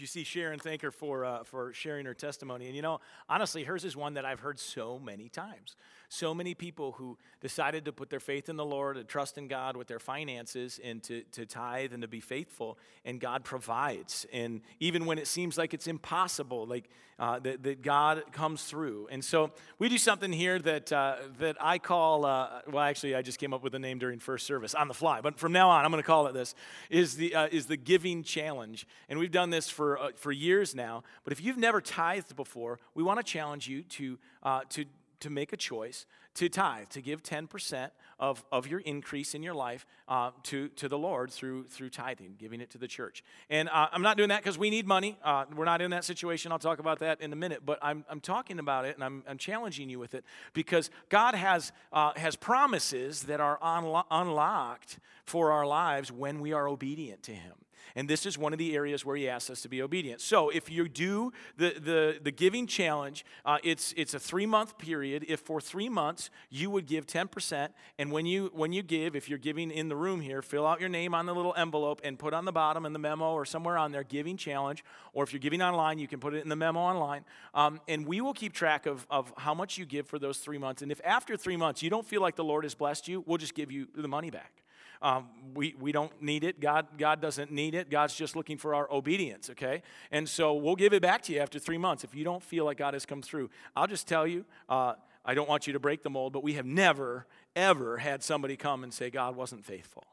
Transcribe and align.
you 0.00 0.06
see 0.06 0.24
Sharon, 0.24 0.58
thank 0.58 0.82
her 0.82 0.90
for, 0.90 1.24
uh, 1.24 1.44
for 1.44 1.72
sharing 1.72 2.06
her 2.06 2.14
testimony. 2.14 2.66
And 2.66 2.76
you 2.76 2.82
know, 2.82 3.00
honestly, 3.28 3.64
hers 3.64 3.84
is 3.84 3.96
one 3.96 4.14
that 4.14 4.24
I've 4.24 4.40
heard 4.40 4.58
so 4.58 4.98
many 4.98 5.28
times. 5.28 5.76
So 6.12 6.34
many 6.34 6.54
people 6.54 6.90
who 6.98 7.16
decided 7.40 7.84
to 7.84 7.92
put 7.92 8.10
their 8.10 8.18
faith 8.18 8.48
in 8.48 8.56
the 8.56 8.64
Lord 8.64 8.96
and 8.96 9.06
trust 9.08 9.38
in 9.38 9.46
God 9.46 9.76
with 9.76 9.86
their 9.86 10.00
finances 10.00 10.80
and 10.82 11.00
to, 11.04 11.22
to 11.30 11.46
tithe 11.46 11.92
and 11.92 12.02
to 12.02 12.08
be 12.08 12.18
faithful, 12.18 12.78
and 13.04 13.20
God 13.20 13.44
provides. 13.44 14.26
And 14.32 14.60
even 14.80 15.06
when 15.06 15.18
it 15.18 15.28
seems 15.28 15.56
like 15.56 15.72
it's 15.72 15.86
impossible, 15.86 16.66
like 16.66 16.90
uh, 17.20 17.38
that, 17.38 17.62
that 17.62 17.82
God 17.82 18.24
comes 18.32 18.64
through. 18.64 19.06
And 19.12 19.24
so 19.24 19.52
we 19.78 19.88
do 19.88 19.98
something 19.98 20.32
here 20.32 20.58
that, 20.58 20.92
uh, 20.92 21.16
that 21.38 21.56
I 21.60 21.78
call, 21.78 22.24
uh, 22.24 22.62
well, 22.68 22.82
actually, 22.82 23.14
I 23.14 23.22
just 23.22 23.38
came 23.38 23.54
up 23.54 23.62
with 23.62 23.76
a 23.76 23.78
name 23.78 24.00
during 24.00 24.18
first 24.18 24.48
service 24.48 24.74
on 24.74 24.88
the 24.88 24.94
fly, 24.94 25.20
but 25.20 25.38
from 25.38 25.52
now 25.52 25.70
on, 25.70 25.84
I'm 25.84 25.92
going 25.92 26.02
to 26.02 26.06
call 26.06 26.26
it 26.26 26.34
this, 26.34 26.56
is 26.88 27.14
the, 27.14 27.36
uh, 27.36 27.48
is 27.52 27.66
the 27.66 27.76
Giving 27.76 28.24
Challenge. 28.24 28.84
And 29.08 29.20
we've 29.20 29.30
done 29.30 29.50
this 29.50 29.68
for, 29.68 29.96
uh, 29.96 30.08
for 30.16 30.32
years 30.32 30.74
now. 30.74 31.04
But 31.22 31.32
if 31.32 31.40
you've 31.40 31.56
never 31.56 31.80
tithed 31.80 32.34
before, 32.34 32.80
we 32.96 33.04
want 33.04 33.18
to 33.18 33.24
challenge 33.24 33.68
you 33.68 33.82
to, 33.82 34.18
uh, 34.42 34.60
to, 34.70 34.86
to 35.20 35.30
make 35.30 35.52
a 35.52 35.56
choice 35.56 36.06
to 36.34 36.48
tithe, 36.48 36.88
to 36.90 37.02
give 37.02 37.22
10% 37.22 37.90
of, 38.18 38.44
of 38.52 38.66
your 38.66 38.80
increase 38.80 39.34
in 39.34 39.42
your 39.42 39.54
life 39.54 39.84
uh, 40.08 40.30
to, 40.44 40.68
to 40.68 40.88
the 40.88 40.98
Lord 40.98 41.30
through, 41.30 41.64
through 41.64 41.90
tithing, 41.90 42.36
giving 42.38 42.60
it 42.60 42.70
to 42.70 42.78
the 42.78 42.86
church. 42.86 43.24
And 43.48 43.68
uh, 43.68 43.88
I'm 43.92 44.02
not 44.02 44.16
doing 44.16 44.28
that 44.28 44.42
because 44.42 44.56
we 44.56 44.70
need 44.70 44.86
money. 44.86 45.18
Uh, 45.24 45.46
we're 45.54 45.64
not 45.64 45.80
in 45.80 45.90
that 45.90 46.04
situation. 46.04 46.52
I'll 46.52 46.58
talk 46.58 46.78
about 46.78 47.00
that 47.00 47.20
in 47.20 47.32
a 47.32 47.36
minute. 47.36 47.66
But 47.66 47.78
I'm, 47.82 48.04
I'm 48.08 48.20
talking 48.20 48.58
about 48.58 48.84
it 48.84 48.94
and 48.94 49.02
I'm, 49.02 49.24
I'm 49.28 49.38
challenging 49.38 49.90
you 49.90 49.98
with 49.98 50.14
it 50.14 50.24
because 50.52 50.90
God 51.08 51.34
has, 51.34 51.72
uh, 51.92 52.12
has 52.16 52.36
promises 52.36 53.24
that 53.24 53.40
are 53.40 53.58
unlo- 53.58 54.04
unlocked 54.10 54.98
for 55.24 55.52
our 55.52 55.66
lives 55.66 56.12
when 56.12 56.40
we 56.40 56.52
are 56.52 56.68
obedient 56.68 57.22
to 57.24 57.32
Him. 57.32 57.54
And 57.96 58.08
this 58.08 58.26
is 58.26 58.38
one 58.38 58.52
of 58.52 58.58
the 58.58 58.74
areas 58.74 59.04
where 59.04 59.16
he 59.16 59.28
asks 59.28 59.50
us 59.50 59.62
to 59.62 59.68
be 59.68 59.82
obedient. 59.82 60.20
So 60.20 60.50
if 60.50 60.70
you 60.70 60.88
do 60.88 61.32
the, 61.56 61.74
the, 61.78 62.18
the 62.22 62.30
giving 62.30 62.66
challenge, 62.66 63.24
uh, 63.44 63.58
it's, 63.62 63.92
it's 63.96 64.14
a 64.14 64.20
three 64.20 64.46
month 64.46 64.78
period. 64.78 65.24
If 65.28 65.40
for 65.40 65.60
three 65.60 65.88
months 65.88 66.30
you 66.50 66.70
would 66.70 66.86
give 66.86 67.06
10%, 67.06 67.68
and 67.98 68.12
when 68.12 68.26
you, 68.26 68.50
when 68.54 68.72
you 68.72 68.82
give, 68.82 69.16
if 69.16 69.28
you're 69.28 69.38
giving 69.38 69.70
in 69.70 69.88
the 69.88 69.96
room 69.96 70.20
here, 70.20 70.42
fill 70.42 70.66
out 70.66 70.80
your 70.80 70.88
name 70.88 71.14
on 71.14 71.26
the 71.26 71.34
little 71.34 71.54
envelope 71.56 72.00
and 72.04 72.18
put 72.18 72.34
on 72.34 72.44
the 72.44 72.52
bottom 72.52 72.86
in 72.86 72.92
the 72.92 72.98
memo 72.98 73.32
or 73.32 73.44
somewhere 73.44 73.76
on 73.76 73.92
there, 73.92 74.04
giving 74.04 74.36
challenge. 74.36 74.84
Or 75.12 75.24
if 75.24 75.32
you're 75.32 75.40
giving 75.40 75.62
online, 75.62 75.98
you 75.98 76.08
can 76.08 76.20
put 76.20 76.34
it 76.34 76.42
in 76.42 76.48
the 76.48 76.56
memo 76.56 76.80
online. 76.80 77.24
Um, 77.54 77.80
and 77.88 78.06
we 78.06 78.20
will 78.20 78.34
keep 78.34 78.52
track 78.52 78.86
of, 78.86 79.06
of 79.10 79.32
how 79.36 79.54
much 79.54 79.78
you 79.78 79.84
give 79.84 80.06
for 80.06 80.18
those 80.18 80.38
three 80.38 80.58
months. 80.58 80.82
And 80.82 80.92
if 80.92 81.00
after 81.04 81.36
three 81.36 81.56
months 81.56 81.82
you 81.82 81.90
don't 81.90 82.06
feel 82.06 82.20
like 82.20 82.36
the 82.36 82.44
Lord 82.44 82.64
has 82.64 82.74
blessed 82.74 83.08
you, 83.08 83.24
we'll 83.26 83.38
just 83.38 83.54
give 83.54 83.70
you 83.70 83.88
the 83.94 84.08
money 84.08 84.30
back. 84.30 84.62
Um, 85.02 85.28
we, 85.54 85.74
we 85.80 85.92
don't 85.92 86.12
need 86.20 86.44
it. 86.44 86.60
God, 86.60 86.86
God 86.98 87.22
doesn't 87.22 87.50
need 87.50 87.74
it. 87.74 87.90
God's 87.90 88.14
just 88.14 88.36
looking 88.36 88.58
for 88.58 88.74
our 88.74 88.90
obedience, 88.92 89.48
okay? 89.50 89.82
And 90.10 90.28
so 90.28 90.54
we'll 90.54 90.76
give 90.76 90.92
it 90.92 91.00
back 91.00 91.22
to 91.22 91.32
you 91.32 91.40
after 91.40 91.58
three 91.58 91.78
months 91.78 92.04
if 92.04 92.14
you 92.14 92.22
don't 92.22 92.42
feel 92.42 92.66
like 92.66 92.76
God 92.76 92.94
has 92.94 93.06
come 93.06 93.22
through. 93.22 93.48
I'll 93.74 93.86
just 93.86 94.06
tell 94.06 94.26
you, 94.26 94.44
uh, 94.68 94.94
I 95.24 95.34
don't 95.34 95.48
want 95.48 95.66
you 95.66 95.72
to 95.72 95.78
break 95.78 96.02
the 96.02 96.10
mold, 96.10 96.32
but 96.32 96.42
we 96.42 96.54
have 96.54 96.66
never, 96.66 97.26
ever 97.56 97.98
had 97.98 98.22
somebody 98.22 98.56
come 98.56 98.84
and 98.84 98.92
say 98.92 99.10
God 99.10 99.36
wasn't 99.36 99.64
faithful. 99.64 100.04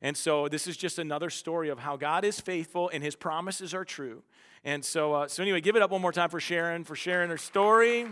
And 0.00 0.16
so 0.16 0.48
this 0.48 0.68
is 0.68 0.76
just 0.76 0.98
another 0.98 1.30
story 1.30 1.68
of 1.68 1.80
how 1.80 1.96
God 1.96 2.24
is 2.24 2.40
faithful 2.40 2.88
and 2.92 3.02
his 3.02 3.16
promises 3.16 3.74
are 3.74 3.84
true. 3.84 4.22
And 4.64 4.84
so, 4.84 5.14
uh, 5.14 5.28
so 5.28 5.42
anyway, 5.42 5.60
give 5.60 5.76
it 5.76 5.82
up 5.82 5.90
one 5.90 6.00
more 6.00 6.12
time 6.12 6.30
for 6.30 6.40
Sharon, 6.40 6.84
for 6.84 6.94
sharing 6.94 7.30
her 7.30 7.38
story. 7.38 8.06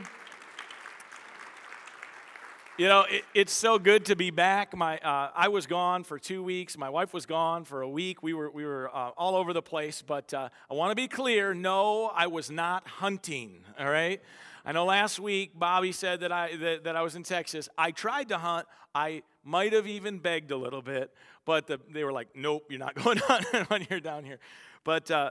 You 2.79 2.89
know, 2.89 3.07
it, 3.09 3.25
it's 3.33 3.55
so 3.55 3.79
good 3.79 4.05
to 4.05 4.17
be 4.17 4.31
back. 4.31 4.77
My, 4.77 4.99
uh, 4.99 5.31
I 5.35 5.49
was 5.49 5.67
gone 5.67 6.05
for 6.05 6.19
two 6.19 6.43
weeks. 6.43 6.77
My 6.77 6.91
wife 6.91 7.15
was 7.15 7.25
gone 7.25 7.65
for 7.65 7.81
a 7.81 7.89
week. 7.89 8.23
We 8.23 8.35
were, 8.35 8.51
we 8.51 8.67
were 8.67 8.95
uh, 8.95 9.13
all 9.17 9.35
over 9.35 9.55
the 9.55 9.63
place. 9.63 10.03
But 10.07 10.35
uh, 10.35 10.51
I 10.71 10.75
want 10.75 10.91
to 10.91 10.95
be 10.95 11.09
clear 11.09 11.55
no, 11.55 12.13
I 12.15 12.27
was 12.27 12.51
not 12.51 12.87
hunting, 12.87 13.61
all 13.79 13.89
right? 13.89 14.21
I 14.63 14.73
know 14.73 14.85
last 14.85 15.19
week 15.19 15.59
Bobby 15.59 15.91
said 15.91 16.21
that 16.21 16.33
I, 16.33 16.55
that, 16.57 16.85
that 16.85 16.97
I 16.97 17.01
was 17.01 17.15
in 17.15 17.23
Texas. 17.23 17.71
I 17.79 17.93
tried 17.93 18.29
to 18.29 18.37
hunt. 18.37 18.67
I 18.95 19.23
might 19.43 19.73
have 19.73 19.87
even 19.87 20.19
begged 20.19 20.51
a 20.51 20.57
little 20.59 20.83
bit, 20.83 21.11
but 21.47 21.67
the, 21.67 21.81
they 21.91 22.05
were 22.05 22.13
like, 22.13 22.29
nope, 22.35 22.67
you're 22.69 22.79
not 22.79 22.95
going 23.03 23.17
hunting 23.17 23.65
when 23.69 23.87
you're 23.89 24.01
down 24.01 24.23
here. 24.23 24.39
But, 24.85 25.11
uh, 25.11 25.31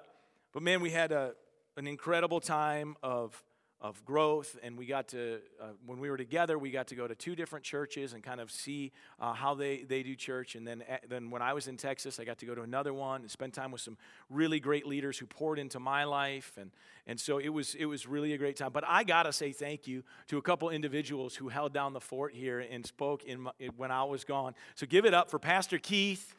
but 0.51 0.63
man, 0.63 0.81
we 0.81 0.89
had 0.89 1.11
a, 1.11 1.33
an 1.77 1.85
incredible 1.85 2.39
time 2.39 2.95
of 3.03 3.39
of 3.81 4.03
growth. 4.05 4.57
And 4.63 4.77
we 4.77 4.85
got 4.85 5.09
to, 5.09 5.39
uh, 5.61 5.67
when 5.85 5.99
we 5.99 6.09
were 6.09 6.17
together, 6.17 6.57
we 6.57 6.71
got 6.71 6.87
to 6.87 6.95
go 6.95 7.07
to 7.07 7.15
two 7.15 7.35
different 7.35 7.63
churches 7.63 8.13
and 8.13 8.23
kind 8.23 8.39
of 8.39 8.49
see 8.49 8.91
uh, 9.19 9.33
how 9.33 9.53
they, 9.53 9.83
they 9.83 10.01
do 10.01 10.15
church. 10.15 10.55
And 10.55 10.65
then, 10.65 10.83
uh, 10.89 10.97
then 11.07 11.29
when 11.29 11.41
I 11.41 11.53
was 11.53 11.67
in 11.67 11.77
Texas, 11.77 12.19
I 12.19 12.23
got 12.23 12.37
to 12.39 12.45
go 12.45 12.55
to 12.55 12.61
another 12.61 12.93
one 12.93 13.21
and 13.21 13.29
spend 13.29 13.53
time 13.53 13.71
with 13.71 13.81
some 13.81 13.97
really 14.29 14.59
great 14.59 14.87
leaders 14.87 15.17
who 15.17 15.25
poured 15.25 15.59
into 15.59 15.79
my 15.79 16.03
life. 16.05 16.53
And, 16.59 16.71
and 17.05 17.19
so 17.19 17.37
it 17.37 17.49
was, 17.49 17.75
it 17.75 17.85
was 17.85 18.07
really 18.07 18.33
a 18.33 18.37
great 18.37 18.55
time. 18.55 18.71
But 18.71 18.85
I 18.87 19.03
got 19.03 19.23
to 19.23 19.33
say 19.33 19.51
thank 19.51 19.87
you 19.87 20.03
to 20.27 20.37
a 20.37 20.41
couple 20.41 20.69
individuals 20.69 21.35
who 21.35 21.49
held 21.49 21.73
down 21.73 21.93
the 21.93 22.01
fort 22.01 22.33
here 22.33 22.59
and 22.59 22.85
spoke 22.85 23.23
in 23.23 23.41
my, 23.41 23.51
when 23.77 23.91
I 23.91 24.03
was 24.05 24.23
gone. 24.23 24.55
So 24.75 24.87
give 24.87 25.05
it 25.05 25.13
up 25.13 25.29
for 25.29 25.37
Pastor 25.37 25.77
Keith 25.77 26.33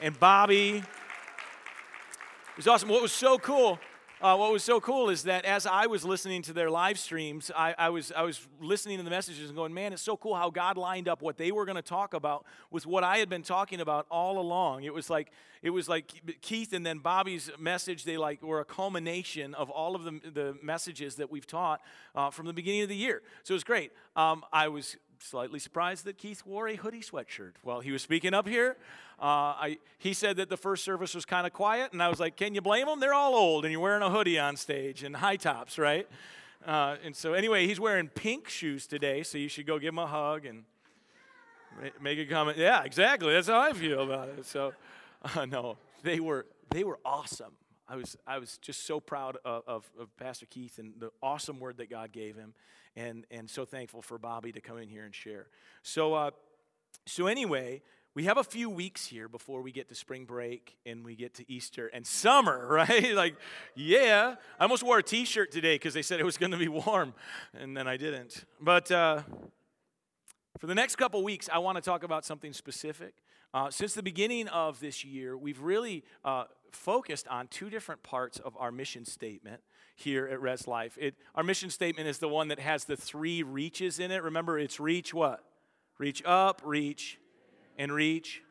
and 0.00 0.18
Bobby. 0.18 0.76
It 0.76 2.56
was 2.56 2.66
awesome. 2.66 2.88
What 2.90 3.00
was 3.00 3.12
so 3.12 3.38
cool 3.38 3.78
uh, 4.20 4.36
what 4.36 4.52
was 4.52 4.62
so 4.62 4.80
cool 4.80 5.08
is 5.08 5.22
that 5.22 5.46
as 5.46 5.66
I 5.66 5.86
was 5.86 6.04
listening 6.04 6.42
to 6.42 6.52
their 6.52 6.68
live 6.68 6.98
streams, 6.98 7.50
I, 7.56 7.74
I, 7.78 7.88
was, 7.88 8.12
I 8.14 8.22
was 8.22 8.46
listening 8.60 8.98
to 8.98 9.02
the 9.02 9.10
messages 9.10 9.48
and 9.48 9.56
going, 9.56 9.72
man, 9.72 9.94
it's 9.94 10.02
so 10.02 10.16
cool 10.16 10.34
how 10.34 10.50
God 10.50 10.76
lined 10.76 11.08
up 11.08 11.22
what 11.22 11.38
they 11.38 11.50
were 11.50 11.64
going 11.64 11.76
to 11.76 11.82
talk 11.82 12.12
about 12.12 12.44
with 12.70 12.84
what 12.84 13.02
I 13.02 13.16
had 13.16 13.30
been 13.30 13.42
talking 13.42 13.80
about 13.80 14.06
all 14.10 14.38
along. 14.38 14.84
It 14.84 14.92
was 14.92 15.08
like, 15.08 15.32
it 15.62 15.70
was 15.70 15.88
like 15.88 16.12
Keith 16.42 16.74
and 16.74 16.84
then 16.84 16.98
Bobby's 16.98 17.50
message, 17.58 18.04
they 18.04 18.18
like 18.18 18.42
were 18.42 18.60
a 18.60 18.64
culmination 18.64 19.54
of 19.54 19.70
all 19.70 19.94
of 19.94 20.04
the, 20.04 20.20
the 20.30 20.56
messages 20.62 21.14
that 21.16 21.30
we've 21.30 21.46
taught 21.46 21.80
uh, 22.14 22.28
from 22.28 22.46
the 22.46 22.52
beginning 22.52 22.82
of 22.82 22.90
the 22.90 22.96
year. 22.96 23.22
So 23.42 23.52
it 23.52 23.56
was 23.56 23.64
great. 23.64 23.90
Um, 24.16 24.44
I 24.52 24.68
was 24.68 24.96
slightly 25.22 25.58
surprised 25.58 26.04
that 26.04 26.18
Keith 26.18 26.44
wore 26.46 26.68
a 26.68 26.76
hoodie 26.76 27.00
sweatshirt 27.00 27.52
while 27.62 27.80
he 27.80 27.92
was 27.92 28.02
speaking 28.02 28.34
up 28.34 28.48
here. 28.48 28.76
Uh, 29.20 29.54
I, 29.56 29.78
he 29.98 30.14
said 30.14 30.36
that 30.36 30.48
the 30.48 30.56
first 30.56 30.82
service 30.82 31.14
was 31.14 31.24
kind 31.24 31.46
of 31.46 31.52
quiet, 31.52 31.92
and 31.92 32.02
I 32.02 32.08
was 32.08 32.18
like, 32.18 32.36
can 32.36 32.54
you 32.54 32.60
blame 32.60 32.86
them? 32.86 33.00
They're 33.00 33.14
all 33.14 33.34
old, 33.34 33.64
and 33.64 33.72
you're 33.72 33.80
wearing 33.80 34.02
a 34.02 34.10
hoodie 34.10 34.38
on 34.38 34.56
stage 34.56 35.02
and 35.02 35.14
high 35.14 35.36
tops, 35.36 35.78
right? 35.78 36.08
Uh, 36.66 36.96
and 37.04 37.14
so, 37.14 37.34
anyway, 37.34 37.66
he's 37.66 37.78
wearing 37.78 38.08
pink 38.08 38.48
shoes 38.48 38.86
today, 38.86 39.22
so 39.22 39.38
you 39.38 39.48
should 39.48 39.66
go 39.66 39.78
give 39.78 39.92
him 39.92 39.98
a 39.98 40.06
hug 40.06 40.46
and 40.46 40.64
make 42.00 42.18
a 42.18 42.26
comment. 42.26 42.58
Yeah, 42.58 42.82
exactly. 42.84 43.32
That's 43.32 43.48
how 43.48 43.60
I 43.60 43.72
feel 43.72 44.02
about 44.02 44.28
it. 44.28 44.46
So, 44.46 44.72
uh, 45.36 45.46
no, 45.46 45.76
they 46.02 46.20
were 46.20 46.46
they 46.70 46.84
were 46.84 46.98
awesome. 47.04 47.52
I 47.90 47.96
was 47.96 48.16
I 48.26 48.38
was 48.38 48.58
just 48.58 48.86
so 48.86 49.00
proud 49.00 49.36
of, 49.44 49.64
of, 49.66 49.90
of 49.98 50.16
Pastor 50.16 50.46
Keith 50.46 50.78
and 50.78 50.94
the 50.98 51.10
awesome 51.22 51.58
word 51.58 51.78
that 51.78 51.90
God 51.90 52.12
gave 52.12 52.36
him 52.36 52.54
and, 52.96 53.26
and 53.30 53.48
so 53.48 53.64
thankful 53.64 54.02
for 54.02 54.18
Bobby 54.18 54.52
to 54.52 54.60
come 54.60 54.78
in 54.78 54.88
here 54.88 55.04
and 55.04 55.14
share. 55.14 55.46
So, 55.82 56.14
uh, 56.14 56.30
so 57.06 57.26
anyway, 57.26 57.82
we 58.14 58.24
have 58.24 58.38
a 58.38 58.44
few 58.44 58.68
weeks 58.68 59.06
here 59.06 59.28
before 59.28 59.62
we 59.62 59.72
get 59.72 59.88
to 59.88 59.94
spring 59.94 60.24
break 60.24 60.76
and 60.84 61.04
we 61.04 61.14
get 61.14 61.34
to 61.34 61.50
Easter 61.50 61.88
and 61.88 62.06
summer, 62.06 62.66
right? 62.70 63.14
like, 63.14 63.36
yeah. 63.74 64.34
I 64.58 64.62
almost 64.62 64.82
wore 64.82 64.98
a 64.98 65.02
t 65.02 65.24
shirt 65.24 65.52
today 65.52 65.76
because 65.76 65.94
they 65.94 66.02
said 66.02 66.20
it 66.20 66.24
was 66.24 66.36
going 66.36 66.52
to 66.52 66.58
be 66.58 66.68
warm, 66.68 67.14
and 67.54 67.76
then 67.76 67.86
I 67.86 67.96
didn't. 67.96 68.44
But 68.60 68.90
uh, 68.90 69.22
for 70.60 70.66
the 70.66 70.74
next 70.74 70.96
couple 70.96 71.24
weeks, 71.24 71.48
I 71.50 71.56
want 71.58 71.76
to 71.76 71.82
talk 71.82 72.02
about 72.02 72.26
something 72.26 72.52
specific. 72.52 73.14
Uh, 73.54 73.70
since 73.70 73.94
the 73.94 74.02
beginning 74.02 74.46
of 74.48 74.78
this 74.78 75.06
year, 75.06 75.34
we've 75.36 75.60
really 75.62 76.04
uh, 76.22 76.44
focused 76.70 77.26
on 77.28 77.48
two 77.48 77.70
different 77.70 78.02
parts 78.02 78.38
of 78.38 78.54
our 78.58 78.70
mission 78.70 79.06
statement 79.06 79.62
here 79.96 80.26
at 80.26 80.38
Res 80.38 80.68
Life. 80.68 80.98
It, 81.00 81.14
our 81.34 81.42
mission 81.42 81.70
statement 81.70 82.08
is 82.08 82.18
the 82.18 82.28
one 82.28 82.48
that 82.48 82.58
has 82.58 82.84
the 82.84 82.94
three 82.94 83.42
reaches 83.42 83.98
in 83.98 84.10
it. 84.10 84.22
Remember, 84.22 84.58
it's 84.58 84.78
reach 84.78 85.14
what? 85.14 85.42
Reach 85.96 86.22
up, 86.26 86.60
reach, 86.62 87.18
and 87.78 87.90
reach. 87.90 88.42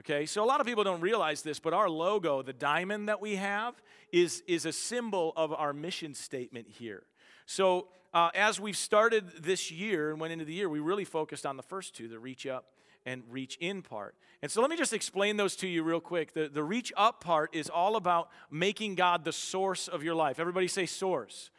Okay, 0.00 0.26
so 0.26 0.44
a 0.44 0.46
lot 0.46 0.60
of 0.60 0.66
people 0.66 0.84
don't 0.84 1.00
realize 1.00 1.40
this, 1.40 1.58
but 1.58 1.72
our 1.72 1.88
logo, 1.88 2.42
the 2.42 2.52
diamond 2.52 3.08
that 3.08 3.22
we 3.22 3.36
have, 3.36 3.74
is, 4.12 4.42
is 4.46 4.66
a 4.66 4.72
symbol 4.72 5.32
of 5.36 5.54
our 5.54 5.72
mission 5.72 6.12
statement 6.12 6.66
here. 6.68 7.04
So 7.46 7.88
uh, 8.12 8.30
as 8.34 8.60
we've 8.60 8.76
started 8.76 9.42
this 9.42 9.70
year 9.70 10.10
and 10.10 10.20
went 10.20 10.32
into 10.32 10.44
the 10.44 10.52
year, 10.52 10.68
we 10.68 10.80
really 10.80 11.04
focused 11.04 11.46
on 11.46 11.56
the 11.56 11.62
first 11.62 11.94
two 11.94 12.08
the 12.08 12.18
reach 12.18 12.46
up 12.46 12.66
and 13.04 13.22
reach 13.30 13.56
in 13.60 13.82
part. 13.82 14.14
And 14.42 14.50
so 14.50 14.60
let 14.60 14.68
me 14.68 14.76
just 14.76 14.92
explain 14.92 15.36
those 15.36 15.56
to 15.56 15.68
you 15.68 15.82
real 15.82 16.00
quick. 16.00 16.34
The, 16.34 16.48
the 16.48 16.62
reach 16.62 16.92
up 16.96 17.22
part 17.22 17.54
is 17.54 17.70
all 17.70 17.96
about 17.96 18.28
making 18.50 18.96
God 18.96 19.24
the 19.24 19.32
source 19.32 19.86
of 19.88 20.02
your 20.02 20.14
life. 20.14 20.40
Everybody 20.40 20.66
say 20.66 20.86
source. 20.86 21.50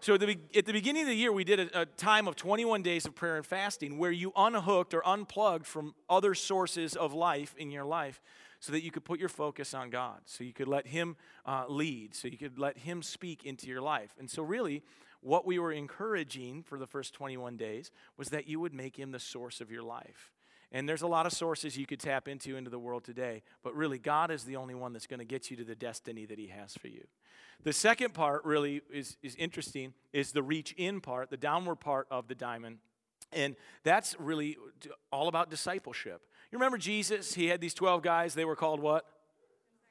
So 0.00 0.14
at 0.14 0.20
the, 0.20 0.38
at 0.54 0.66
the 0.66 0.72
beginning 0.72 1.02
of 1.02 1.08
the 1.08 1.14
year, 1.14 1.32
we 1.32 1.44
did 1.44 1.60
a, 1.60 1.82
a, 1.82 1.86
time 1.86 2.26
of 2.26 2.34
21 2.34 2.82
days 2.82 3.06
of 3.06 3.14
prayer 3.14 3.36
and 3.36 3.46
fasting 3.46 3.98
where 3.98 4.10
you 4.10 4.32
unhooked 4.36 4.94
or 4.94 5.06
unplugged 5.06 5.66
from 5.66 5.94
other 6.08 6.34
sources 6.34 6.96
of 6.96 7.12
life 7.12 7.54
in 7.56 7.70
your 7.70 7.84
life 7.84 8.20
so 8.62 8.70
that 8.70 8.84
you 8.84 8.92
could 8.92 9.04
put 9.04 9.18
your 9.18 9.28
focus 9.28 9.74
on 9.74 9.90
God, 9.90 10.20
so 10.24 10.44
you 10.44 10.52
could 10.52 10.68
let 10.68 10.86
Him 10.86 11.16
uh, 11.44 11.64
lead, 11.68 12.14
so 12.14 12.28
you 12.28 12.38
could 12.38 12.60
let 12.60 12.78
Him 12.78 13.02
speak 13.02 13.44
into 13.44 13.66
your 13.66 13.80
life. 13.80 14.14
And 14.20 14.30
so, 14.30 14.44
really, 14.44 14.84
what 15.20 15.44
we 15.44 15.58
were 15.58 15.72
encouraging 15.72 16.62
for 16.62 16.78
the 16.78 16.86
first 16.86 17.12
21 17.12 17.56
days 17.56 17.90
was 18.16 18.28
that 18.28 18.46
you 18.46 18.60
would 18.60 18.72
make 18.72 18.96
Him 18.96 19.10
the 19.10 19.18
source 19.18 19.60
of 19.60 19.72
your 19.72 19.82
life. 19.82 20.30
And 20.70 20.88
there's 20.88 21.02
a 21.02 21.08
lot 21.08 21.26
of 21.26 21.32
sources 21.32 21.76
you 21.76 21.86
could 21.86 21.98
tap 21.98 22.28
into 22.28 22.56
into 22.56 22.70
the 22.70 22.78
world 22.78 23.02
today, 23.02 23.42
but 23.64 23.74
really, 23.74 23.98
God 23.98 24.30
is 24.30 24.44
the 24.44 24.54
only 24.54 24.76
one 24.76 24.92
that's 24.92 25.08
going 25.08 25.18
to 25.18 25.26
get 25.26 25.50
you 25.50 25.56
to 25.56 25.64
the 25.64 25.74
destiny 25.74 26.24
that 26.26 26.38
He 26.38 26.46
has 26.46 26.74
for 26.74 26.86
you. 26.86 27.04
The 27.64 27.72
second 27.72 28.14
part 28.14 28.44
really 28.44 28.82
is, 28.92 29.16
is 29.24 29.34
interesting, 29.34 29.92
is 30.12 30.30
the 30.30 30.42
reach 30.42 30.72
in 30.76 31.00
part, 31.00 31.30
the 31.30 31.36
downward 31.36 31.80
part 31.80 32.06
of 32.12 32.28
the 32.28 32.36
diamond. 32.36 32.78
And 33.32 33.56
that's 33.82 34.14
really 34.20 34.56
all 35.10 35.26
about 35.26 35.50
discipleship. 35.50 36.22
You 36.52 36.58
remember 36.58 36.76
Jesus? 36.78 37.32
He 37.32 37.46
had 37.46 37.60
these 37.60 37.74
12 37.74 38.02
guys. 38.02 38.34
They 38.34 38.44
were 38.44 38.56
called 38.56 38.78
what? 38.78 39.06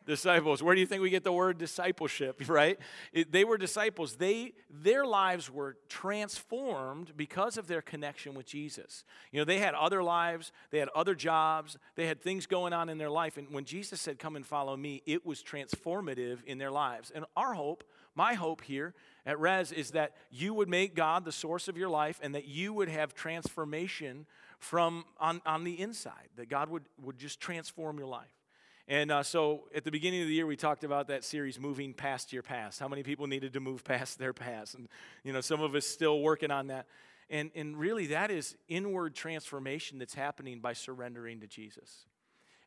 disciples. 0.05 0.63
Where 0.63 0.73
do 0.73 0.81
you 0.81 0.87
think 0.87 1.01
we 1.01 1.09
get 1.09 1.23
the 1.23 1.31
word 1.31 1.57
discipleship 1.57 2.41
right? 2.47 2.79
It, 3.13 3.31
they 3.31 3.43
were 3.43 3.57
disciples. 3.57 4.15
They 4.15 4.53
their 4.69 5.05
lives 5.05 5.49
were 5.49 5.77
transformed 5.89 7.15
because 7.15 7.57
of 7.57 7.67
their 7.67 7.81
connection 7.81 8.33
with 8.33 8.45
jesus. 8.45 9.03
You 9.31 9.39
know 9.39 9.45
they 9.45 9.59
had 9.59 9.73
other 9.73 10.03
lives. 10.03 10.51
They 10.71 10.79
had 10.79 10.89
other 10.95 11.15
jobs. 11.15 11.77
They 11.95 12.07
had 12.07 12.21
things 12.21 12.45
going 12.45 12.73
on 12.73 12.89
in 12.89 12.97
their 12.97 13.09
life. 13.09 13.37
And 13.37 13.49
when 13.51 13.65
jesus 13.65 14.01
said 14.01 14.19
come 14.19 14.35
and 14.35 14.45
follow 14.45 14.75
me 14.75 15.01
it 15.05 15.25
was 15.25 15.43
transformative 15.43 16.43
in 16.45 16.57
their 16.57 16.71
lives. 16.71 17.11
And 17.13 17.25
our 17.35 17.53
hope 17.53 17.83
my 18.15 18.33
hope 18.33 18.61
here 18.61 18.93
at 19.25 19.39
res 19.39 19.71
is 19.71 19.91
that 19.91 20.15
you 20.29 20.53
would 20.53 20.67
make 20.67 20.95
god 20.95 21.25
the 21.25 21.31
source 21.31 21.67
of 21.67 21.77
your 21.77 21.89
life 21.89 22.19
and 22.23 22.35
that 22.35 22.45
you 22.45 22.73
would 22.73 22.89
have 22.89 23.13
transformation 23.13 24.25
from 24.61 25.05
on, 25.19 25.41
on 25.45 25.63
the 25.63 25.79
inside 25.79 26.29
that 26.37 26.49
god 26.49 26.69
would, 26.69 26.83
would 27.03 27.17
just 27.17 27.39
transform 27.39 27.97
your 27.97 28.07
life 28.07 28.41
and 28.87 29.09
uh, 29.09 29.23
so 29.23 29.69
at 29.73 29.85
the 29.85 29.91
beginning 29.91 30.21
of 30.21 30.27
the 30.27 30.33
year, 30.33 30.45
we 30.45 30.57
talked 30.57 30.83
about 30.83 31.07
that 31.07 31.23
series, 31.23 31.57
Moving 31.57 31.93
Past 31.93 32.33
Your 32.33 32.43
Past. 32.43 32.77
How 32.77 32.89
many 32.89 33.03
people 33.03 33.25
needed 33.25 33.53
to 33.53 33.61
move 33.61 33.85
past 33.85 34.19
their 34.19 34.33
past? 34.33 34.75
And, 34.75 34.89
you 35.23 35.31
know, 35.31 35.39
some 35.39 35.61
of 35.61 35.75
us 35.75 35.85
still 35.85 36.19
working 36.19 36.51
on 36.51 36.67
that. 36.67 36.87
And, 37.29 37.51
and 37.55 37.77
really, 37.77 38.07
that 38.07 38.29
is 38.31 38.57
inward 38.67 39.15
transformation 39.15 39.97
that's 39.97 40.13
happening 40.13 40.59
by 40.59 40.73
surrendering 40.73 41.39
to 41.39 41.47
Jesus. 41.47 42.05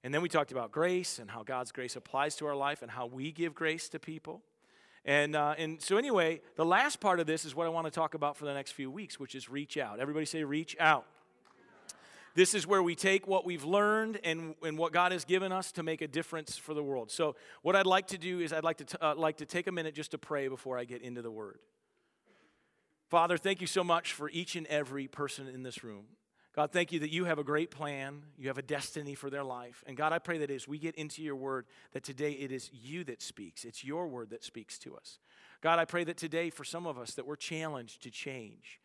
And 0.02 0.14
then 0.14 0.22
we 0.22 0.30
talked 0.30 0.50
about 0.50 0.72
grace 0.72 1.18
and 1.18 1.30
how 1.30 1.42
God's 1.42 1.72
grace 1.72 1.94
applies 1.94 2.36
to 2.36 2.46
our 2.46 2.56
life 2.56 2.80
and 2.80 2.90
how 2.90 3.04
we 3.04 3.30
give 3.30 3.54
grace 3.54 3.90
to 3.90 3.98
people. 3.98 4.40
And, 5.04 5.36
uh, 5.36 5.54
and 5.58 5.82
so, 5.82 5.98
anyway, 5.98 6.40
the 6.56 6.64
last 6.64 7.00
part 7.00 7.20
of 7.20 7.26
this 7.26 7.44
is 7.44 7.54
what 7.54 7.66
I 7.66 7.70
want 7.70 7.86
to 7.86 7.90
talk 7.90 8.14
about 8.14 8.38
for 8.38 8.46
the 8.46 8.54
next 8.54 8.72
few 8.72 8.90
weeks, 8.90 9.20
which 9.20 9.34
is 9.34 9.50
reach 9.50 9.76
out. 9.76 10.00
Everybody 10.00 10.24
say, 10.24 10.42
reach 10.44 10.74
out. 10.80 11.04
This 12.34 12.54
is 12.54 12.66
where 12.66 12.82
we 12.82 12.96
take 12.96 13.28
what 13.28 13.44
we've 13.44 13.64
learned 13.64 14.18
and, 14.24 14.56
and 14.62 14.76
what 14.76 14.92
God 14.92 15.12
has 15.12 15.24
given 15.24 15.52
us 15.52 15.70
to 15.72 15.84
make 15.84 16.02
a 16.02 16.08
difference 16.08 16.56
for 16.56 16.74
the 16.74 16.82
world. 16.82 17.10
So, 17.12 17.36
what 17.62 17.76
I'd 17.76 17.86
like 17.86 18.08
to 18.08 18.18
do 18.18 18.40
is 18.40 18.52
I'd 18.52 18.64
like 18.64 18.78
to, 18.78 18.84
t- 18.84 18.98
uh, 19.00 19.14
like 19.14 19.36
to 19.36 19.46
take 19.46 19.68
a 19.68 19.72
minute 19.72 19.94
just 19.94 20.10
to 20.10 20.18
pray 20.18 20.48
before 20.48 20.76
I 20.76 20.84
get 20.84 21.00
into 21.00 21.22
the 21.22 21.30
word. 21.30 21.60
Father, 23.08 23.36
thank 23.36 23.60
you 23.60 23.68
so 23.68 23.84
much 23.84 24.12
for 24.12 24.28
each 24.30 24.56
and 24.56 24.66
every 24.66 25.06
person 25.06 25.46
in 25.46 25.62
this 25.62 25.84
room. 25.84 26.06
God, 26.56 26.70
thank 26.72 26.92
you 26.92 27.00
that 27.00 27.12
you 27.12 27.24
have 27.24 27.38
a 27.38 27.44
great 27.44 27.70
plan. 27.70 28.22
You 28.38 28.48
have 28.48 28.58
a 28.58 28.62
destiny 28.62 29.14
for 29.14 29.28
their 29.28 29.42
life. 29.42 29.82
And 29.86 29.96
God, 29.96 30.12
I 30.12 30.20
pray 30.20 30.38
that 30.38 30.50
as 30.50 30.68
we 30.68 30.78
get 30.78 30.94
into 30.94 31.22
your 31.22 31.34
word, 31.34 31.66
that 31.92 32.04
today 32.04 32.32
it 32.32 32.52
is 32.52 32.70
you 32.72 33.02
that 33.04 33.22
speaks. 33.22 33.64
It's 33.64 33.84
your 33.84 34.06
word 34.06 34.30
that 34.30 34.44
speaks 34.44 34.78
to 34.80 34.96
us. 34.96 35.18
God, 35.60 35.78
I 35.80 35.84
pray 35.84 36.04
that 36.04 36.16
today 36.16 36.50
for 36.50 36.62
some 36.62 36.86
of 36.86 36.96
us 36.96 37.14
that 37.14 37.26
we're 37.26 37.36
challenged 37.36 38.02
to 38.02 38.10
change. 38.10 38.80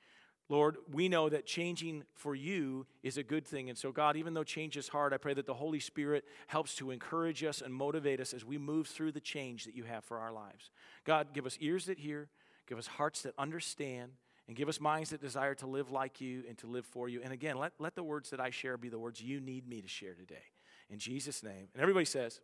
Lord, 0.50 0.78
we 0.92 1.08
know 1.08 1.30
that 1.30 1.46
changing 1.46 2.04
for 2.16 2.34
you 2.34 2.88
is 3.04 3.18
a 3.18 3.24
good 3.24 3.46
thing. 3.46 3.70
And 3.70 3.78
so, 3.78 3.92
God, 3.92 4.18
even 4.18 4.34
though 4.34 4.44
change 4.44 4.78
is 4.78 4.88
hard, 4.88 5.14
I 5.14 5.18
pray 5.18 5.36
that 5.36 5.46
the 5.46 5.54
Holy 5.54 5.80
Spirit 5.80 6.26
helps 6.48 6.74
to 6.76 6.90
encourage 6.90 7.44
us 7.44 7.62
and 7.62 7.72
motivate 7.72 8.20
us 8.20 8.34
as 8.34 8.44
we 8.44 8.58
move 8.58 8.88
through 8.88 9.12
the 9.12 9.20
change 9.20 9.66
that 9.66 9.76
you 9.76 9.84
have 9.84 10.04
for 10.04 10.18
our 10.18 10.32
lives. 10.32 10.72
God, 11.06 11.34
give 11.34 11.46
us 11.46 11.56
ears 11.62 11.86
that 11.86 12.00
hear, 12.00 12.30
give 12.68 12.80
us 12.80 12.88
hearts 12.88 13.22
that 13.22 13.36
understand, 13.38 14.14
and 14.48 14.58
give 14.58 14.68
us 14.68 14.82
minds 14.82 15.12
that 15.12 15.22
desire 15.22 15.54
to 15.54 15.68
live 15.68 15.92
like 15.92 16.20
you 16.20 16.44
and 16.50 16.58
to 16.58 16.66
live 16.66 16.86
for 16.88 17.08
you. 17.08 17.22
And 17.24 17.32
again, 17.32 17.56
let, 17.56 17.74
let 17.78 17.94
the 17.94 18.02
words 18.02 18.32
that 18.32 18.40
I 18.40 18.50
share 18.50 18.76
be 18.78 18.90
the 18.90 18.98
words 18.98 19.22
you 19.22 19.40
need 19.40 19.68
me 19.68 19.84
to 19.84 19.88
share 19.88 20.16
today. 20.16 20.42
In 20.90 20.98
Jesus' 20.98 21.44
name. 21.44 21.68
And 21.76 21.82
everybody 21.82 22.06
says, 22.06 22.42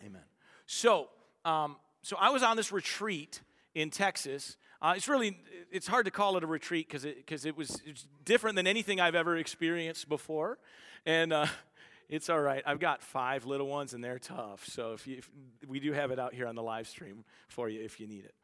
Amen. 0.00 0.12
Amen. 0.12 0.24
So, 0.64 1.10
um, 1.44 1.76
so 2.00 2.16
I 2.18 2.30
was 2.30 2.42
on 2.42 2.56
this 2.56 2.72
retreat 2.72 3.42
in 3.74 3.90
Texas 3.90 4.56
uh, 4.80 4.94
it's 4.96 5.08
really, 5.08 5.38
it's 5.72 5.86
hard 5.86 6.04
to 6.04 6.10
call 6.10 6.36
it 6.36 6.44
a 6.44 6.46
retreat 6.46 6.86
because 6.86 7.04
it, 7.04 7.26
cause 7.26 7.44
it, 7.44 7.56
was, 7.56 7.82
different 8.24 8.56
than 8.56 8.66
anything 8.66 9.00
I've 9.00 9.14
ever 9.14 9.36
experienced 9.36 10.08
before. 10.08 10.58
And 11.04 11.32
uh, 11.32 11.46
it's 12.08 12.30
all 12.30 12.40
right. 12.40 12.62
I've 12.64 12.78
got 12.78 13.02
five 13.02 13.44
little 13.44 13.66
ones 13.66 13.92
and 13.92 14.02
they're 14.02 14.18
tough. 14.20 14.64
So 14.66 14.92
if, 14.92 15.06
you, 15.06 15.18
if 15.18 15.28
we 15.66 15.80
do 15.80 15.92
have 15.92 16.10
it 16.10 16.18
out 16.18 16.32
here 16.32 16.46
on 16.46 16.54
the 16.54 16.62
live 16.62 16.86
stream 16.86 17.24
for 17.48 17.68
you 17.68 17.82
if 17.82 17.98
you 17.98 18.06
need 18.06 18.24
it. 18.24 18.34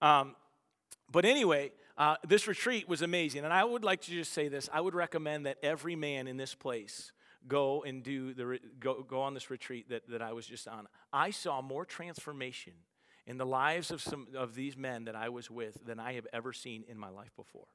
Um, 0.00 0.34
but 1.12 1.24
anyway, 1.24 1.72
uh, 1.98 2.16
this 2.26 2.48
retreat 2.48 2.88
was 2.88 3.02
amazing. 3.02 3.44
And 3.44 3.52
I 3.52 3.62
would 3.62 3.84
like 3.84 4.00
to 4.02 4.10
just 4.10 4.32
say 4.32 4.48
this 4.48 4.70
I 4.72 4.80
would 4.80 4.94
recommend 4.94 5.46
that 5.46 5.58
every 5.62 5.96
man 5.96 6.26
in 6.26 6.36
this 6.36 6.54
place 6.54 7.12
go 7.46 7.82
and 7.82 8.02
do 8.02 8.32
the 8.32 8.58
go, 8.80 9.02
go 9.02 9.20
on 9.20 9.34
this 9.34 9.50
retreat 9.50 9.90
that, 9.90 10.08
that 10.08 10.22
I 10.22 10.32
was 10.32 10.46
just 10.46 10.66
on. 10.66 10.88
I 11.12 11.30
saw 11.30 11.60
more 11.60 11.84
transformation 11.84 12.72
in 13.26 13.38
the 13.38 13.46
lives 13.46 13.90
of 13.90 14.00
some 14.00 14.28
of 14.36 14.54
these 14.54 14.76
men 14.76 15.04
that 15.04 15.16
I 15.16 15.28
was 15.28 15.50
with 15.50 15.84
than 15.84 15.98
I 15.98 16.14
have 16.14 16.26
ever 16.32 16.52
seen 16.52 16.84
in 16.88 16.98
my 16.98 17.08
life 17.08 17.34
before. 17.36 17.66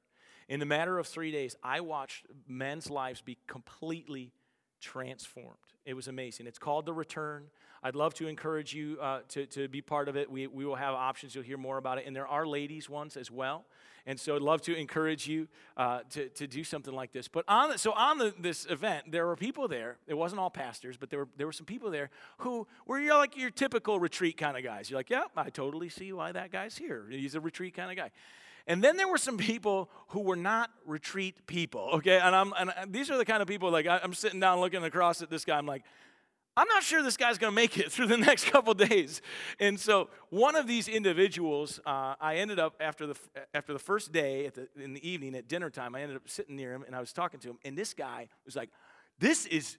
In 0.47 0.59
the 0.59 0.65
matter 0.65 0.97
of 0.97 1.07
three 1.07 1.31
days, 1.31 1.55
I 1.63 1.81
watched 1.81 2.25
men's 2.47 2.89
lives 2.89 3.21
be 3.21 3.37
completely 3.47 4.31
transformed. 4.81 5.57
It 5.85 5.93
was 5.93 6.07
amazing. 6.07 6.47
It's 6.47 6.59
called 6.59 6.85
The 6.85 6.93
Return. 6.93 7.45
I'd 7.83 7.95
love 7.95 8.13
to 8.15 8.27
encourage 8.27 8.73
you 8.73 8.97
uh, 9.01 9.19
to, 9.29 9.45
to 9.47 9.67
be 9.67 9.81
part 9.81 10.09
of 10.09 10.15
it. 10.15 10.29
We, 10.29 10.47
we 10.47 10.65
will 10.65 10.75
have 10.75 10.93
options. 10.93 11.35
You'll 11.35 11.43
hear 11.43 11.57
more 11.57 11.77
about 11.77 11.97
it. 11.97 12.05
And 12.07 12.15
there 12.15 12.27
are 12.27 12.45
ladies' 12.45 12.89
ones 12.89 13.17
as 13.17 13.31
well. 13.31 13.65
And 14.05 14.19
so 14.19 14.35
I'd 14.35 14.41
love 14.41 14.61
to 14.63 14.75
encourage 14.75 15.27
you 15.27 15.47
uh, 15.77 15.99
to, 16.11 16.29
to 16.29 16.47
do 16.47 16.63
something 16.63 16.93
like 16.93 17.11
this. 17.11 17.27
But 17.27 17.45
on 17.47 17.71
the, 17.71 17.77
so 17.77 17.91
on 17.91 18.17
the, 18.17 18.33
this 18.39 18.65
event, 18.65 19.11
there 19.11 19.27
were 19.27 19.35
people 19.35 19.67
there. 19.67 19.97
It 20.07 20.15
wasn't 20.15 20.39
all 20.39 20.49
pastors, 20.49 20.97
but 20.97 21.09
there 21.09 21.19
were, 21.19 21.27
there 21.37 21.45
were 21.45 21.53
some 21.53 21.65
people 21.65 21.91
there 21.91 22.09
who 22.39 22.65
were 22.87 22.99
you 22.99 23.13
like 23.13 23.37
your 23.37 23.51
typical 23.51 23.99
retreat 23.99 24.35
kind 24.37 24.57
of 24.57 24.63
guys. 24.63 24.89
You're 24.89 24.99
like, 24.99 25.09
yeah, 25.09 25.25
I 25.37 25.49
totally 25.49 25.89
see 25.89 26.11
why 26.11 26.31
that 26.31 26.51
guy's 26.51 26.77
here. 26.77 27.05
He's 27.09 27.35
a 27.35 27.39
retreat 27.39 27.75
kind 27.75 27.91
of 27.91 27.97
guy. 27.97 28.11
And 28.67 28.83
then 28.83 28.97
there 28.97 29.07
were 29.07 29.17
some 29.17 29.37
people 29.37 29.89
who 30.09 30.21
were 30.21 30.35
not 30.35 30.69
retreat 30.85 31.47
people, 31.47 31.89
okay? 31.93 32.19
And, 32.19 32.35
I'm, 32.35 32.53
and 32.57 32.93
these 32.93 33.09
are 33.09 33.17
the 33.17 33.25
kind 33.25 33.41
of 33.41 33.47
people, 33.47 33.71
like, 33.71 33.87
I'm 33.87 34.13
sitting 34.13 34.39
down 34.39 34.59
looking 34.59 34.83
across 34.83 35.21
at 35.21 35.29
this 35.29 35.43
guy, 35.43 35.57
I'm 35.57 35.65
like, 35.65 35.83
I'm 36.59 36.67
not 36.67 36.83
sure 36.83 37.01
this 37.01 37.15
guy's 37.15 37.37
going 37.37 37.51
to 37.51 37.55
make 37.55 37.77
it 37.77 37.89
through 37.91 38.07
the 38.07 38.17
next 38.17 38.47
couple 38.47 38.73
days. 38.73 39.21
And 39.61 39.79
so 39.79 40.09
one 40.29 40.57
of 40.57 40.67
these 40.67 40.89
individuals, 40.89 41.79
uh, 41.85 42.15
I 42.19 42.35
ended 42.35 42.59
up 42.59 42.75
after 42.81 43.07
the 43.07 43.15
after 43.53 43.71
the 43.71 43.79
first 43.79 44.11
day 44.11 44.49
the, 44.49 44.67
in 44.75 44.93
the 44.93 45.09
evening 45.09 45.35
at 45.35 45.47
dinner 45.47 45.69
time, 45.69 45.95
I 45.95 46.01
ended 46.01 46.17
up 46.17 46.27
sitting 46.27 46.57
near 46.57 46.73
him 46.73 46.83
and 46.85 46.93
I 46.93 46.99
was 46.99 47.13
talking 47.13 47.39
to 47.39 47.49
him. 47.49 47.59
And 47.63 47.77
this 47.77 47.93
guy 47.93 48.27
was 48.45 48.55
like, 48.55 48.69
"This 49.19 49.45
is." 49.45 49.77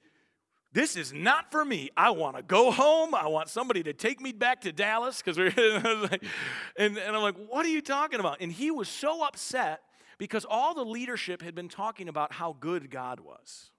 This 0.72 0.94
is 0.94 1.12
not 1.12 1.50
for 1.50 1.64
me. 1.64 1.90
I 1.96 2.10
want 2.10 2.36
to 2.36 2.44
go 2.44 2.70
home. 2.70 3.12
I 3.12 3.26
want 3.26 3.48
somebody 3.48 3.82
to 3.82 3.92
take 3.92 4.20
me 4.20 4.30
back 4.30 4.60
to 4.60 4.70
Dallas 4.70 5.20
because 5.20 5.36
we're 5.36 5.50
like, 6.08 6.22
and, 6.76 6.96
and 6.96 7.16
I'm 7.16 7.22
like, 7.22 7.34
what 7.48 7.66
are 7.66 7.70
you 7.70 7.82
talking 7.82 8.20
about? 8.20 8.36
And 8.40 8.52
he 8.52 8.70
was 8.70 8.88
so 8.88 9.24
upset 9.24 9.80
because 10.16 10.46
all 10.48 10.72
the 10.72 10.84
leadership 10.84 11.42
had 11.42 11.56
been 11.56 11.68
talking 11.68 12.08
about 12.08 12.32
how 12.32 12.54
good 12.60 12.88
God 12.88 13.18
was. 13.18 13.72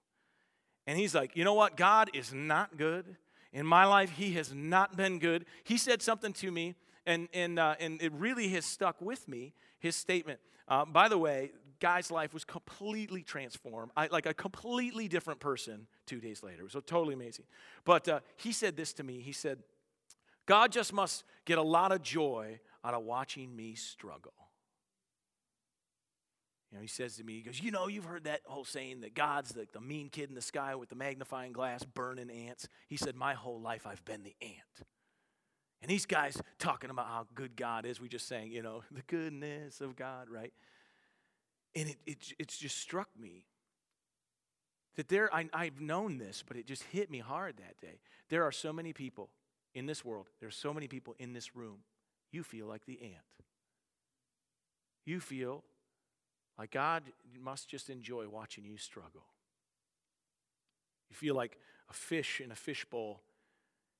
And 0.86 0.98
he's 0.98 1.14
like, 1.14 1.36
you 1.36 1.44
know 1.44 1.54
what? 1.54 1.76
God 1.76 2.10
is 2.14 2.32
not 2.32 2.76
good. 2.76 3.16
In 3.52 3.66
my 3.66 3.84
life, 3.84 4.10
he 4.10 4.32
has 4.32 4.52
not 4.52 4.96
been 4.96 5.18
good. 5.18 5.44
He 5.64 5.76
said 5.76 6.02
something 6.02 6.32
to 6.34 6.50
me, 6.50 6.74
and, 7.06 7.28
and, 7.34 7.58
uh, 7.58 7.74
and 7.78 8.00
it 8.00 8.12
really 8.12 8.48
has 8.48 8.64
stuck 8.64 9.00
with 9.00 9.28
me, 9.28 9.54
his 9.78 9.94
statement. 9.94 10.40
Uh, 10.66 10.84
by 10.84 11.08
the 11.08 11.18
way, 11.18 11.52
guy's 11.78 12.10
life 12.10 12.32
was 12.32 12.44
completely 12.44 13.22
transformed, 13.22 13.90
I, 13.96 14.06
like 14.06 14.26
a 14.26 14.32
completely 14.32 15.08
different 15.08 15.40
person 15.40 15.86
two 16.06 16.20
days 16.20 16.42
later. 16.42 16.68
So 16.68 16.80
totally 16.80 17.14
amazing. 17.14 17.44
But 17.84 18.08
uh, 18.08 18.20
he 18.36 18.52
said 18.52 18.76
this 18.76 18.92
to 18.94 19.02
me. 19.02 19.20
He 19.20 19.32
said, 19.32 19.58
God 20.46 20.72
just 20.72 20.92
must 20.92 21.24
get 21.44 21.58
a 21.58 21.62
lot 21.62 21.92
of 21.92 22.02
joy 22.02 22.60
out 22.84 22.94
of 22.94 23.02
watching 23.02 23.54
me 23.54 23.74
struggle. 23.74 24.32
You 26.72 26.78
know, 26.78 26.82
he 26.82 26.88
says 26.88 27.16
to 27.16 27.24
me, 27.24 27.34
he 27.34 27.42
goes, 27.42 27.60
You 27.60 27.70
know, 27.70 27.86
you've 27.86 28.06
heard 28.06 28.24
that 28.24 28.40
whole 28.46 28.64
saying 28.64 29.02
that 29.02 29.14
God's 29.14 29.52
the, 29.52 29.66
the 29.72 29.80
mean 29.80 30.08
kid 30.08 30.30
in 30.30 30.34
the 30.34 30.40
sky 30.40 30.74
with 30.74 30.88
the 30.88 30.94
magnifying 30.96 31.52
glass 31.52 31.84
burning 31.84 32.30
ants. 32.30 32.66
He 32.88 32.96
said, 32.96 33.14
My 33.14 33.34
whole 33.34 33.60
life 33.60 33.86
I've 33.86 34.04
been 34.06 34.22
the 34.22 34.34
ant. 34.40 34.88
And 35.82 35.90
these 35.90 36.06
guys 36.06 36.40
talking 36.58 36.90
about 36.90 37.06
how 37.06 37.26
good 37.34 37.56
God 37.56 37.84
is, 37.84 38.00
we 38.00 38.08
just 38.08 38.26
saying, 38.26 38.52
you 38.52 38.62
know, 38.62 38.82
the 38.90 39.02
goodness 39.02 39.80
of 39.80 39.96
God, 39.96 40.30
right? 40.30 40.52
And 41.74 41.90
it, 41.90 41.96
it, 42.06 42.32
it's 42.38 42.56
just 42.56 42.78
struck 42.78 43.08
me 43.18 43.46
that 44.96 45.08
there, 45.08 45.34
I, 45.34 45.48
I've 45.52 45.80
known 45.80 46.18
this, 46.18 46.44
but 46.46 46.56
it 46.56 46.66
just 46.66 46.84
hit 46.84 47.10
me 47.10 47.18
hard 47.18 47.56
that 47.56 47.80
day. 47.80 48.00
There 48.28 48.44
are 48.44 48.52
so 48.52 48.72
many 48.72 48.92
people 48.92 49.30
in 49.74 49.86
this 49.86 50.04
world, 50.04 50.28
there's 50.40 50.56
so 50.56 50.72
many 50.72 50.86
people 50.86 51.14
in 51.18 51.32
this 51.32 51.56
room, 51.56 51.78
you 52.30 52.42
feel 52.42 52.66
like 52.66 52.84
the 52.86 53.00
ant. 53.02 53.14
You 55.04 55.18
feel 55.18 55.64
like 56.58 56.70
God 56.70 57.04
must 57.40 57.68
just 57.68 57.90
enjoy 57.90 58.28
watching 58.28 58.64
you 58.64 58.76
struggle. 58.76 59.24
You 61.10 61.16
feel 61.16 61.34
like 61.34 61.58
a 61.90 61.92
fish 61.92 62.40
in 62.40 62.50
a 62.50 62.54
fishbowl 62.54 63.20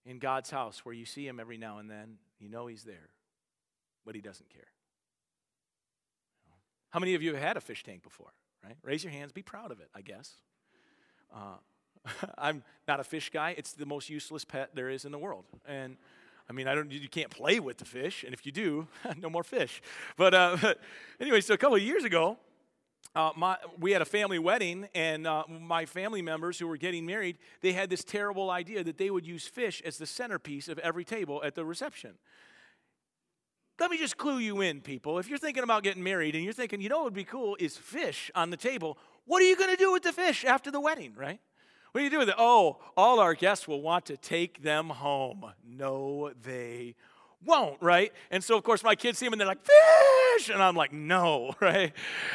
in 0.05 0.19
God's 0.19 0.51
house 0.51 0.85
where 0.85 0.95
you 0.95 1.05
see 1.05 1.27
him 1.27 1.39
every 1.41 1.59
now 1.59 1.79
and 1.79 1.91
then. 1.91 2.17
You 2.39 2.49
know 2.49 2.67
he's 2.67 2.85
there, 2.85 3.11
but 4.05 4.15
he 4.15 4.21
doesn't 4.21 4.49
care. 4.51 4.69
How 6.91 7.01
many 7.01 7.15
of 7.15 7.23
you 7.23 7.35
have 7.35 7.43
had 7.43 7.57
a 7.57 7.61
fish 7.61 7.83
tank 7.85 8.03
before, 8.03 8.33
right? 8.65 8.77
Raise 8.83 9.03
your 9.05 9.13
hands. 9.13 9.33
Be 9.33 9.43
proud 9.43 9.71
of 9.71 9.81
it, 9.81 9.89
I 9.95 10.03
guess. 10.03 10.35
Uh, 11.35 11.57
I'm 12.39 12.63
not 12.87 13.01
a 13.01 13.05
fish 13.05 13.31
guy. 13.31 13.55
It's 13.57 13.73
the 13.73 13.87
most 13.87 14.11
useless 14.11 14.45
pet 14.45 14.71
there 14.75 14.91
is 14.91 15.05
in 15.05 15.13
the 15.13 15.19
world. 15.19 15.45
And 15.67 15.97
I 16.49 16.53
mean, 16.53 16.69
I 16.69 16.75
don't. 16.75 16.91
You 16.91 17.09
can't 17.09 17.31
play 17.31 17.61
with 17.61 17.79
the 17.79 17.85
fish, 17.85 18.25
and 18.25 18.35
if 18.35 18.45
you 18.45 18.53
do, 18.53 18.87
no 19.19 19.31
more 19.31 19.45
fish. 19.45 19.81
But 20.17 20.35
uh, 20.35 20.57
anyway, 21.21 21.41
so 21.41 21.55
a 21.55 21.59
couple 21.59 21.77
of 21.77 21.83
years 21.83 22.05
ago, 22.05 22.39
uh, 23.15 23.31
my, 23.37 23.57
we 23.79 23.93
had 23.93 24.01
a 24.01 24.07
family 24.07 24.39
wedding, 24.39 24.89
and 24.95 25.27
uh, 25.27 25.45
my 25.49 25.85
family 25.85 26.23
members 26.23 26.59
who 26.59 26.67
were 26.67 26.77
getting 26.77 27.05
married, 27.05 27.39
they 27.61 27.73
had 27.73 27.91
this 27.91 28.05
terrible 28.05 28.51
idea 28.51 28.83
that 28.83 28.97
they 28.97 29.11
would 29.11 29.27
use 29.27 29.47
fish 29.47 29.83
as 29.85 29.99
the 29.99 30.07
centerpiece 30.07 30.69
of 30.69 30.79
every 30.79 31.05
table 31.05 31.43
at 31.45 31.55
the 31.55 31.65
reception. 31.65 32.13
Let 33.79 33.91
me 33.91 33.99
just 33.99 34.17
clue 34.17 34.39
you 34.39 34.61
in, 34.61 34.81
people. 34.81 35.19
If 35.19 35.29
you're 35.29 35.39
thinking 35.39 35.63
about 35.63 35.83
getting 35.83 36.03
married 36.03 36.35
and 36.35 36.45
you're 36.45 36.53
thinking, 36.53 36.81
you 36.81 36.89
know 36.89 36.99
what 36.99 37.05
would 37.05 37.15
be 37.15 37.25
cool 37.25 37.57
is 37.59 37.77
fish 37.77 38.31
on 38.35 38.51
the 38.51 38.57
table, 38.57 38.97
what 39.27 39.43
are 39.43 39.45
you 39.45 39.57
going 39.57 39.71
to 39.71 39.77
do 39.77 39.93
with 39.93 40.03
the 40.03 40.13
fish 40.13 40.45
after 40.45 40.71
the 40.71 40.81
wedding, 40.81 41.15
right? 41.17 41.41
What 41.93 42.01
do 42.01 42.05
you 42.05 42.11
do 42.11 42.19
with 42.19 42.31
it? 42.31 42.37
Oh, 42.39 42.79
all 42.97 43.21
our 43.21 43.35
guests 43.35 43.69
will 43.69 43.83
want 43.83 44.07
to 44.07 44.17
take 44.17 44.63
them 44.63 44.89
home. 44.89 45.45
No, 45.63 46.33
they 46.43 46.95
won't, 47.45 47.77
right? 47.83 48.13
And 48.31 48.43
so, 48.43 48.57
of 48.57 48.65
course, 48.65 48.83
my 48.83 48.95
kids 48.95 49.19
see 49.19 49.27
them 49.27 49.35
and 49.35 49.41
they're 49.41 49.49
like, 49.49 49.63
fish! 49.63 50.49
And 50.49 50.63
I'm 50.63 50.75
like, 50.75 50.93
no, 50.93 51.55
right? 51.61 51.93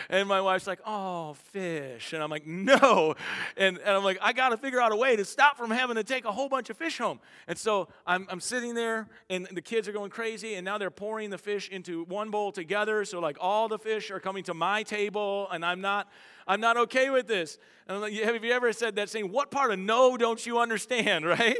And 0.10 0.28
my 0.28 0.42
wife's 0.42 0.68
like, 0.68 0.80
oh, 0.86 1.34
fish. 1.52 2.14
And 2.14 2.22
I'm 2.22 2.30
like, 2.30 2.46
no. 2.46 3.16
And, 3.56 3.78
and 3.78 3.90
I'm 3.90 4.04
like, 4.04 4.20
I 4.22 4.34
got 4.34 4.50
to 4.50 4.58
figure 4.58 4.80
out 4.80 4.92
a 4.92 4.96
way 4.96 5.16
to 5.16 5.26
stop 5.26 5.58
from 5.58 5.72
having 5.72 5.96
to 5.96 6.04
take 6.04 6.26
a 6.26 6.32
whole 6.32 6.50
bunch 6.50 6.70
of 6.70 6.78
fish 6.78 6.98
home. 6.98 7.20
And 7.48 7.58
so 7.58 7.88
I'm, 8.06 8.28
I'm 8.30 8.40
sitting 8.40 8.76
there 8.76 9.08
and 9.30 9.48
the 9.52 9.62
kids 9.62 9.88
are 9.88 9.94
going 9.94 10.12
crazy 10.12 10.56
and 10.56 10.66
now 10.66 10.78
they're 10.78 10.92
pouring 10.92 11.30
the 11.30 11.38
fish 11.38 11.70
into 11.70 12.04
one 12.04 12.30
bowl 12.30 12.52
together. 12.52 13.06
So, 13.06 13.20
like, 13.20 13.38
all 13.40 13.68
the 13.68 13.80
fish 13.80 14.12
are 14.12 14.20
coming 14.20 14.44
to 14.44 14.54
my 14.54 14.84
table 14.84 15.48
and 15.52 15.66
I'm 15.66 15.82
not. 15.82 16.08
I'm 16.48 16.62
not 16.62 16.78
okay 16.78 17.10
with 17.10 17.28
this. 17.28 17.58
And 17.88 18.00
like, 18.02 18.14
have 18.14 18.44
you 18.44 18.52
ever 18.52 18.72
said 18.74 18.96
that 18.96 19.10
saying, 19.10 19.32
What 19.32 19.52
part 19.52 19.72
of 19.72 19.80
no 19.80 20.18
don't 20.18 20.44
you 20.46 20.60
understand, 20.60 21.26
right? 21.40 21.60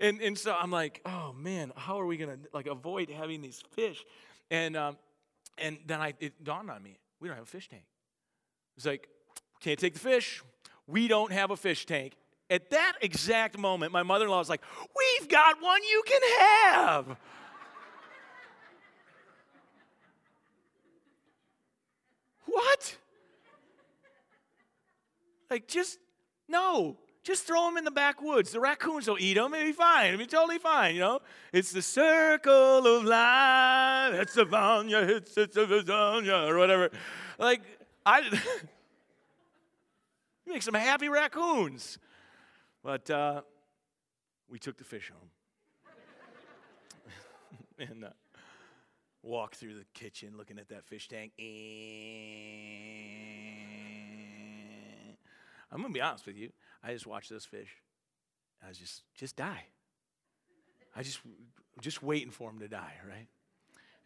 And, 0.00 0.20
and 0.22 0.38
so 0.38 0.56
I'm 0.58 0.70
like, 0.70 1.02
oh 1.04 1.34
man, 1.36 1.72
how 1.76 2.00
are 2.00 2.06
we 2.06 2.16
gonna 2.16 2.38
like 2.54 2.66
avoid 2.66 3.10
having 3.10 3.42
these 3.42 3.62
fish? 3.72 4.04
And 4.50 4.76
um, 4.76 4.96
and 5.58 5.78
then 5.86 6.00
I 6.00 6.14
it 6.20 6.42
dawned 6.42 6.70
on 6.70 6.82
me, 6.82 6.98
we 7.20 7.28
don't 7.28 7.36
have 7.36 7.46
a 7.46 7.48
fish 7.50 7.68
tank. 7.68 7.84
It's 8.76 8.86
like, 8.86 9.08
can't 9.60 9.78
take 9.78 9.94
the 9.94 10.00
fish. 10.00 10.42
We 10.86 11.06
don't 11.06 11.32
have 11.32 11.50
a 11.50 11.56
fish 11.56 11.84
tank. 11.84 12.14
At 12.48 12.70
that 12.70 12.94
exact 13.02 13.58
moment, 13.58 13.92
my 13.92 14.02
mother-in-law 14.02 14.38
was 14.38 14.48
like, 14.48 14.62
We've 14.96 15.28
got 15.28 15.60
one 15.60 15.82
you 15.82 16.02
can 16.06 16.20
have. 16.38 17.06
what? 22.46 22.96
Like, 25.50 25.66
just 25.66 25.98
no. 26.48 26.96
Just 27.22 27.44
throw 27.44 27.66
them 27.66 27.76
in 27.76 27.84
the 27.84 27.90
backwoods. 27.90 28.50
The 28.50 28.60
raccoons 28.60 29.06
will 29.06 29.18
eat 29.20 29.34
them. 29.34 29.52
It'll 29.52 29.66
be 29.66 29.72
fine. 29.72 30.06
It'll 30.06 30.18
be 30.18 30.26
totally 30.26 30.58
fine, 30.58 30.94
you 30.94 31.00
know? 31.00 31.20
It's 31.52 31.70
the 31.70 31.82
circle 31.82 32.86
of 32.86 33.04
life. 33.04 34.14
It's 34.14 34.34
the 34.34 34.46
Vanya, 34.46 35.00
it's, 35.00 35.36
it's 35.36 35.54
the 35.54 35.66
Vanya, 35.66 36.46
or 36.48 36.56
whatever. 36.56 36.90
Like, 37.38 37.60
I 38.06 38.22
make 40.46 40.62
some 40.62 40.72
happy 40.74 41.10
raccoons. 41.10 41.98
But 42.82 43.10
uh, 43.10 43.42
we 44.48 44.58
took 44.58 44.78
the 44.78 44.84
fish 44.84 45.12
home. 45.12 45.28
and 47.90 48.04
uh, 48.06 48.08
walked 49.22 49.56
through 49.56 49.74
the 49.74 49.84
kitchen 49.92 50.38
looking 50.38 50.58
at 50.58 50.70
that 50.70 50.86
fish 50.86 51.06
tank. 51.08 51.32
I'm 55.72 55.80
going 55.80 55.92
to 55.92 55.96
be 55.96 56.02
honest 56.02 56.26
with 56.26 56.36
you. 56.36 56.50
I 56.82 56.92
just 56.92 57.06
watched 57.06 57.30
those 57.30 57.44
fish. 57.44 57.76
I 58.64 58.68
was 58.68 58.78
just, 58.78 59.02
just 59.14 59.36
die. 59.36 59.64
I 60.94 61.02
just, 61.02 61.20
just 61.80 62.02
waiting 62.02 62.30
for 62.30 62.50
them 62.50 62.60
to 62.60 62.68
die, 62.68 62.94
right? 63.08 63.28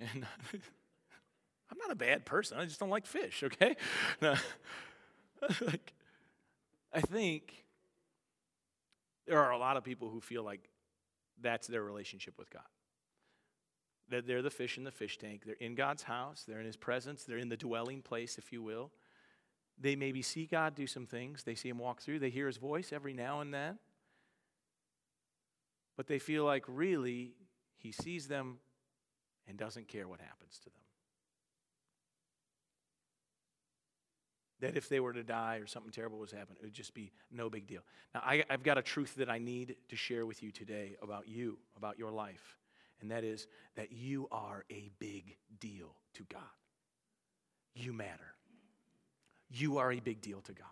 And 0.00 0.26
I'm 1.70 1.78
not 1.78 1.90
a 1.90 1.96
bad 1.96 2.26
person. 2.26 2.58
I 2.58 2.64
just 2.64 2.78
don't 2.78 2.90
like 2.90 3.06
fish, 3.06 3.42
okay? 3.42 3.76
like, 5.60 5.92
I 6.92 7.00
think 7.00 7.64
there 9.26 9.38
are 9.38 9.52
a 9.52 9.58
lot 9.58 9.76
of 9.76 9.84
people 9.84 10.08
who 10.10 10.20
feel 10.20 10.42
like 10.42 10.68
that's 11.40 11.66
their 11.66 11.82
relationship 11.82 12.38
with 12.38 12.50
God. 12.50 12.62
That 14.10 14.26
they're 14.26 14.42
the 14.42 14.50
fish 14.50 14.76
in 14.78 14.84
the 14.84 14.90
fish 14.90 15.18
tank. 15.18 15.42
They're 15.46 15.56
in 15.60 15.74
God's 15.74 16.02
house, 16.02 16.44
they're 16.46 16.60
in 16.60 16.66
His 16.66 16.76
presence, 16.76 17.24
they're 17.24 17.38
in 17.38 17.48
the 17.48 17.56
dwelling 17.56 18.02
place, 18.02 18.38
if 18.38 18.52
you 18.52 18.62
will. 18.62 18.90
They 19.80 19.96
maybe 19.96 20.22
see 20.22 20.46
God 20.46 20.74
do 20.74 20.86
some 20.86 21.06
things, 21.06 21.42
they 21.42 21.54
see 21.54 21.68
Him 21.68 21.78
walk 21.78 22.00
through, 22.00 22.20
they 22.20 22.30
hear 22.30 22.46
His 22.46 22.56
voice 22.56 22.92
every 22.92 23.12
now 23.12 23.40
and 23.40 23.52
then. 23.52 23.78
But 25.96 26.06
they 26.06 26.18
feel 26.18 26.44
like 26.44 26.64
really 26.66 27.34
He 27.78 27.92
sees 27.92 28.28
them 28.28 28.58
and 29.46 29.58
doesn't 29.58 29.88
care 29.88 30.08
what 30.08 30.20
happens 30.20 30.58
to 30.58 30.70
them. 30.70 30.80
That 34.60 34.76
if 34.76 34.88
they 34.88 35.00
were 35.00 35.12
to 35.12 35.22
die 35.22 35.56
or 35.56 35.66
something 35.66 35.92
terrible 35.92 36.18
was 36.18 36.30
happening, 36.30 36.58
it 36.62 36.64
would 36.64 36.72
just 36.72 36.94
be 36.94 37.12
no 37.30 37.50
big 37.50 37.66
deal. 37.66 37.82
Now, 38.14 38.22
I, 38.24 38.44
have 38.48 38.62
got 38.62 38.78
a 38.78 38.82
truth 38.82 39.16
that 39.16 39.28
I 39.28 39.38
need 39.38 39.76
to 39.88 39.96
share 39.96 40.24
with 40.24 40.42
you 40.42 40.52
today 40.52 40.96
about 41.02 41.28
you, 41.28 41.58
about 41.76 41.98
your 41.98 42.12
life, 42.12 42.56
and 43.00 43.10
that 43.10 43.24
is 43.24 43.46
that 43.76 43.92
you 43.92 44.28
are 44.30 44.64
a 44.70 44.90
big 44.98 45.36
deal 45.58 45.96
to 46.14 46.24
God. 46.32 46.42
You 47.74 47.92
matter 47.92 48.33
you 49.50 49.78
are 49.78 49.92
a 49.92 50.00
big 50.00 50.20
deal 50.20 50.40
to 50.42 50.52
God. 50.52 50.66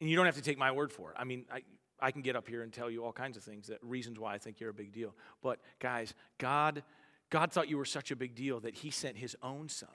And 0.00 0.08
you 0.08 0.16
don't 0.16 0.26
have 0.26 0.36
to 0.36 0.42
take 0.42 0.58
my 0.58 0.70
word 0.70 0.92
for 0.92 1.10
it. 1.10 1.16
I 1.18 1.24
mean, 1.24 1.44
I, 1.52 1.62
I 2.00 2.10
can 2.10 2.22
get 2.22 2.36
up 2.36 2.48
here 2.48 2.62
and 2.62 2.72
tell 2.72 2.90
you 2.90 3.04
all 3.04 3.12
kinds 3.12 3.36
of 3.36 3.42
things 3.42 3.66
that 3.66 3.78
reasons 3.82 4.18
why 4.18 4.34
I 4.34 4.38
think 4.38 4.60
you're 4.60 4.70
a 4.70 4.74
big 4.74 4.92
deal. 4.92 5.14
But 5.42 5.58
guys, 5.80 6.14
God, 6.38 6.82
God 7.30 7.52
thought 7.52 7.68
you 7.68 7.78
were 7.78 7.84
such 7.84 8.10
a 8.10 8.16
big 8.16 8.34
deal 8.34 8.60
that 8.60 8.74
He 8.74 8.90
sent 8.90 9.16
His 9.16 9.36
own 9.42 9.68
Son 9.68 9.88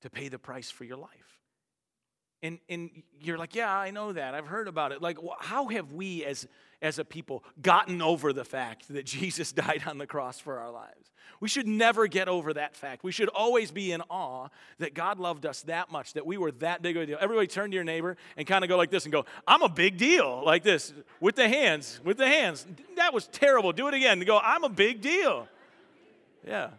to 0.00 0.10
pay 0.10 0.28
the 0.28 0.38
price 0.38 0.70
for 0.70 0.84
your 0.84 0.96
life. 0.96 1.39
And, 2.42 2.58
and 2.68 2.90
you're 3.20 3.38
like, 3.38 3.54
yeah, 3.54 3.76
I 3.76 3.90
know 3.90 4.12
that. 4.12 4.34
I've 4.34 4.46
heard 4.46 4.68
about 4.68 4.92
it. 4.92 5.02
Like, 5.02 5.18
how 5.40 5.68
have 5.68 5.92
we 5.92 6.24
as, 6.24 6.46
as 6.80 6.98
a 6.98 7.04
people 7.04 7.44
gotten 7.60 8.00
over 8.00 8.32
the 8.32 8.44
fact 8.44 8.88
that 8.88 9.04
Jesus 9.06 9.52
died 9.52 9.82
on 9.86 9.98
the 9.98 10.06
cross 10.06 10.38
for 10.38 10.58
our 10.58 10.70
lives? 10.70 11.10
We 11.40 11.48
should 11.48 11.66
never 11.66 12.06
get 12.06 12.28
over 12.28 12.52
that 12.52 12.76
fact. 12.76 13.02
We 13.02 13.12
should 13.12 13.30
always 13.30 13.70
be 13.70 13.92
in 13.92 14.02
awe 14.10 14.48
that 14.78 14.92
God 14.92 15.18
loved 15.18 15.46
us 15.46 15.62
that 15.62 15.90
much, 15.90 16.12
that 16.12 16.26
we 16.26 16.36
were 16.36 16.52
that 16.52 16.82
big 16.82 16.96
of 16.96 17.02
a 17.02 17.06
deal. 17.06 17.18
Everybody 17.18 17.46
turn 17.46 17.70
to 17.70 17.74
your 17.74 17.84
neighbor 17.84 18.18
and 18.36 18.46
kind 18.46 18.62
of 18.62 18.68
go 18.68 18.76
like 18.76 18.90
this 18.90 19.04
and 19.04 19.12
go, 19.12 19.24
I'm 19.46 19.62
a 19.62 19.68
big 19.68 19.96
deal, 19.96 20.42
like 20.44 20.62
this, 20.62 20.92
with 21.18 21.36
the 21.36 21.48
hands, 21.48 21.98
with 22.04 22.18
the 22.18 22.26
hands. 22.26 22.66
That 22.96 23.14
was 23.14 23.26
terrible. 23.28 23.72
Do 23.72 23.88
it 23.88 23.94
again. 23.94 24.20
Go, 24.20 24.38
I'm 24.38 24.64
a 24.64 24.68
big 24.68 25.00
deal. 25.00 25.48
Yeah. 26.46 26.70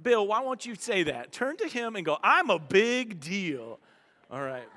Bill, 0.00 0.26
why 0.26 0.40
won't 0.40 0.64
you 0.64 0.74
say 0.74 1.02
that? 1.02 1.32
Turn 1.32 1.56
to 1.58 1.68
him 1.68 1.94
and 1.94 2.06
go, 2.06 2.16
I'm 2.22 2.48
a 2.48 2.58
big 2.58 3.20
deal. 3.20 3.80
All 4.30 4.42
right. 4.42 4.68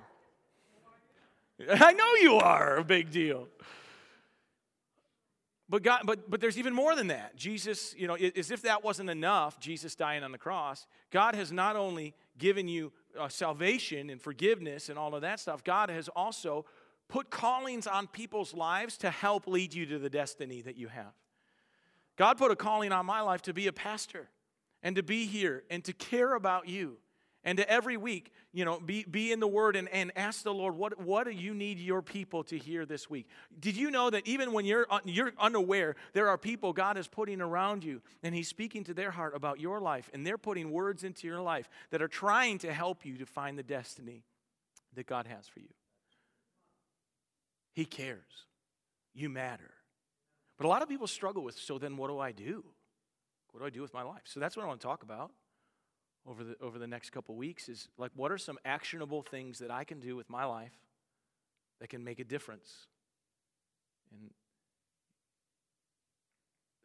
I 1.70 1.94
know 1.94 2.14
you 2.22 2.36
are 2.36 2.78
a 2.78 2.84
big 2.84 3.12
deal. 3.12 3.48
But 5.70 5.84
God, 5.84 6.02
but 6.06 6.30
but 6.30 6.42
there's 6.42 6.58
even 6.58 6.74
more 6.74 6.96
than 6.96 7.08
that. 7.08 7.36
Jesus, 7.38 7.96
you 7.98 8.08
know, 8.08 8.16
as 8.16 8.52
if 8.52 8.64
that 8.64 8.84
wasn't 8.84 9.10
enough, 9.10 9.60
Jesus 9.60 9.96
dying 9.96 10.24
on 10.24 10.32
the 10.32 10.38
cross, 10.38 10.86
God 11.12 11.34
has 11.34 11.52
not 11.52 11.78
only 11.78 12.14
given 12.38 12.68
you 12.68 12.92
uh, 13.18 13.30
salvation 13.30 14.10
and 14.10 14.22
forgiveness 14.22 14.90
and 14.90 15.00
all 15.00 15.16
of 15.16 15.22
that 15.22 15.40
stuff, 15.40 15.64
God 15.64 15.90
has 15.90 16.10
also 16.10 16.66
put 17.08 17.30
callings 17.30 17.88
on 17.88 18.08
people's 18.08 18.54
lives 18.54 18.98
to 18.98 19.10
help 19.10 19.48
lead 19.48 19.74
you 19.74 19.86
to 19.86 20.00
the 20.00 20.10
destiny 20.10 20.62
that 20.62 20.76
you 20.78 20.88
have. 20.88 21.14
God 22.18 22.38
put 22.38 22.52
a 22.52 22.56
calling 22.56 22.92
on 22.92 23.06
my 23.06 23.22
life 23.22 23.42
to 23.44 23.54
be 23.54 23.68
a 23.68 23.74
pastor 23.74 24.30
and 24.84 24.96
to 24.96 25.04
be 25.04 25.26
here 25.26 25.64
and 25.70 25.84
to 25.86 25.94
care 25.94 26.36
about 26.36 26.68
you 26.68 26.98
and 27.44 27.58
to 27.58 27.70
every 27.70 27.98
week, 27.98 28.32
you 28.54 28.66
know, 28.66 28.80
be, 28.80 29.04
be 29.04 29.32
in 29.32 29.40
the 29.40 29.48
Word 29.48 29.76
and, 29.76 29.90
and 29.90 30.12
ask 30.16 30.44
the 30.44 30.54
Lord, 30.54 30.76
what, 30.76 31.02
what 31.02 31.26
do 31.26 31.32
you 31.32 31.54
need 31.56 31.80
your 31.80 32.04
people 32.04 32.44
to 32.46 32.58
hear 32.58 32.86
this 32.86 33.10
week? 33.10 33.28
Did 33.60 33.76
you 33.76 33.90
know 33.90 34.12
that 34.12 34.28
even 34.28 34.54
when 34.54 34.66
you're, 34.66 34.86
you're 35.06 35.32
unaware, 35.40 35.96
there 36.14 36.30
are 36.30 36.38
people 36.38 36.72
God 36.72 36.98
is 36.98 37.08
putting 37.08 37.42
around 37.42 37.84
you 37.84 38.02
and 38.22 38.36
He's 38.36 38.48
speaking 38.48 38.84
to 38.84 38.94
their 38.94 39.10
heart 39.10 39.36
about 39.36 39.60
your 39.60 39.80
life 39.80 40.10
and 40.14 40.26
they're 40.26 40.38
putting 40.38 40.72
words 40.72 41.04
into 41.04 41.28
your 41.28 41.42
life 41.42 41.68
that 41.90 42.02
are 42.02 42.08
trying 42.08 42.60
to 42.60 42.72
help 42.72 43.06
you 43.06 43.18
to 43.18 43.26
find 43.26 43.58
the 43.58 43.64
destiny 43.64 44.24
that 44.94 45.08
God 45.08 45.26
has 45.26 45.48
for 45.48 45.62
you? 45.62 45.74
He 47.74 47.86
cares. 47.86 48.46
You 49.14 49.30
matter. 49.30 49.72
But 50.58 50.68
a 50.68 50.70
lot 50.70 50.84
of 50.84 50.90
people 50.90 51.08
struggle 51.08 51.44
with, 51.44 51.58
so 51.58 51.80
then 51.80 51.98
what 51.98 52.10
do 52.10 52.20
I 52.20 52.32
do? 52.32 52.64
What 53.52 53.62
do 53.62 53.66
I 53.66 53.72
do 53.72 53.82
with 53.82 53.94
my 53.96 54.04
life? 54.04 54.22
So 54.26 54.40
that's 54.40 54.56
what 54.56 54.64
I 54.64 54.68
want 54.68 54.80
to 54.80 54.88
talk 54.88 55.02
about 55.02 55.32
over 56.28 56.44
the, 56.44 56.56
over 56.62 56.78
the 56.78 56.88
next 56.88 57.12
couple 57.12 57.36
weeks 57.36 57.70
is 57.70 57.88
like, 57.98 58.12
what 58.16 58.32
are 58.32 58.38
some 58.38 58.58
actionable 58.66 59.22
things 59.22 59.60
that 59.60 59.72
I 59.72 59.84
can 59.84 60.00
do 60.00 60.16
with 60.16 60.30
my 60.30 60.46
life 60.46 60.78
that 61.80 61.90
can 61.90 62.04
make 62.04 62.20
a 62.20 62.24
difference? 62.24 62.88
And 64.12 64.30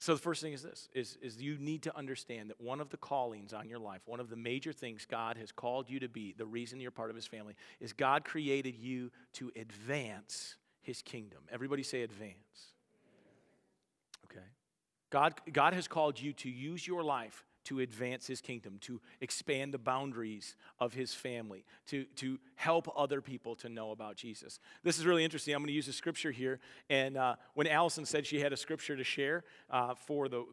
So 0.07 0.15
the 0.15 0.21
first 0.21 0.41
thing 0.41 0.53
is 0.53 0.63
this 0.63 0.89
is, 0.95 1.19
is 1.21 1.43
you 1.43 1.57
need 1.59 1.83
to 1.83 1.97
understand 1.97 2.51
that 2.51 2.61
one 2.61 2.81
of 2.81 2.91
the 2.91 2.97
callings 2.97 3.53
on 3.53 3.69
your 3.69 3.81
life, 3.81 4.03
one 4.07 4.21
of 4.21 4.31
the 4.31 4.37
major 4.37 4.73
things 4.73 5.05
God 5.05 5.37
has 5.37 5.51
called 5.51 5.91
you 5.91 5.99
to 5.99 6.09
be, 6.09 6.33
the 6.39 6.47
reason 6.47 6.79
you're 6.79 6.93
part 6.93 7.11
of 7.11 7.17
his 7.17 7.27
family, 7.27 7.57
is 7.81 7.93
God 7.93 8.25
created 8.25 8.77
you 8.77 9.11
to 9.33 9.51
advance 9.57 10.59
his 10.81 11.03
kingdom. 11.03 11.41
Everybody 11.51 11.83
say 11.83 12.03
advance. 12.03 12.37
Okay. 14.27 14.47
God, 15.11 15.35
God 15.53 15.73
has 15.73 15.89
called 15.89 16.21
you 16.21 16.33
to 16.35 16.49
use 16.49 16.87
your 16.87 17.03
life 17.03 17.45
to 17.67 17.81
advance 17.81 18.27
his 18.27 18.41
kingdom, 18.41 18.79
to 18.81 19.01
expand 19.21 19.75
the 19.75 19.79
boundaries 19.79 20.57
of 20.79 20.95
his 20.95 21.13
family, 21.13 21.65
to, 21.87 22.05
to 22.17 22.39
help 22.55 22.93
other 22.97 23.21
people 23.21 23.55
to 23.57 23.69
know 23.69 23.91
about 23.91 24.17
Jesus. 24.17 24.61
This 24.83 24.99
is 24.99 25.07
really 25.07 25.25
interesting. 25.25 25.55
I'm 25.55 25.61
going 25.61 25.69
to 25.69 25.75
use 25.75 25.89
a 25.89 25.93
scripture 25.93 26.31
here. 26.31 26.61
And 26.89 27.17
uh, 27.17 27.37
when 27.55 27.67
Allison 27.67 28.05
said 28.05 28.27
she 28.27 28.41
had 28.41 28.53
a 28.53 28.57
scripture 28.57 28.97
to 28.97 29.05
share 29.05 29.45
uh, 29.71 29.95
for 29.95 30.29
the, 30.29 30.45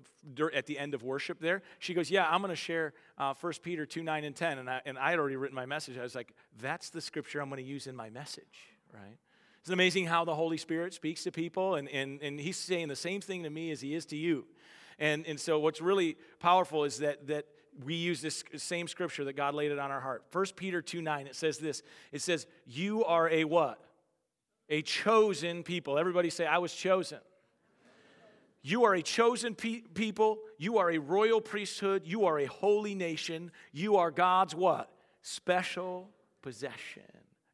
at 0.53 0.65
the 0.65 0.77
end 0.77 0.93
of 0.93 1.03
worship 1.03 1.39
there, 1.39 1.61
she 1.79 1.93
goes, 1.93 2.09
Yeah, 2.09 2.27
I'm 2.27 2.41
going 2.41 2.49
to 2.49 2.55
share 2.55 2.93
uh, 3.17 3.33
1 3.39 3.53
Peter 3.61 3.85
2 3.85 4.03
9 4.03 4.23
and 4.23 4.35
10. 4.35 4.57
And 4.57 4.69
I, 4.69 4.81
and 4.85 4.97
I 4.97 5.11
had 5.11 5.19
already 5.19 5.35
written 5.35 5.55
my 5.55 5.65
message. 5.65 5.97
I 5.97 6.03
was 6.03 6.15
like, 6.15 6.33
That's 6.61 6.89
the 6.89 7.01
scripture 7.01 7.41
I'm 7.41 7.49
going 7.49 7.63
to 7.63 7.69
use 7.69 7.87
in 7.87 7.95
my 7.95 8.09
message, 8.09 8.69
right? 8.93 9.17
It's 9.61 9.69
amazing 9.69 10.07
how 10.07 10.25
the 10.25 10.35
Holy 10.35 10.57
Spirit 10.57 10.93
speaks 10.93 11.23
to 11.23 11.31
people, 11.31 11.75
and, 11.75 11.87
and, 11.89 12.21
and 12.21 12.39
He's 12.39 12.57
saying 12.57 12.89
the 12.89 12.97
same 12.97 13.21
thing 13.21 13.43
to 13.43 13.49
me 13.49 13.71
as 13.71 13.79
He 13.81 13.95
is 13.95 14.05
to 14.07 14.17
you. 14.17 14.45
And, 15.03 15.27
and 15.27 15.37
so 15.37 15.59
what's 15.59 15.81
really 15.81 16.15
powerful 16.39 16.85
is 16.85 16.99
that, 16.99 17.27
that 17.27 17.45
we 17.83 17.95
use 17.95 18.21
this 18.21 18.41
same 18.55 18.87
scripture 18.87 19.25
that 19.25 19.35
God 19.35 19.53
laid 19.53 19.69
it 19.73 19.77
on 19.77 19.91
our 19.91 19.99
heart. 19.99 20.23
1 20.31 20.45
Peter 20.55 20.81
2 20.81 21.01
9, 21.01 21.27
it 21.27 21.35
says 21.35 21.57
this 21.57 21.83
it 22.13 22.21
says, 22.21 22.47
You 22.65 23.03
are 23.03 23.29
a 23.29 23.43
what? 23.43 23.83
A 24.69 24.81
chosen 24.81 25.61
people. 25.61 25.99
Everybody 25.99 26.29
say, 26.29 26.45
I 26.45 26.59
was 26.59 26.73
chosen. 26.73 27.19
You 28.61 28.85
are 28.85 28.95
a 28.95 29.01
chosen 29.01 29.55
pe- 29.55 29.81
people. 29.81 30.37
You 30.57 30.77
are 30.77 30.89
a 30.89 30.99
royal 30.99 31.41
priesthood. 31.41 32.03
You 32.05 32.23
are 32.25 32.39
a 32.39 32.45
holy 32.45 32.95
nation. 32.95 33.51
You 33.73 33.97
are 33.97 34.09
God's 34.09 34.55
what? 34.55 34.89
Special 35.21 36.11
possession. 36.41 37.03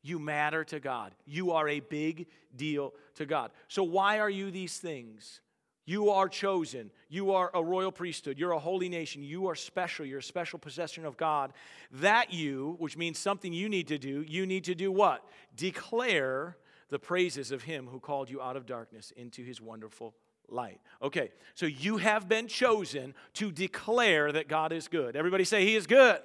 You 0.04 0.20
matter 0.20 0.64
to 0.66 0.80
God. 0.80 1.16
You 1.26 1.54
are 1.54 1.68
a 1.68 1.80
big 1.80 2.28
deal 2.56 2.94
to 3.16 3.26
God. 3.26 3.50
So, 3.70 3.82
why 3.82 4.20
are 4.20 4.30
you 4.30 4.52
these 4.52 4.78
things? 4.78 5.42
You 5.90 6.12
are 6.12 6.30
chosen. 6.30 6.92
You 7.10 7.32
are 7.32 7.50
a 7.52 7.64
royal 7.64 7.92
priesthood. 7.92 8.38
You're 8.38 8.52
a 8.52 8.60
holy 8.60 8.90
nation. 8.90 9.24
You 9.24 9.48
are 9.48 9.56
special. 9.56 10.06
You're 10.06 10.20
a 10.20 10.24
special 10.24 10.60
possession 10.60 11.04
of 11.04 11.18
God. 11.18 11.52
That 11.94 12.32
you, 12.32 12.76
which 12.78 12.96
means 12.96 13.18
something 13.18 13.52
you 13.52 13.68
need 13.68 13.88
to 13.88 13.98
do, 13.98 14.24
you 14.28 14.46
need 14.46 14.66
to 14.66 14.76
do 14.76 14.92
what? 14.92 15.26
Declare 15.56 16.58
the 16.90 17.00
praises 17.00 17.52
of 17.52 17.64
Him 17.64 17.88
who 17.88 18.00
called 18.00 18.30
you 18.30 18.40
out 18.40 18.56
of 18.56 18.68
darkness 18.68 19.12
into 19.18 19.44
His 19.44 19.60
wonderful 19.60 20.14
light. 20.48 20.80
Okay, 21.02 21.32
so 21.56 21.66
you 21.66 21.98
have 21.98 22.30
been 22.30 22.48
chosen 22.48 23.16
to 23.34 23.52
declare 23.52 24.32
that 24.32 24.48
God 24.48 24.72
is 24.72 24.88
good. 24.90 25.16
Everybody 25.16 25.44
say, 25.44 25.66
He 25.66 25.76
is 25.76 25.88
good. 25.88 26.20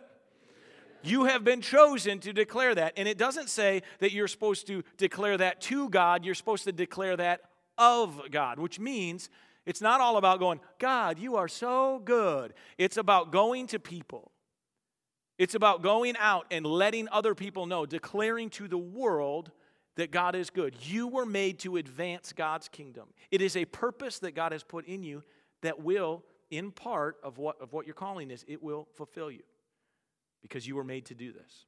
You 1.02 1.25
have 1.25 1.42
been 1.42 1.62
chosen 1.62 2.18
to 2.21 2.35
declare 2.35 2.75
that. 2.75 2.92
And 2.99 3.09
it 3.09 3.16
doesn't 3.16 3.49
say 3.49 3.80
that 4.00 4.12
you're 4.12 4.28
supposed 4.28 4.66
to 4.66 4.85
declare 4.99 5.38
that 5.38 5.62
to 5.62 5.88
God, 5.88 6.23
you're 6.23 6.35
supposed 6.35 6.64
to 6.64 6.73
declare 6.73 7.16
that 7.16 7.40
of 7.78 8.21
God, 8.30 8.59
which 8.59 8.78
means 8.78 9.30
it's 9.66 9.80
not 9.80 10.00
all 10.00 10.16
about 10.16 10.38
going, 10.38 10.61
God, 10.78 11.18
you 11.18 11.37
are 11.37 11.49
so 11.49 12.00
good. 12.04 12.54
It's 12.78 12.97
about 12.97 13.33
going 13.33 13.66
to 13.68 13.78
people. 13.78 14.30
It's 15.38 15.54
about 15.54 15.83
going 15.83 16.16
out 16.18 16.47
and 16.50 16.64
letting 16.64 17.09
other 17.11 17.35
people 17.35 17.66
know, 17.66 17.87
declaring 17.87 18.50
to 18.50 18.68
the 18.68 18.78
world 18.78 19.50
that 19.97 20.11
God 20.11 20.35
is 20.35 20.50
good. 20.50 20.75
You 20.80 21.09
were 21.09 21.26
made 21.26 21.59
to 21.61 21.76
advance 21.76 22.33
God's 22.33 22.68
kingdom. 22.68 23.09
It 23.30 23.40
is 23.40 23.56
a 23.56 23.64
purpose 23.64 24.18
that 24.21 24.35
God 24.35 24.52
has 24.52 24.62
put 24.62 24.87
in 24.87 25.02
you 25.02 25.23
that 25.62 25.83
will, 25.83 26.25
in 26.50 26.71
part 26.71 27.16
of 27.23 27.38
what, 27.38 27.61
of 27.61 27.73
what 27.73 27.87
your 27.87 27.94
calling 27.94 28.30
is, 28.30 28.44
it 28.47 28.62
will 28.62 28.88
fulfill 28.94 29.30
you 29.30 29.42
because 30.42 30.66
you 30.66 30.76
were 30.76 30.85
made 30.85 31.06
to 31.06 31.14
do 31.14 31.33
this. 31.33 31.66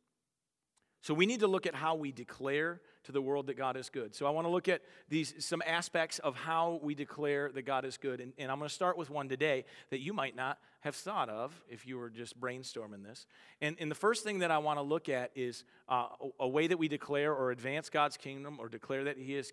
So 1.06 1.14
we 1.14 1.24
need 1.24 1.38
to 1.38 1.46
look 1.46 1.68
at 1.68 1.76
how 1.76 1.94
we 1.94 2.10
declare 2.10 2.80
to 3.04 3.12
the 3.12 3.22
world 3.22 3.46
that 3.46 3.56
God 3.56 3.76
is 3.76 3.90
good. 3.90 4.12
So 4.12 4.26
I 4.26 4.30
want 4.30 4.44
to 4.44 4.50
look 4.50 4.66
at 4.66 4.82
these 5.08 5.34
some 5.38 5.62
aspects 5.64 6.18
of 6.18 6.34
how 6.34 6.80
we 6.82 6.96
declare 6.96 7.48
that 7.52 7.62
God 7.62 7.84
is 7.84 7.96
good. 7.96 8.20
And, 8.20 8.32
and 8.38 8.50
I'm 8.50 8.58
going 8.58 8.68
to 8.68 8.74
start 8.74 8.98
with 8.98 9.08
one 9.08 9.28
today 9.28 9.66
that 9.90 10.00
you 10.00 10.12
might 10.12 10.34
not 10.34 10.58
have 10.80 10.96
thought 10.96 11.28
of 11.28 11.62
if 11.68 11.86
you 11.86 11.96
were 11.96 12.10
just 12.10 12.40
brainstorming 12.40 13.04
this. 13.04 13.28
And, 13.60 13.76
and 13.78 13.88
the 13.88 13.94
first 13.94 14.24
thing 14.24 14.40
that 14.40 14.50
I 14.50 14.58
want 14.58 14.80
to 14.80 14.82
look 14.82 15.08
at 15.08 15.30
is 15.36 15.62
uh, 15.88 16.08
a, 16.40 16.48
way 16.48 16.66
that 16.66 16.76
we 16.76 16.88
declare 16.88 17.32
or 17.32 17.52
advance 17.52 17.88
God's 17.88 18.16
kingdom 18.16 18.56
or 18.58 18.68
declare 18.68 19.04
that 19.04 19.16
He 19.16 19.36
is 19.36 19.52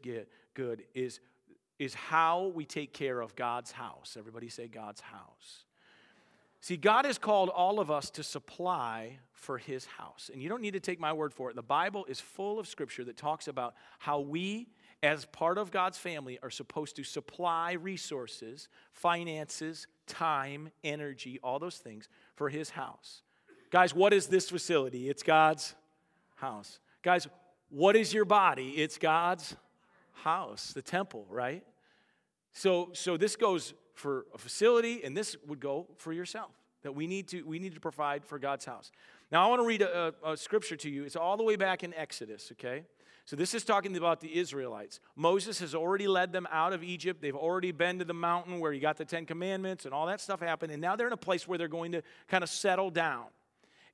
good 0.55 0.85
is, 0.95 1.19
is 1.77 1.93
how 1.93 2.51
we 2.55 2.65
take 2.65 2.93
care 2.93 3.21
of 3.21 3.35
God's 3.35 3.71
house. 3.71 4.15
Everybody 4.17 4.49
say 4.49 4.67
God's 4.67 5.01
house. 5.01 5.65
See, 6.63 6.77
God 6.77 7.03
has 7.03 7.17
called 7.17 7.49
all 7.49 7.81
of 7.81 7.91
us 7.91 8.09
to 8.11 8.23
supply 8.23 9.19
for 9.33 9.57
his 9.57 9.83
house. 9.83 10.29
And 10.31 10.41
you 10.41 10.47
don't 10.47 10.61
need 10.61 10.75
to 10.75 10.79
take 10.79 10.97
my 10.97 11.11
word 11.11 11.33
for 11.33 11.49
it. 11.49 11.57
The 11.57 11.61
Bible 11.61 12.05
is 12.07 12.21
full 12.21 12.57
of 12.57 12.69
scripture 12.69 13.03
that 13.03 13.17
talks 13.17 13.49
about 13.49 13.73
how 13.99 14.21
we, 14.21 14.69
as 15.03 15.25
part 15.25 15.57
of 15.57 15.71
God's 15.71 15.97
family, 15.97 16.39
are 16.41 16.49
supposed 16.49 16.95
to 16.95 17.03
supply 17.03 17.73
resources, 17.73 18.69
finances, 18.93 19.87
time, 20.07 20.69
energy, 20.85 21.37
all 21.43 21.59
those 21.59 21.79
things 21.79 22.07
for 22.33 22.47
his 22.47 22.69
house. 22.69 23.23
Guys, 23.69 23.93
what 23.93 24.13
is 24.13 24.27
this 24.27 24.49
facility? 24.49 25.09
It's 25.09 25.21
God's 25.21 25.75
house. 26.35 26.79
Guys, 27.01 27.27
what 27.71 27.97
is 27.97 28.13
your 28.13 28.23
body? 28.23 28.69
It's 28.77 28.97
God's 28.97 29.57
house, 30.13 30.71
the 30.71 30.81
temple, 30.81 31.25
right? 31.29 31.65
So, 32.53 32.91
so 32.93 33.17
this 33.17 33.35
goes 33.35 33.73
for 33.93 34.25
a 34.33 34.37
facility, 34.37 35.03
and 35.03 35.15
this 35.15 35.35
would 35.47 35.59
go 35.59 35.87
for 35.97 36.13
yourself. 36.13 36.51
That 36.83 36.93
we 36.93 37.07
need 37.07 37.29
to, 37.29 37.43
we 37.43 37.59
need 37.59 37.75
to 37.75 37.79
provide 37.79 38.25
for 38.25 38.37
God's 38.37 38.65
house. 38.65 38.91
Now, 39.31 39.45
I 39.45 39.49
want 39.49 39.61
to 39.61 39.65
read 39.65 39.81
a, 39.81 40.13
a, 40.23 40.33
a 40.33 40.37
scripture 40.37 40.75
to 40.75 40.89
you. 40.89 41.05
It's 41.05 41.15
all 41.15 41.37
the 41.37 41.43
way 41.43 41.55
back 41.55 41.83
in 41.83 41.93
Exodus, 41.93 42.51
okay? 42.53 42.83
So, 43.25 43.37
this 43.37 43.53
is 43.53 43.63
talking 43.63 43.95
about 43.95 44.19
the 44.19 44.37
Israelites. 44.37 44.99
Moses 45.15 45.59
has 45.59 45.73
already 45.73 46.07
led 46.07 46.33
them 46.33 46.45
out 46.51 46.73
of 46.73 46.83
Egypt. 46.83 47.21
They've 47.21 47.35
already 47.35 47.71
been 47.71 47.99
to 47.99 48.05
the 48.05 48.13
mountain 48.13 48.59
where 48.59 48.73
he 48.73 48.79
got 48.79 48.97
the 48.97 49.05
Ten 49.05 49.25
Commandments 49.25 49.85
and 49.85 49.93
all 49.93 50.07
that 50.07 50.19
stuff 50.19 50.41
happened. 50.41 50.73
And 50.73 50.81
now 50.81 50.97
they're 50.97 51.07
in 51.07 51.13
a 51.13 51.17
place 51.17 51.47
where 51.47 51.57
they're 51.57 51.69
going 51.69 51.93
to 51.93 52.01
kind 52.27 52.43
of 52.43 52.49
settle 52.49 52.89
down. 52.89 53.27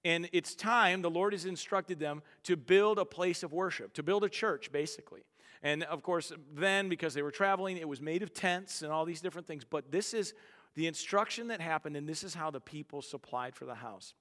And 0.04 0.30
it's 0.32 0.56
time, 0.56 1.02
the 1.02 1.10
Lord 1.10 1.34
has 1.34 1.46
instructed 1.46 2.00
them 2.00 2.24
to 2.44 2.56
build 2.56 2.98
a 2.98 3.06
place 3.06 3.44
of 3.44 3.52
worship, 3.52 3.94
to 3.94 4.04
build 4.04 4.24
a 4.24 4.30
church, 4.30 4.72
basically. 4.72 5.22
And 5.62 5.84
of 5.84 6.04
course, 6.04 6.32
then, 6.54 6.88
because 6.90 7.14
they 7.14 7.22
were 7.22 7.32
traveling, 7.32 7.78
it 7.78 7.88
was 7.88 8.02
made 8.02 8.24
of 8.24 8.34
tents 8.34 8.82
and 8.82 8.92
all 8.92 9.06
these 9.06 9.22
different 9.22 9.48
things. 9.48 9.66
But 9.66 9.92
this 9.92 10.14
is 10.14 10.34
the 10.76 10.88
instruction 10.88 11.48
that 11.50 11.60
happened, 11.60 11.98
and 11.98 12.08
this 12.08 12.24
is 12.24 12.34
how 12.34 12.52
the 12.52 12.62
people 12.62 13.02
supplied 13.02 13.56
for 13.56 13.66
the 13.66 13.76
house. 13.76 14.14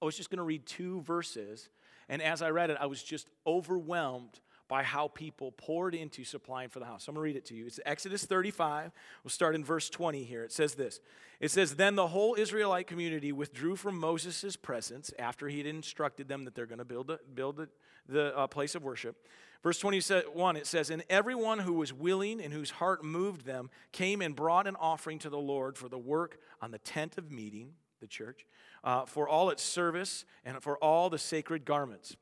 I 0.00 0.04
was 0.04 0.16
just 0.16 0.30
going 0.30 0.38
to 0.38 0.44
read 0.44 0.66
two 0.66 1.00
verses, 1.02 1.68
and 2.08 2.20
as 2.20 2.42
I 2.42 2.50
read 2.50 2.70
it, 2.70 2.76
I 2.80 2.86
was 2.86 3.02
just 3.02 3.28
overwhelmed 3.46 4.40
by 4.72 4.82
how 4.82 5.06
people 5.06 5.52
poured 5.52 5.94
into 5.94 6.24
supplying 6.24 6.70
for 6.70 6.78
the 6.78 6.86
house. 6.86 7.06
I'm 7.06 7.14
going 7.14 7.20
to 7.20 7.24
read 7.24 7.36
it 7.36 7.44
to 7.48 7.54
you. 7.54 7.66
It's 7.66 7.78
Exodus 7.84 8.24
35. 8.24 8.90
We'll 9.22 9.28
start 9.28 9.54
in 9.54 9.62
verse 9.62 9.90
20 9.90 10.24
here. 10.24 10.44
It 10.44 10.50
says 10.50 10.76
this 10.76 10.98
It 11.40 11.50
says, 11.50 11.74
Then 11.74 11.94
the 11.94 12.06
whole 12.06 12.34
Israelite 12.38 12.86
community 12.86 13.32
withdrew 13.32 13.76
from 13.76 14.00
Moses' 14.00 14.56
presence 14.56 15.12
after 15.18 15.46
he 15.46 15.58
had 15.58 15.66
instructed 15.66 16.26
them 16.26 16.46
that 16.46 16.54
they're 16.54 16.64
going 16.64 16.78
to 16.78 16.86
build, 16.86 17.10
a, 17.10 17.18
build 17.34 17.60
a, 17.60 17.68
the 18.08 18.34
uh, 18.34 18.46
place 18.46 18.74
of 18.74 18.82
worship. 18.82 19.28
Verse 19.62 19.78
21, 19.78 20.56
it 20.56 20.66
says, 20.66 20.88
And 20.88 21.04
everyone 21.10 21.58
who 21.58 21.74
was 21.74 21.92
willing 21.92 22.40
and 22.40 22.50
whose 22.54 22.70
heart 22.70 23.04
moved 23.04 23.44
them 23.44 23.68
came 23.92 24.22
and 24.22 24.34
brought 24.34 24.66
an 24.66 24.76
offering 24.76 25.18
to 25.18 25.28
the 25.28 25.36
Lord 25.36 25.76
for 25.76 25.90
the 25.90 25.98
work 25.98 26.38
on 26.62 26.70
the 26.70 26.78
tent 26.78 27.18
of 27.18 27.30
meeting, 27.30 27.74
the 28.00 28.06
church, 28.06 28.46
uh, 28.84 29.04
for 29.04 29.28
all 29.28 29.50
its 29.50 29.62
service 29.62 30.24
and 30.46 30.62
for 30.62 30.78
all 30.78 31.10
the 31.10 31.18
sacred 31.18 31.66
garments. 31.66 32.16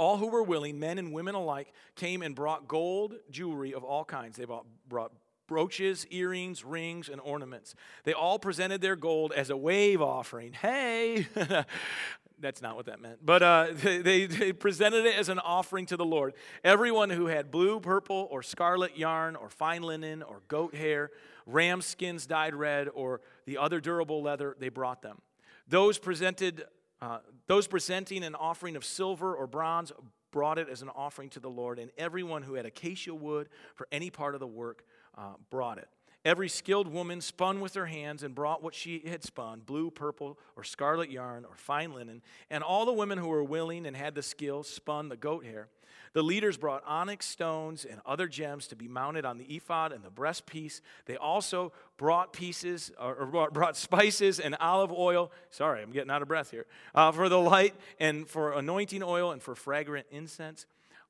All 0.00 0.16
who 0.16 0.28
were 0.28 0.42
willing, 0.42 0.80
men 0.80 0.96
and 0.96 1.12
women 1.12 1.34
alike, 1.34 1.74
came 1.94 2.22
and 2.22 2.34
brought 2.34 2.66
gold 2.66 3.16
jewelry 3.30 3.74
of 3.74 3.84
all 3.84 4.02
kinds. 4.02 4.38
They 4.38 4.46
brought, 4.46 4.64
brought 4.88 5.12
brooches, 5.46 6.06
earrings, 6.08 6.64
rings, 6.64 7.10
and 7.10 7.20
ornaments. 7.20 7.74
They 8.04 8.14
all 8.14 8.38
presented 8.38 8.80
their 8.80 8.96
gold 8.96 9.30
as 9.36 9.50
a 9.50 9.58
wave 9.58 10.00
offering. 10.00 10.54
Hey! 10.54 11.26
that's 12.40 12.62
not 12.62 12.76
what 12.76 12.86
that 12.86 13.02
meant. 13.02 13.18
But 13.22 13.42
uh, 13.42 13.66
they, 13.74 14.24
they 14.24 14.54
presented 14.54 15.04
it 15.04 15.18
as 15.18 15.28
an 15.28 15.38
offering 15.38 15.84
to 15.86 15.98
the 15.98 16.04
Lord. 16.06 16.32
Everyone 16.64 17.10
who 17.10 17.26
had 17.26 17.50
blue, 17.50 17.78
purple, 17.78 18.26
or 18.30 18.42
scarlet 18.42 18.96
yarn, 18.96 19.36
or 19.36 19.50
fine 19.50 19.82
linen, 19.82 20.22
or 20.22 20.40
goat 20.48 20.74
hair, 20.74 21.10
ram 21.44 21.82
skins 21.82 22.26
dyed 22.26 22.54
red, 22.54 22.88
or 22.94 23.20
the 23.44 23.58
other 23.58 23.82
durable 23.82 24.22
leather, 24.22 24.56
they 24.58 24.70
brought 24.70 25.02
them. 25.02 25.20
Those 25.68 25.98
presented, 25.98 26.64
uh, 27.02 27.18
those 27.46 27.66
presenting 27.66 28.22
an 28.24 28.34
offering 28.34 28.76
of 28.76 28.84
silver 28.84 29.34
or 29.34 29.46
bronze 29.46 29.92
brought 30.30 30.58
it 30.58 30.68
as 30.68 30.82
an 30.82 30.90
offering 30.90 31.28
to 31.30 31.40
the 31.40 31.50
Lord, 31.50 31.78
and 31.78 31.90
everyone 31.98 32.42
who 32.42 32.54
had 32.54 32.66
acacia 32.66 33.14
wood 33.14 33.48
for 33.74 33.88
any 33.90 34.10
part 34.10 34.34
of 34.34 34.40
the 34.40 34.46
work 34.46 34.84
uh, 35.16 35.34
brought 35.50 35.78
it. 35.78 35.88
Every 36.22 36.50
skilled 36.50 36.88
woman 36.88 37.22
spun 37.22 37.60
with 37.60 37.74
her 37.74 37.86
hands 37.86 38.22
and 38.22 38.34
brought 38.34 38.62
what 38.62 38.74
she 38.74 39.02
had 39.06 39.24
spun 39.24 39.62
blue, 39.64 39.90
purple, 39.90 40.38
or 40.54 40.64
scarlet 40.64 41.10
yarn, 41.10 41.46
or 41.46 41.56
fine 41.56 41.94
linen. 41.94 42.20
And 42.50 42.62
all 42.62 42.84
the 42.84 42.92
women 42.92 43.16
who 43.16 43.28
were 43.28 43.42
willing 43.42 43.86
and 43.86 43.96
had 43.96 44.14
the 44.14 44.22
skill 44.22 44.62
spun 44.62 45.08
the 45.08 45.16
goat 45.16 45.46
hair. 45.46 45.68
The 46.12 46.22
leaders 46.22 46.56
brought 46.56 46.82
onyx 46.86 47.24
stones 47.24 47.86
and 47.86 48.00
other 48.04 48.26
gems 48.26 48.66
to 48.68 48.76
be 48.76 48.88
mounted 48.88 49.24
on 49.24 49.38
the 49.38 49.44
ephod 49.44 49.92
and 49.92 50.04
the 50.04 50.10
breastpiece. 50.10 50.80
They 51.06 51.16
also 51.16 51.72
brought 51.96 52.32
pieces 52.32 52.90
or 53.00 53.48
brought 53.52 53.76
spices 53.76 54.40
and 54.40 54.56
olive 54.56 54.92
oil. 54.92 55.30
Sorry, 55.50 55.82
I'm 55.82 55.92
getting 55.92 56.10
out 56.10 56.20
of 56.20 56.28
breath 56.28 56.50
here. 56.50 56.66
Uh, 56.94 57.12
for 57.12 57.28
the 57.28 57.38
light 57.38 57.74
and 57.98 58.28
for 58.28 58.52
anointing 58.52 59.02
oil 59.02 59.30
and 59.30 59.40
for 59.40 59.54
fragrant 59.54 60.06
incense. 60.10 60.66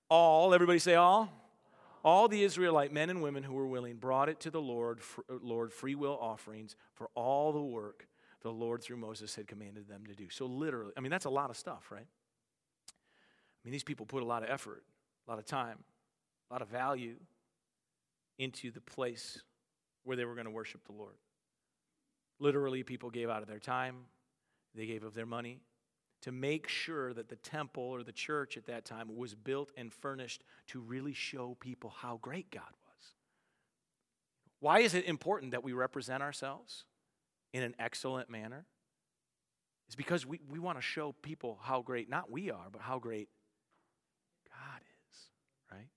All, 0.09 0.53
everybody 0.55 0.79
say 0.79 0.95
all 0.95 1.40
all 2.05 2.29
the 2.29 2.43
Israelite 2.43 2.93
men 2.93 3.11
and 3.11 3.23
women 3.23 3.43
who 3.43 3.55
were 3.55 3.67
willing 3.67 3.97
brought 3.97 4.29
it 4.29 4.41
to 4.41 4.51
the 4.51 4.61
Lord, 4.61 5.01
uh, 5.19 5.35
Lord 5.43 5.73
free 5.73 5.95
will 5.95 6.19
offerings 6.21 6.77
for 6.95 7.09
all 7.15 7.53
the 7.53 7.63
work 7.63 8.07
the 8.43 8.51
Lord 8.51 8.83
through 8.83 8.97
Moses 8.97 9.35
had 9.35 9.47
commanded 9.47 9.87
them 9.87 10.07
to 10.07 10.15
do. 10.15 10.29
So 10.31 10.47
literally, 10.47 10.93
I 10.97 11.01
mean 11.01 11.11
that's 11.11 11.27
a 11.27 11.31
lot 11.31 11.51
of 11.51 11.57
stuff, 11.57 11.91
right? 11.91 12.07
I 12.07 13.61
mean 13.65 13.73
these 13.73 13.85
people 13.85 14.07
put 14.07 14.23
a 14.23 14.27
lot 14.27 14.43
of 14.43 14.49
effort, 14.49 14.83
a 15.27 15.31
lot 15.31 15.39
of 15.39 15.45
time, 15.45 15.79
a 16.51 16.55
lot 16.55 16.63
of 16.63 16.69
value 16.69 17.17
into 18.39 18.71
the 18.71 18.81
place 18.81 19.43
where 20.05 20.17
they 20.17 20.25
were 20.25 20.35
going 20.35 20.47
to 20.47 20.51
worship 20.51 20.85
the 20.87 20.93
Lord. 20.93 21.15
Literally 22.39 22.83
people 22.83 23.11
gave 23.11 23.29
out 23.29 23.43
of 23.43 23.49
their 23.49 23.59
time, 23.59 23.97
they 24.75 24.87
gave 24.87 25.05
of 25.05 25.13
their 25.13 25.27
money, 25.27 25.61
to 26.23 26.33
make 26.33 26.69
sure 26.69 27.13
that 27.15 27.29
the 27.29 27.37
temple 27.37 27.83
or 27.83 28.03
the 28.03 28.13
church 28.13 28.57
at 28.57 28.67
that 28.67 28.85
time 28.85 29.17
was 29.17 29.35
built 29.35 29.71
and 29.77 29.93
furnished 29.93 30.45
to 30.69 30.81
really 30.81 31.15
show 31.15 31.57
people 31.61 31.91
how 31.91 32.19
great 32.21 32.51
God 32.51 32.63
was. 32.63 33.15
Why 34.61 34.81
is 34.81 34.95
it 34.95 35.07
important 35.07 35.53
that 35.53 35.65
we 35.65 35.73
represent 35.73 36.23
ourselves 36.23 36.85
in 37.53 37.63
an 37.63 37.75
excellent 37.79 38.29
manner? 38.29 38.67
It's 39.87 39.97
because 39.97 40.25
we, 40.27 40.41
we 40.49 40.59
want 40.59 40.79
to 40.79 40.83
show 40.83 41.13
people 41.23 41.59
how 41.63 41.83
great, 41.83 42.09
not 42.09 42.31
we 42.31 42.51
are, 42.51 42.67
but 42.71 42.83
how 42.83 42.99
great 42.99 43.29
God 44.49 44.83
is, 44.83 45.19
right? 45.73 45.89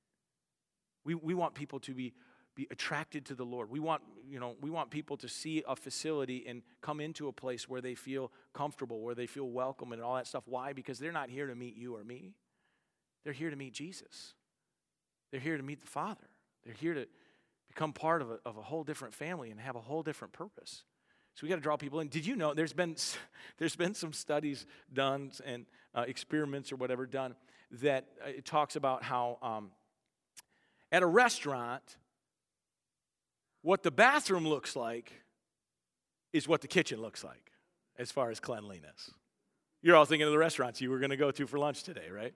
We, 1.03 1.15
we 1.15 1.33
want 1.33 1.53
people 1.53 1.79
to 1.81 1.93
be 1.93 2.13
be 2.55 2.67
attracted 2.71 3.25
to 3.25 3.35
the 3.35 3.45
Lord. 3.45 3.69
We 3.69 3.79
want, 3.79 4.03
you 4.29 4.39
know, 4.39 4.55
we 4.61 4.69
want 4.69 4.91
people 4.91 5.17
to 5.17 5.27
see 5.27 5.63
a 5.67 5.75
facility 5.75 6.45
and 6.47 6.61
come 6.81 6.99
into 6.99 7.27
a 7.27 7.33
place 7.33 7.67
where 7.67 7.81
they 7.81 7.95
feel 7.95 8.31
comfortable, 8.53 9.01
where 9.01 9.15
they 9.15 9.27
feel 9.27 9.49
welcome 9.49 9.91
and 9.91 10.01
all 10.01 10.15
that 10.15 10.27
stuff. 10.27 10.43
Why? 10.45 10.73
Because 10.73 10.99
they're 10.99 11.11
not 11.11 11.29
here 11.29 11.47
to 11.47 11.55
meet 11.55 11.75
you 11.75 11.95
or 11.95 12.03
me. 12.03 12.35
They're 13.23 13.33
here 13.33 13.49
to 13.49 13.55
meet 13.55 13.73
Jesus. 13.73 14.33
They're 15.31 15.39
here 15.39 15.57
to 15.57 15.63
meet 15.63 15.81
the 15.81 15.87
Father. 15.87 16.29
They're 16.63 16.75
here 16.75 16.93
to 16.93 17.07
become 17.67 17.93
part 17.93 18.21
of 18.21 18.29
a, 18.29 18.39
of 18.45 18.57
a 18.57 18.61
whole 18.61 18.83
different 18.83 19.15
family 19.15 19.49
and 19.49 19.59
have 19.59 19.75
a 19.75 19.81
whole 19.81 20.03
different 20.03 20.33
purpose. 20.33 20.83
So 21.35 21.43
we 21.43 21.49
got 21.49 21.55
to 21.55 21.61
draw 21.61 21.77
people 21.77 21.99
in. 21.99 22.07
Did 22.09 22.25
you 22.27 22.35
know 22.35 22.53
there's 22.53 22.73
been 22.73 22.95
there's 23.57 23.75
been 23.75 23.95
some 23.95 24.13
studies 24.13 24.65
done 24.93 25.31
and 25.45 25.65
uh, 25.95 26.05
experiments 26.07 26.71
or 26.71 26.75
whatever 26.75 27.05
done 27.05 27.35
that 27.81 28.05
uh, 28.23 28.29
it 28.29 28.45
talks 28.45 28.75
about 28.75 29.03
how 29.03 29.39
um, 29.41 29.71
at 30.91 31.01
a 31.01 31.07
restaurant 31.07 31.97
what 33.63 33.82
the 33.82 33.91
bathroom 33.91 34.47
looks 34.47 34.76
like 34.76 35.12
is 36.32 36.47
what 36.47 36.62
the 36.62 36.67
kitchen 36.67 37.02
looks 37.02 37.23
like 37.23 37.52
as 37.97 38.12
far 38.12 38.30
as 38.30 38.39
cleanliness. 38.39 39.10
You're 39.82 39.95
all 39.95 40.06
thinking 40.06 40.28
of 40.28 40.32
the 40.32 40.38
restaurants 40.38 40.80
you 40.82 40.91
were 40.91 40.99
going 40.99 41.10
to 41.10 41.17
go 41.17 41.32
to 41.32 41.47
for 41.47 41.58
lunch 41.58 41.84
today, 41.84 42.10
right? 42.12 42.34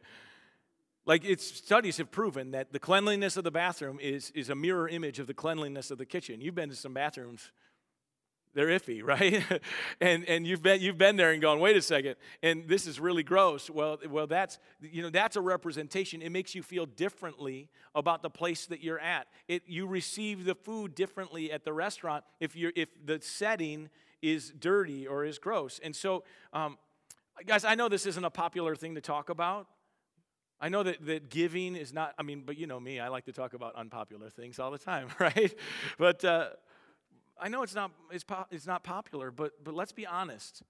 Like 1.06 1.24
it's 1.24 1.46
studies 1.46 1.98
have 1.98 2.12
proven 2.12 2.52
that 2.52 2.74
the 2.74 2.80
cleanliness 2.80 3.38
of 3.38 3.44
the 3.44 3.52
bathroom 3.52 4.00
is, 4.02 4.32
is 4.32 4.50
a 4.50 4.56
mirror 4.56 4.90
image 4.90 5.20
of 5.20 5.28
the 5.28 5.34
cleanliness 5.34 5.92
of 5.92 5.98
the 5.98 6.06
kitchen. 6.06 6.42
You've 6.42 6.56
been 6.56 6.70
to 6.70 6.76
some 6.76 6.94
bathrooms 6.94 7.52
they're 8.58 8.68
iffy, 8.68 9.04
right? 9.06 9.44
and 10.02 10.26
and 10.26 10.48
you've 10.48 10.64
been 10.64 10.82
you've 10.82 10.98
been 10.98 11.16
there 11.16 11.32
and 11.32 11.42
gone, 11.42 11.60
wait 11.60 11.78
a 11.78 11.82
second, 11.82 12.16
and 12.42 12.68
this 12.68 12.88
is 12.88 13.00
really 13.00 13.24
gross. 13.24 13.70
Well, 13.70 14.00
well, 14.10 14.28
that's 14.28 14.58
you 14.82 15.04
know 15.04 15.10
that's 15.10 15.36
a 15.36 15.42
representation. 15.42 16.22
It 16.22 16.32
makes 16.32 16.56
you 16.56 16.64
feel 16.64 16.88
differently 16.88 17.70
about 17.94 18.24
the 18.24 18.30
place 18.30 18.66
that 18.66 18.84
you're 18.84 19.00
at. 19.00 19.28
It 19.48 19.64
you 19.68 19.86
receive 19.86 20.44
the 20.44 20.56
food 20.56 20.96
differently 20.96 21.52
at 21.52 21.64
the 21.64 21.72
restaurant 21.72 22.24
if 22.40 22.56
you're 22.56 22.74
if 22.76 22.90
the 23.06 23.22
setting 23.22 23.90
is 24.22 24.52
dirty 24.60 25.06
or 25.06 25.24
is 25.24 25.38
gross. 25.38 25.80
And 25.84 25.96
so, 25.96 26.24
um, 26.52 26.80
guys, 27.46 27.64
I 27.64 27.76
know 27.76 27.88
this 27.88 28.08
isn't 28.08 28.26
a 28.26 28.32
popular 28.32 28.76
thing 28.76 28.96
to 28.96 29.02
talk 29.02 29.30
about. 29.30 29.68
I 30.60 30.70
know 30.70 30.82
that, 30.82 31.06
that 31.06 31.30
giving 31.30 31.76
is 31.76 31.94
not, 31.94 32.16
I 32.18 32.24
mean, 32.24 32.42
but 32.44 32.58
you 32.58 32.66
know 32.66 32.80
me, 32.80 33.00
I 33.00 33.10
like 33.10 33.26
to 33.26 33.32
talk 33.32 33.54
about 33.54 33.76
unpopular 33.76 34.32
things 34.32 34.58
all 34.58 34.72
the 34.72 34.80
time, 34.80 35.10
right? 35.20 35.54
But, 36.00 36.26
uh, 36.26 36.48
I 37.42 37.50
know 37.50 37.64
it's 37.64 37.76
not, 37.76 37.92
it's, 38.12 38.24
po- 38.24 38.46
it's 38.52 38.68
not 38.68 38.84
popular, 38.84 39.32
but, 39.32 39.64
but 39.64 39.74
let's 39.74 39.92
be 39.92 40.06
honest. 40.06 40.64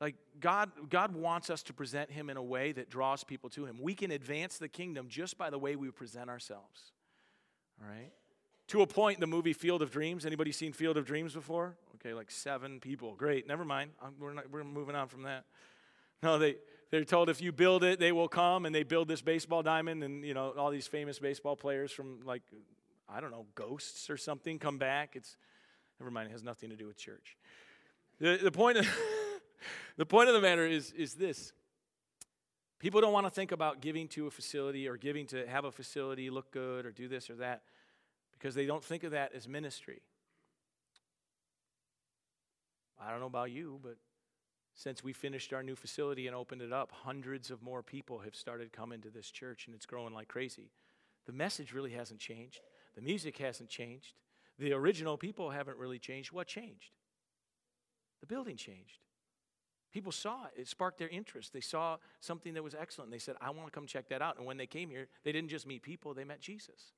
Like 0.00 0.16
God, 0.40 0.70
God 0.90 1.14
wants 1.14 1.48
us 1.48 1.62
to 1.64 1.72
present 1.72 2.10
Him 2.10 2.28
in 2.28 2.36
a 2.36 2.42
way 2.42 2.72
that 2.72 2.90
draws 2.90 3.22
people 3.22 3.50
to 3.50 3.64
Him. 3.64 3.78
We 3.80 3.94
can 3.94 4.10
advance 4.10 4.58
the 4.58 4.68
kingdom 4.68 5.06
just 5.08 5.38
by 5.38 5.48
the 5.50 5.58
way 5.58 5.76
we 5.76 5.90
present 5.90 6.28
ourselves. 6.28 6.92
All 7.80 7.88
right? 7.88 8.10
To 8.68 8.82
a 8.82 8.86
point 8.86 9.16
in 9.16 9.20
the 9.20 9.26
movie 9.26 9.52
Field 9.52 9.82
of 9.82 9.90
Dreams. 9.90 10.26
Anybody 10.26 10.50
seen 10.50 10.72
Field 10.72 10.96
of 10.96 11.04
Dreams 11.04 11.34
before? 11.34 11.76
Okay, 11.96 12.14
like 12.14 12.30
seven 12.30 12.80
people. 12.80 13.14
Great. 13.14 13.46
Never 13.46 13.64
mind. 13.64 13.90
We're, 14.18 14.32
not, 14.32 14.50
we're 14.50 14.64
moving 14.64 14.96
on 14.96 15.08
from 15.08 15.22
that. 15.22 15.44
No, 16.22 16.38
they, 16.38 16.56
they're 16.90 17.04
told 17.04 17.28
if 17.28 17.40
you 17.40 17.52
build 17.52 17.84
it, 17.84 17.98
they 17.98 18.12
will 18.12 18.28
come, 18.28 18.66
and 18.66 18.74
they 18.74 18.82
build 18.82 19.08
this 19.08 19.22
baseball 19.22 19.62
diamond, 19.62 20.04
and 20.04 20.24
you 20.24 20.34
know 20.34 20.50
all 20.50 20.70
these 20.70 20.86
famous 20.86 21.18
baseball 21.18 21.56
players 21.56 21.90
from 21.90 22.20
like 22.24 22.42
I 23.08 23.20
don't 23.20 23.30
know, 23.30 23.46
ghosts 23.54 24.10
or 24.10 24.16
something 24.16 24.58
come 24.58 24.78
back. 24.78 25.16
It's, 25.16 25.36
never 26.00 26.10
mind, 26.10 26.28
it 26.28 26.32
has 26.32 26.42
nothing 26.42 26.70
to 26.70 26.76
do 26.76 26.86
with 26.86 26.96
church. 26.96 27.36
The, 28.20 28.38
the, 28.42 28.52
point, 28.52 28.78
of, 28.78 28.86
the 29.96 30.06
point 30.06 30.28
of 30.28 30.34
the 30.34 30.40
matter 30.40 30.66
is, 30.66 30.92
is 30.92 31.14
this 31.14 31.52
people 32.78 33.00
don't 33.00 33.12
want 33.12 33.26
to 33.26 33.30
think 33.30 33.52
about 33.52 33.80
giving 33.80 34.08
to 34.08 34.26
a 34.26 34.30
facility 34.30 34.88
or 34.88 34.96
giving 34.96 35.26
to 35.26 35.46
have 35.46 35.64
a 35.64 35.72
facility 35.72 36.30
look 36.30 36.50
good 36.50 36.86
or 36.86 36.90
do 36.90 37.08
this 37.08 37.30
or 37.30 37.36
that 37.36 37.62
because 38.32 38.54
they 38.54 38.66
don't 38.66 38.84
think 38.84 39.04
of 39.04 39.12
that 39.12 39.32
as 39.34 39.46
ministry. 39.46 40.02
I 43.00 43.10
don't 43.10 43.20
know 43.20 43.26
about 43.26 43.50
you, 43.50 43.80
but 43.82 43.96
since 44.74 45.04
we 45.04 45.12
finished 45.12 45.52
our 45.52 45.62
new 45.62 45.76
facility 45.76 46.26
and 46.26 46.34
opened 46.34 46.62
it 46.62 46.72
up, 46.72 46.92
hundreds 46.92 47.50
of 47.50 47.62
more 47.62 47.82
people 47.82 48.20
have 48.20 48.34
started 48.34 48.72
coming 48.72 49.00
to 49.02 49.10
this 49.10 49.30
church 49.30 49.66
and 49.66 49.74
it's 49.74 49.86
growing 49.86 50.14
like 50.14 50.28
crazy. 50.28 50.70
The 51.26 51.32
message 51.32 51.72
really 51.72 51.92
hasn't 51.92 52.20
changed. 52.20 52.60
The 52.94 53.02
music 53.02 53.38
hasn't 53.38 53.68
changed. 53.68 54.14
The 54.58 54.72
original 54.72 55.16
people 55.16 55.50
haven't 55.50 55.78
really 55.78 55.98
changed. 55.98 56.32
What 56.32 56.46
changed? 56.46 56.92
The 58.20 58.26
building 58.26 58.56
changed. 58.56 58.98
People 59.92 60.12
saw 60.12 60.44
it. 60.44 60.60
It 60.60 60.68
sparked 60.68 60.98
their 60.98 61.08
interest. 61.08 61.52
They 61.52 61.60
saw 61.60 61.98
something 62.20 62.54
that 62.54 62.62
was 62.62 62.74
excellent. 62.74 63.10
They 63.10 63.18
said, 63.18 63.36
I 63.40 63.50
want 63.50 63.66
to 63.66 63.72
come 63.72 63.86
check 63.86 64.08
that 64.08 64.22
out. 64.22 64.38
And 64.38 64.46
when 64.46 64.56
they 64.56 64.66
came 64.66 64.88
here, 64.88 65.08
they 65.24 65.32
didn't 65.32 65.50
just 65.50 65.66
meet 65.66 65.82
people, 65.82 66.14
they 66.14 66.24
met 66.24 66.40
Jesus. 66.40 66.92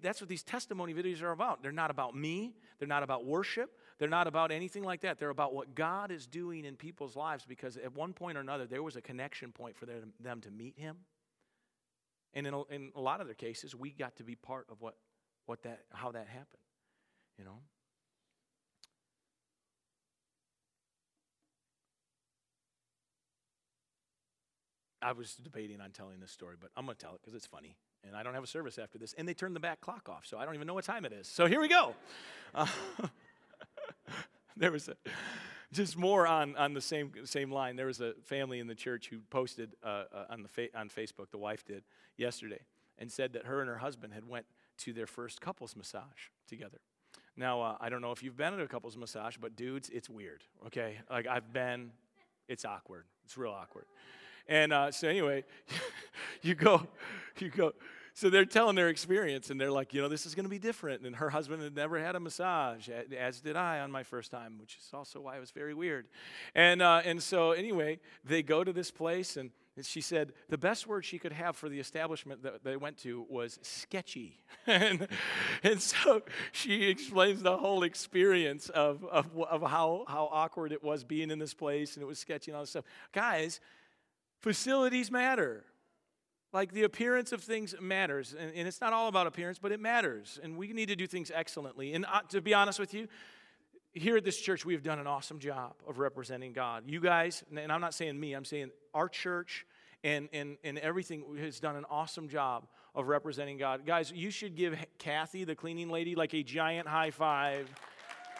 That's 0.00 0.20
what 0.20 0.28
these 0.28 0.44
testimony 0.44 0.94
videos 0.94 1.22
are 1.22 1.32
about. 1.32 1.60
They're 1.60 1.72
not 1.72 1.90
about 1.90 2.14
me. 2.14 2.54
They're 2.78 2.86
not 2.86 3.02
about 3.02 3.24
worship. 3.24 3.76
They're 3.98 4.08
not 4.08 4.28
about 4.28 4.52
anything 4.52 4.84
like 4.84 5.00
that. 5.00 5.18
They're 5.18 5.30
about 5.30 5.54
what 5.54 5.74
God 5.74 6.12
is 6.12 6.28
doing 6.28 6.64
in 6.64 6.76
people's 6.76 7.16
lives 7.16 7.44
because 7.44 7.76
at 7.76 7.92
one 7.92 8.12
point 8.12 8.38
or 8.38 8.40
another, 8.40 8.64
there 8.64 8.82
was 8.82 8.94
a 8.94 9.00
connection 9.00 9.50
point 9.50 9.76
for 9.76 9.86
them 9.86 10.40
to 10.40 10.50
meet 10.52 10.78
Him 10.78 10.98
and 12.34 12.46
in 12.46 12.54
a, 12.54 12.62
in 12.64 12.92
a 12.96 13.00
lot 13.00 13.20
of 13.20 13.26
their 13.26 13.34
cases, 13.34 13.74
we 13.74 13.90
got 13.90 14.16
to 14.16 14.24
be 14.24 14.34
part 14.34 14.66
of 14.70 14.80
what, 14.80 14.96
what 15.46 15.62
that, 15.64 15.80
how 15.92 16.12
that 16.12 16.28
happened, 16.28 16.62
you 17.38 17.44
know. 17.44 17.58
I 25.02 25.12
was 25.12 25.34
debating 25.34 25.80
on 25.80 25.90
telling 25.90 26.20
this 26.20 26.30
story, 26.30 26.54
but 26.58 26.70
I'm 26.76 26.84
going 26.84 26.96
to 26.96 27.04
tell 27.04 27.14
it 27.14 27.20
because 27.20 27.34
it's 27.34 27.46
funny. 27.46 27.76
And 28.04 28.16
I 28.16 28.22
don't 28.22 28.34
have 28.34 28.44
a 28.44 28.48
service 28.48 28.78
after 28.78 28.98
this. 28.98 29.14
And 29.18 29.28
they 29.28 29.34
turned 29.34 29.54
the 29.54 29.60
back 29.60 29.80
clock 29.80 30.08
off, 30.08 30.24
so 30.26 30.38
I 30.38 30.44
don't 30.44 30.54
even 30.54 30.66
know 30.66 30.74
what 30.74 30.84
time 30.84 31.04
it 31.04 31.12
is. 31.12 31.26
So 31.26 31.46
here 31.46 31.60
we 31.60 31.68
go. 31.68 31.94
Uh, 32.54 32.66
there 34.56 34.70
was 34.70 34.88
a, 34.88 34.96
just 35.72 35.96
more 35.96 36.26
on, 36.26 36.54
on 36.56 36.74
the 36.74 36.80
same, 36.80 37.12
same 37.24 37.50
line. 37.50 37.76
There 37.76 37.86
was 37.86 38.00
a 38.00 38.12
family 38.24 38.60
in 38.60 38.66
the 38.66 38.74
church 38.74 39.08
who 39.08 39.20
posted 39.30 39.74
uh, 39.82 40.04
uh, 40.12 40.24
on, 40.30 40.42
the 40.42 40.48
fa- 40.48 40.68
on 40.74 40.88
Facebook, 40.88 41.30
the 41.30 41.38
wife 41.38 41.64
did, 41.64 41.82
yesterday, 42.16 42.60
and 42.98 43.10
said 43.10 43.32
that 43.32 43.46
her 43.46 43.60
and 43.60 43.68
her 43.68 43.78
husband 43.78 44.12
had 44.12 44.28
went 44.28 44.46
to 44.78 44.92
their 44.92 45.06
first 45.06 45.40
couples 45.40 45.74
massage 45.74 46.28
together. 46.46 46.78
Now, 47.36 47.62
uh, 47.62 47.76
I 47.80 47.88
don't 47.88 48.02
know 48.02 48.12
if 48.12 48.22
you've 48.22 48.36
been 48.36 48.52
at 48.52 48.60
a 48.60 48.68
couples 48.68 48.96
massage, 48.96 49.36
but 49.38 49.56
dudes, 49.56 49.88
it's 49.88 50.10
weird, 50.10 50.42
okay? 50.66 50.98
Like, 51.10 51.26
I've 51.26 51.52
been, 51.52 51.90
it's 52.48 52.64
awkward. 52.64 53.04
It's 53.24 53.38
real 53.38 53.52
awkward. 53.52 53.86
And 54.48 54.72
uh, 54.72 54.90
so, 54.90 55.08
anyway, 55.08 55.44
you 56.42 56.54
go, 56.54 56.86
you 57.38 57.48
go, 57.48 57.72
so 58.14 58.28
they're 58.28 58.44
telling 58.44 58.76
their 58.76 58.88
experience 58.88 59.50
and 59.50 59.60
they're 59.60 59.70
like, 59.70 59.94
you 59.94 60.02
know, 60.02 60.08
this 60.08 60.26
is 60.26 60.34
going 60.34 60.44
to 60.44 60.50
be 60.50 60.58
different. 60.58 61.02
And 61.02 61.16
her 61.16 61.30
husband 61.30 61.62
had 61.62 61.74
never 61.74 61.98
had 61.98 62.14
a 62.14 62.20
massage, 62.20 62.88
as 62.88 63.40
did 63.40 63.56
I 63.56 63.80
on 63.80 63.90
my 63.90 64.02
first 64.02 64.30
time, 64.30 64.58
which 64.58 64.76
is 64.76 64.90
also 64.92 65.20
why 65.20 65.36
it 65.36 65.40
was 65.40 65.50
very 65.50 65.74
weird. 65.74 66.08
And, 66.54 66.82
uh, 66.82 67.02
and 67.04 67.22
so, 67.22 67.52
anyway, 67.52 68.00
they 68.24 68.42
go 68.42 68.64
to 68.64 68.72
this 68.72 68.90
place 68.90 69.36
and 69.36 69.50
she 69.80 70.02
said 70.02 70.34
the 70.50 70.58
best 70.58 70.86
word 70.86 71.04
she 71.04 71.18
could 71.18 71.32
have 71.32 71.56
for 71.56 71.70
the 71.70 71.80
establishment 71.80 72.42
that 72.42 72.62
they 72.62 72.76
went 72.76 72.98
to 72.98 73.24
was 73.30 73.58
sketchy. 73.62 74.40
and, 74.66 75.08
and 75.62 75.80
so 75.80 76.22
she 76.52 76.84
explains 76.90 77.42
the 77.42 77.56
whole 77.56 77.82
experience 77.82 78.68
of, 78.68 79.02
of, 79.06 79.26
of 79.38 79.62
how, 79.62 80.04
how 80.06 80.28
awkward 80.30 80.72
it 80.72 80.84
was 80.84 81.04
being 81.04 81.30
in 81.30 81.38
this 81.38 81.54
place 81.54 81.94
and 81.94 82.02
it 82.02 82.06
was 82.06 82.18
sketchy 82.18 82.50
and 82.50 82.56
all 82.56 82.62
this 82.62 82.70
stuff. 82.70 82.84
Guys, 83.12 83.60
facilities 84.40 85.10
matter. 85.10 85.64
Like 86.52 86.72
the 86.72 86.82
appearance 86.82 87.32
of 87.32 87.42
things 87.42 87.74
matters. 87.80 88.34
And, 88.38 88.52
and, 88.54 88.68
it's 88.68 88.80
not 88.80 88.92
all 88.92 89.08
about 89.08 89.26
appearance, 89.26 89.58
but 89.58 89.72
it 89.72 89.80
matters. 89.80 90.38
And 90.42 90.56
we 90.56 90.68
need 90.72 90.88
to 90.88 90.96
do 90.96 91.06
things 91.06 91.30
excellently. 91.34 91.94
And 91.94 92.04
uh, 92.04 92.20
to 92.28 92.42
be 92.42 92.52
honest 92.52 92.78
with 92.78 92.92
you, 92.92 93.08
here 93.94 94.16
at 94.16 94.24
this 94.24 94.38
church, 94.38 94.64
we 94.64 94.74
have 94.74 94.82
done 94.82 94.98
an 94.98 95.06
awesome 95.06 95.38
job 95.38 95.74
of 95.88 95.98
representing 95.98 96.52
God. 96.52 96.84
You 96.86 97.00
guys, 97.00 97.42
and 97.54 97.72
I'm 97.72 97.80
not 97.80 97.94
saying 97.94 98.18
me, 98.18 98.34
I'm 98.34 98.44
saying 98.44 98.70
our 98.94 99.08
church 99.08 99.66
and, 100.04 100.28
and, 100.32 100.56
and 100.64 100.78
everything 100.78 101.24
has 101.38 101.60
done 101.60 101.76
an 101.76 101.84
awesome 101.90 102.28
job 102.28 102.66
of 102.94 103.08
representing 103.08 103.56
God. 103.56 103.86
Guys, 103.86 104.12
you 104.14 104.30
should 104.30 104.56
give 104.56 104.76
Kathy, 104.98 105.44
the 105.44 105.54
cleaning 105.54 105.90
lady, 105.90 106.14
like 106.14 106.34
a 106.34 106.42
giant 106.42 106.88
high 106.88 107.10
five. 107.10 107.68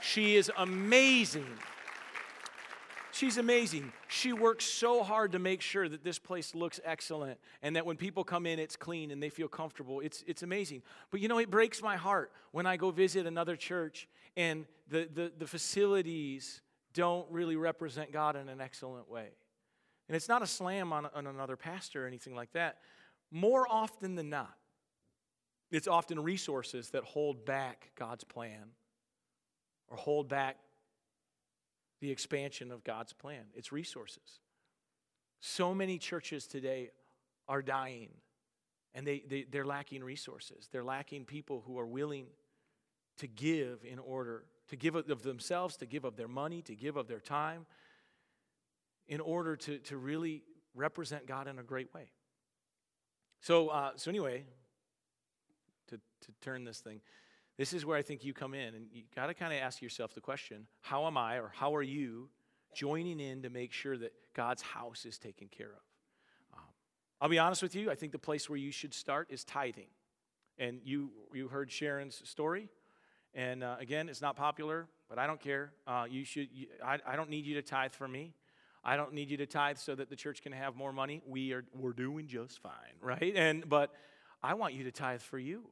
She 0.00 0.36
is 0.36 0.50
amazing. 0.56 1.46
She's 3.12 3.36
amazing. 3.36 3.92
She 4.08 4.32
works 4.32 4.64
so 4.64 5.02
hard 5.02 5.32
to 5.32 5.38
make 5.38 5.60
sure 5.60 5.86
that 5.86 6.02
this 6.02 6.18
place 6.18 6.54
looks 6.54 6.80
excellent 6.82 7.38
and 7.60 7.76
that 7.76 7.84
when 7.84 7.98
people 7.98 8.24
come 8.24 8.46
in, 8.46 8.58
it's 8.58 8.74
clean 8.74 9.10
and 9.10 9.22
they 9.22 9.28
feel 9.28 9.48
comfortable. 9.48 10.00
It's, 10.00 10.24
it's 10.26 10.42
amazing. 10.42 10.82
But 11.10 11.20
you 11.20 11.28
know, 11.28 11.38
it 11.38 11.50
breaks 11.50 11.82
my 11.82 11.96
heart 11.96 12.32
when 12.52 12.66
I 12.66 12.78
go 12.78 12.90
visit 12.90 13.26
another 13.26 13.54
church 13.54 14.08
and 14.34 14.64
the, 14.88 15.06
the, 15.12 15.30
the 15.38 15.46
facilities 15.46 16.62
don't 16.94 17.30
really 17.30 17.54
represent 17.54 18.12
God 18.12 18.34
in 18.34 18.48
an 18.48 18.62
excellent 18.62 19.10
way. 19.10 19.28
And 20.08 20.16
it's 20.16 20.28
not 20.28 20.40
a 20.40 20.46
slam 20.46 20.90
on, 20.90 21.06
on 21.14 21.26
another 21.26 21.56
pastor 21.56 22.04
or 22.04 22.06
anything 22.06 22.34
like 22.34 22.52
that. 22.52 22.78
More 23.30 23.66
often 23.68 24.14
than 24.14 24.30
not, 24.30 24.54
it's 25.70 25.86
often 25.86 26.22
resources 26.22 26.88
that 26.90 27.04
hold 27.04 27.44
back 27.44 27.92
God's 27.94 28.24
plan 28.24 28.70
or 29.88 29.98
hold 29.98 30.30
back 30.30 30.56
the 32.02 32.10
expansion 32.10 32.72
of 32.72 32.82
God's 32.82 33.12
plan, 33.12 33.44
it's 33.54 33.70
resources. 33.70 34.40
So 35.38 35.72
many 35.72 35.98
churches 35.98 36.48
today 36.48 36.90
are 37.48 37.62
dying 37.62 38.10
and 38.92 39.06
they, 39.06 39.22
they, 39.30 39.46
they're 39.48 39.64
lacking 39.64 40.02
resources. 40.02 40.68
They're 40.72 40.82
lacking 40.82 41.26
people 41.26 41.62
who 41.64 41.78
are 41.78 41.86
willing 41.86 42.26
to 43.18 43.28
give 43.28 43.84
in 43.88 44.00
order 44.00 44.44
to 44.68 44.76
give 44.76 44.96
of 44.96 45.22
themselves, 45.22 45.76
to 45.76 45.86
give 45.86 46.04
of 46.04 46.16
their 46.16 46.26
money, 46.26 46.60
to 46.62 46.74
give 46.74 46.96
of 46.96 47.06
their 47.06 47.20
time, 47.20 47.66
in 49.06 49.20
order 49.20 49.54
to, 49.54 49.78
to 49.78 49.96
really 49.96 50.42
represent 50.74 51.26
God 51.26 51.46
in 51.46 51.60
a 51.60 51.62
great 51.62 51.94
way. 51.94 52.10
So, 53.40 53.68
uh, 53.68 53.90
so 53.94 54.10
anyway, 54.10 54.44
to, 55.86 55.96
to 55.98 56.32
turn 56.40 56.64
this 56.64 56.80
thing, 56.80 57.00
this 57.58 57.72
is 57.72 57.84
where 57.84 57.96
I 57.96 58.02
think 58.02 58.24
you 58.24 58.32
come 58.32 58.54
in, 58.54 58.74
and 58.74 58.86
you 58.92 59.02
got 59.14 59.26
to 59.26 59.34
kind 59.34 59.52
of 59.52 59.60
ask 59.60 59.82
yourself 59.82 60.14
the 60.14 60.20
question 60.20 60.66
how 60.80 61.06
am 61.06 61.16
I 61.16 61.36
or 61.36 61.52
how 61.54 61.74
are 61.74 61.82
you 61.82 62.28
joining 62.74 63.20
in 63.20 63.42
to 63.42 63.50
make 63.50 63.72
sure 63.72 63.96
that 63.98 64.12
God's 64.34 64.62
house 64.62 65.04
is 65.04 65.18
taken 65.18 65.48
care 65.48 65.70
of? 65.70 66.58
Um, 66.58 66.64
I'll 67.20 67.28
be 67.28 67.38
honest 67.38 67.62
with 67.62 67.74
you, 67.74 67.90
I 67.90 67.94
think 67.94 68.12
the 68.12 68.18
place 68.18 68.48
where 68.48 68.58
you 68.58 68.72
should 68.72 68.94
start 68.94 69.28
is 69.30 69.44
tithing. 69.44 69.88
And 70.58 70.80
you, 70.84 71.10
you 71.32 71.48
heard 71.48 71.70
Sharon's 71.70 72.22
story. 72.28 72.68
And 73.34 73.64
uh, 73.64 73.76
again, 73.80 74.08
it's 74.08 74.20
not 74.20 74.36
popular, 74.36 74.86
but 75.08 75.18
I 75.18 75.26
don't 75.26 75.40
care. 75.40 75.72
Uh, 75.86 76.04
you 76.08 76.24
should, 76.24 76.48
you, 76.52 76.66
I, 76.84 76.98
I 77.06 77.16
don't 77.16 77.30
need 77.30 77.46
you 77.46 77.54
to 77.54 77.62
tithe 77.62 77.92
for 77.92 78.06
me. 78.06 78.34
I 78.84 78.96
don't 78.96 79.12
need 79.14 79.30
you 79.30 79.36
to 79.38 79.46
tithe 79.46 79.78
so 79.78 79.94
that 79.94 80.10
the 80.10 80.16
church 80.16 80.42
can 80.42 80.52
have 80.52 80.76
more 80.76 80.92
money. 80.92 81.22
We 81.26 81.52
are, 81.52 81.64
we're 81.74 81.92
doing 81.92 82.26
just 82.26 82.60
fine, 82.60 82.72
right? 83.00 83.32
And, 83.34 83.68
but 83.68 83.92
I 84.42 84.54
want 84.54 84.74
you 84.74 84.84
to 84.84 84.92
tithe 84.92 85.22
for 85.22 85.38
you. 85.38 85.62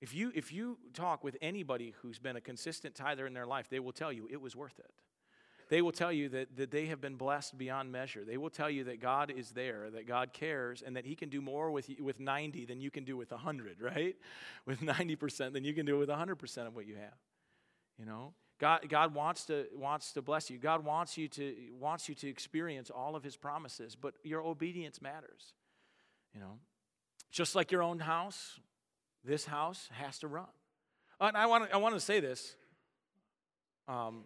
If 0.00 0.14
you, 0.14 0.32
if 0.34 0.52
you 0.52 0.78
talk 0.92 1.24
with 1.24 1.36
anybody 1.40 1.94
who's 2.02 2.18
been 2.18 2.36
a 2.36 2.40
consistent 2.40 2.94
tither 2.94 3.26
in 3.26 3.34
their 3.34 3.46
life, 3.46 3.68
they 3.70 3.80
will 3.80 3.92
tell 3.92 4.12
you 4.12 4.28
it 4.30 4.40
was 4.40 4.54
worth 4.54 4.78
it. 4.78 4.90
They 5.70 5.80
will 5.80 5.92
tell 5.92 6.12
you 6.12 6.28
that, 6.30 6.56
that 6.56 6.70
they 6.70 6.86
have 6.86 7.00
been 7.00 7.16
blessed 7.16 7.56
beyond 7.56 7.90
measure. 7.90 8.24
They 8.24 8.36
will 8.36 8.50
tell 8.50 8.68
you 8.68 8.84
that 8.84 9.00
God 9.00 9.32
is 9.34 9.50
there, 9.52 9.88
that 9.90 10.06
God 10.06 10.32
cares, 10.32 10.82
and 10.82 10.94
that 10.96 11.06
He 11.06 11.14
can 11.14 11.30
do 11.30 11.40
more 11.40 11.70
with, 11.70 11.88
with 12.00 12.20
90 12.20 12.66
than 12.66 12.80
you 12.80 12.90
can 12.90 13.04
do 13.04 13.16
with 13.16 13.30
100, 13.30 13.80
right? 13.80 14.14
With 14.66 14.80
90% 14.80 15.52
than 15.52 15.64
you 15.64 15.74
can 15.74 15.84
do 15.84 15.98
with 15.98 16.08
100% 16.08 16.66
of 16.66 16.74
what 16.74 16.86
you 16.86 16.96
have. 16.96 17.18
You 17.98 18.06
know? 18.06 18.34
God, 18.58 18.88
God 18.88 19.14
wants, 19.14 19.44
to, 19.46 19.66
wants 19.74 20.12
to 20.12 20.22
bless 20.22 20.48
you. 20.48 20.58
God 20.58 20.84
wants 20.84 21.18
you, 21.18 21.28
to, 21.28 21.54
wants 21.78 22.08
you 22.08 22.14
to 22.14 22.28
experience 22.28 22.90
all 22.90 23.16
of 23.16 23.22
His 23.22 23.36
promises, 23.36 23.96
but 23.96 24.14
your 24.22 24.42
obedience 24.42 25.02
matters. 25.02 25.54
You 26.34 26.40
know? 26.40 26.58
Just 27.30 27.54
like 27.54 27.72
your 27.72 27.82
own 27.82 27.98
house, 27.98 28.58
this 29.24 29.44
house 29.44 29.88
has 29.92 30.18
to 30.20 30.28
run. 30.28 30.46
And 31.20 31.36
I 31.36 31.46
want 31.46 31.68
to, 31.68 31.74
I 31.74 31.78
want 31.78 31.94
to 31.94 32.00
say 32.00 32.20
this. 32.20 32.56
Um, 33.88 34.24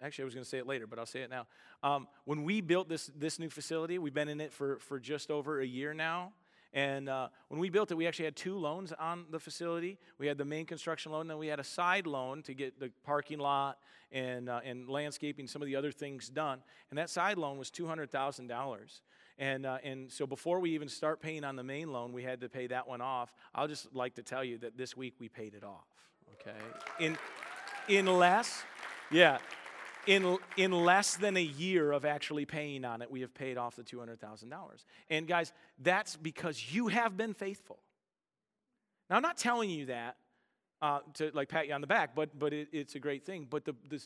actually, 0.00 0.22
I 0.22 0.26
was 0.26 0.34
going 0.34 0.44
to 0.44 0.48
say 0.48 0.58
it 0.58 0.66
later, 0.66 0.86
but 0.86 0.98
I'll 0.98 1.06
say 1.06 1.20
it 1.20 1.30
now. 1.30 1.46
Um, 1.82 2.08
when 2.24 2.42
we 2.44 2.60
built 2.60 2.88
this, 2.88 3.10
this 3.16 3.38
new 3.38 3.50
facility, 3.50 3.98
we've 3.98 4.14
been 4.14 4.28
in 4.28 4.40
it 4.40 4.52
for, 4.52 4.78
for 4.78 4.98
just 4.98 5.30
over 5.30 5.60
a 5.60 5.66
year 5.66 5.94
now. 5.94 6.32
And 6.74 7.08
uh, 7.08 7.28
when 7.48 7.60
we 7.60 7.68
built 7.68 7.90
it, 7.90 7.96
we 7.96 8.06
actually 8.06 8.24
had 8.24 8.36
two 8.36 8.56
loans 8.56 8.92
on 8.98 9.26
the 9.30 9.38
facility. 9.38 9.98
We 10.18 10.26
had 10.26 10.38
the 10.38 10.44
main 10.44 10.64
construction 10.64 11.12
loan, 11.12 11.22
and 11.22 11.30
then 11.30 11.38
we 11.38 11.48
had 11.48 11.60
a 11.60 11.64
side 11.64 12.06
loan 12.06 12.42
to 12.44 12.54
get 12.54 12.80
the 12.80 12.90
parking 13.04 13.38
lot 13.38 13.78
and, 14.10 14.48
uh, 14.48 14.60
and 14.64 14.88
landscaping, 14.88 15.46
some 15.46 15.60
of 15.60 15.66
the 15.66 15.76
other 15.76 15.92
things 15.92 16.30
done. 16.30 16.60
And 16.88 16.98
that 16.98 17.10
side 17.10 17.36
loan 17.36 17.58
was 17.58 17.70
$200,000. 17.70 19.00
And, 19.42 19.66
uh, 19.66 19.78
and 19.82 20.08
so 20.08 20.24
before 20.24 20.60
we 20.60 20.70
even 20.70 20.88
start 20.88 21.20
paying 21.20 21.42
on 21.42 21.56
the 21.56 21.64
main 21.64 21.90
loan, 21.90 22.12
we 22.12 22.22
had 22.22 22.42
to 22.42 22.48
pay 22.48 22.68
that 22.68 22.86
one 22.86 23.00
off. 23.00 23.34
I'll 23.52 23.66
just 23.66 23.92
like 23.92 24.14
to 24.14 24.22
tell 24.22 24.44
you 24.44 24.56
that 24.58 24.78
this 24.78 24.96
week 24.96 25.14
we 25.18 25.28
paid 25.28 25.54
it 25.54 25.64
off, 25.64 25.84
okay? 26.34 26.56
In, 27.00 27.18
in 27.88 28.06
less, 28.06 28.62
yeah, 29.10 29.38
in, 30.06 30.38
in 30.56 30.70
less 30.70 31.16
than 31.16 31.36
a 31.36 31.42
year 31.42 31.90
of 31.90 32.04
actually 32.04 32.44
paying 32.44 32.84
on 32.84 33.02
it, 33.02 33.10
we 33.10 33.20
have 33.22 33.34
paid 33.34 33.58
off 33.58 33.74
the 33.74 33.82
$200,000. 33.82 34.44
And 35.10 35.26
guys, 35.26 35.52
that's 35.76 36.14
because 36.14 36.72
you 36.72 36.86
have 36.86 37.16
been 37.16 37.34
faithful. 37.34 37.80
Now, 39.10 39.16
I'm 39.16 39.22
not 39.22 39.38
telling 39.38 39.70
you 39.70 39.86
that 39.86 40.18
uh, 40.80 41.00
to 41.14 41.32
like 41.34 41.48
pat 41.48 41.66
you 41.66 41.74
on 41.74 41.80
the 41.80 41.88
back, 41.88 42.14
but, 42.14 42.38
but 42.38 42.52
it, 42.52 42.68
it's 42.70 42.94
a 42.94 43.00
great 43.00 43.26
thing. 43.26 43.48
But 43.50 43.64
the, 43.64 43.74
the, 43.88 44.00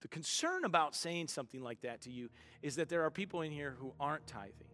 the 0.00 0.08
concern 0.08 0.64
about 0.64 0.96
saying 0.96 1.28
something 1.28 1.62
like 1.62 1.82
that 1.82 2.00
to 2.02 2.10
you 2.10 2.30
is 2.62 2.76
that 2.76 2.88
there 2.88 3.02
are 3.02 3.10
people 3.10 3.42
in 3.42 3.52
here 3.52 3.76
who 3.78 3.92
aren't 4.00 4.26
tithing. 4.26 4.68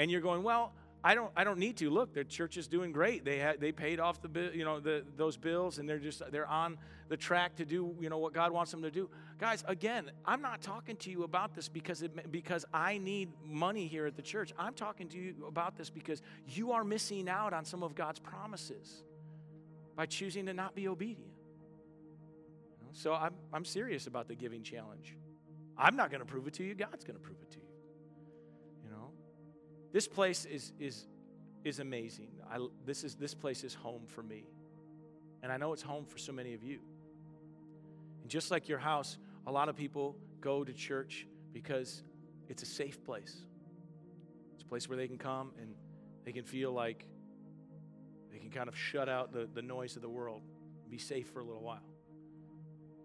And 0.00 0.10
you're 0.10 0.22
going, 0.22 0.42
well, 0.42 0.72
I 1.04 1.14
don't, 1.14 1.30
I 1.36 1.44
don't 1.44 1.58
need 1.58 1.76
to. 1.76 1.90
Look, 1.90 2.14
their 2.14 2.24
church 2.24 2.56
is 2.56 2.68
doing 2.68 2.90
great. 2.90 3.22
They, 3.22 3.36
had, 3.36 3.60
they 3.60 3.70
paid 3.70 4.00
off 4.00 4.22
the 4.22 4.30
bill, 4.30 4.50
you 4.54 4.64
know, 4.64 4.80
the, 4.80 5.04
those 5.14 5.36
bills, 5.36 5.76
and 5.78 5.86
they're 5.86 5.98
just 5.98 6.22
they're 6.32 6.48
on 6.48 6.78
the 7.10 7.18
track 7.18 7.56
to 7.56 7.66
do, 7.66 7.94
you 8.00 8.08
know, 8.08 8.16
what 8.16 8.32
God 8.32 8.50
wants 8.50 8.70
them 8.70 8.80
to 8.80 8.90
do. 8.90 9.10
Guys, 9.38 9.62
again, 9.68 10.10
I'm 10.24 10.40
not 10.40 10.62
talking 10.62 10.96
to 10.96 11.10
you 11.10 11.24
about 11.24 11.54
this 11.54 11.68
because 11.68 12.00
it, 12.00 12.32
because 12.32 12.64
I 12.72 12.96
need 12.96 13.28
money 13.44 13.88
here 13.88 14.06
at 14.06 14.16
the 14.16 14.22
church. 14.22 14.54
I'm 14.58 14.72
talking 14.72 15.06
to 15.10 15.18
you 15.18 15.34
about 15.46 15.76
this 15.76 15.90
because 15.90 16.22
you 16.48 16.72
are 16.72 16.82
missing 16.82 17.28
out 17.28 17.52
on 17.52 17.66
some 17.66 17.82
of 17.82 17.94
God's 17.94 18.20
promises 18.20 19.02
by 19.96 20.06
choosing 20.06 20.46
to 20.46 20.54
not 20.54 20.74
be 20.74 20.88
obedient. 20.88 21.34
So 22.92 23.12
I'm, 23.12 23.34
I'm 23.52 23.66
serious 23.66 24.06
about 24.06 24.28
the 24.28 24.34
giving 24.34 24.62
challenge. 24.62 25.14
I'm 25.76 25.94
not 25.94 26.10
going 26.10 26.20
to 26.20 26.26
prove 26.26 26.46
it 26.46 26.54
to 26.54 26.64
you, 26.64 26.74
God's 26.74 27.04
going 27.04 27.18
to 27.18 27.22
prove 27.22 27.36
it 27.42 27.50
to 27.50 27.58
you. 27.58 27.59
This 29.92 30.06
place 30.06 30.44
is, 30.44 30.72
is, 30.78 31.06
is 31.64 31.78
amazing. 31.80 32.28
I, 32.50 32.58
this, 32.84 33.04
is, 33.04 33.14
this 33.16 33.34
place 33.34 33.64
is 33.64 33.74
home 33.74 34.02
for 34.06 34.22
me. 34.22 34.44
And 35.42 35.50
I 35.50 35.56
know 35.56 35.72
it's 35.72 35.82
home 35.82 36.04
for 36.04 36.18
so 36.18 36.32
many 36.32 36.54
of 36.54 36.62
you. 36.62 36.80
And 38.22 38.30
just 38.30 38.50
like 38.50 38.68
your 38.68 38.78
house, 38.78 39.18
a 39.46 39.52
lot 39.52 39.68
of 39.68 39.76
people 39.76 40.16
go 40.40 40.64
to 40.64 40.72
church 40.72 41.26
because 41.52 42.02
it's 42.48 42.62
a 42.62 42.66
safe 42.66 43.02
place. 43.04 43.36
It's 44.54 44.62
a 44.62 44.66
place 44.66 44.88
where 44.88 44.96
they 44.96 45.08
can 45.08 45.18
come 45.18 45.52
and 45.60 45.74
they 46.24 46.32
can 46.32 46.44
feel 46.44 46.72
like 46.72 47.06
they 48.30 48.38
can 48.38 48.50
kind 48.50 48.68
of 48.68 48.76
shut 48.76 49.08
out 49.08 49.32
the, 49.32 49.48
the 49.52 49.62
noise 49.62 49.96
of 49.96 50.02
the 50.02 50.08
world, 50.08 50.42
and 50.82 50.90
be 50.90 50.98
safe 50.98 51.28
for 51.30 51.40
a 51.40 51.44
little 51.44 51.62
while. 51.62 51.82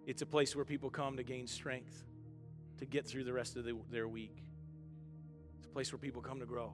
It's 0.05 0.21
a 0.21 0.25
place 0.25 0.55
where 0.55 0.65
people 0.65 0.89
come 0.89 1.17
to 1.17 1.23
gain 1.23 1.47
strength, 1.47 2.03
to 2.77 2.85
get 2.85 3.07
through 3.07 3.23
the 3.23 3.33
rest 3.33 3.55
of 3.55 3.63
the, 3.63 3.75
their 3.89 4.07
week. 4.07 4.44
Place 5.75 5.91
where 5.91 5.99
people 5.99 6.21
come 6.21 6.39
to 6.39 6.45
grow. 6.45 6.71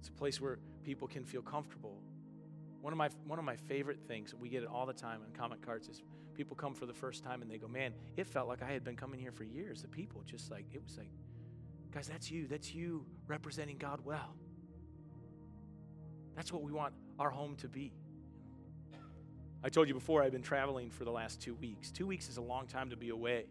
It's 0.00 0.08
a 0.08 0.12
place 0.12 0.40
where 0.40 0.58
people 0.82 1.06
can 1.06 1.24
feel 1.24 1.40
comfortable. 1.40 2.02
One 2.80 2.92
of 2.92 2.96
my, 2.96 3.10
one 3.28 3.38
of 3.38 3.44
my 3.44 3.54
favorite 3.54 4.00
things, 4.08 4.34
we 4.34 4.48
get 4.48 4.64
it 4.64 4.68
all 4.68 4.86
the 4.86 4.92
time 4.92 5.20
in 5.24 5.32
comment 5.32 5.64
cards, 5.64 5.86
is 5.86 6.02
people 6.34 6.56
come 6.56 6.74
for 6.74 6.86
the 6.86 6.92
first 6.92 7.22
time 7.22 7.42
and 7.42 7.48
they 7.48 7.58
go, 7.58 7.68
Man, 7.68 7.94
it 8.16 8.26
felt 8.26 8.48
like 8.48 8.60
I 8.60 8.72
had 8.72 8.82
been 8.82 8.96
coming 8.96 9.20
here 9.20 9.30
for 9.30 9.44
years. 9.44 9.82
The 9.82 9.88
people 9.88 10.24
just 10.26 10.50
like, 10.50 10.64
it 10.72 10.82
was 10.82 10.98
like, 10.98 11.10
guys, 11.92 12.08
that's 12.08 12.28
you. 12.28 12.48
That's 12.48 12.74
you 12.74 13.06
representing 13.28 13.78
God 13.78 14.00
well. 14.04 14.34
That's 16.34 16.52
what 16.52 16.62
we 16.62 16.72
want 16.72 16.92
our 17.20 17.30
home 17.30 17.54
to 17.58 17.68
be. 17.68 17.92
I 19.62 19.68
told 19.68 19.86
you 19.86 19.94
before, 19.94 20.24
I've 20.24 20.32
been 20.32 20.42
traveling 20.42 20.90
for 20.90 21.04
the 21.04 21.12
last 21.12 21.40
two 21.40 21.54
weeks. 21.54 21.92
Two 21.92 22.08
weeks 22.08 22.28
is 22.28 22.36
a 22.36 22.42
long 22.42 22.66
time 22.66 22.90
to 22.90 22.96
be 22.96 23.10
away. 23.10 23.44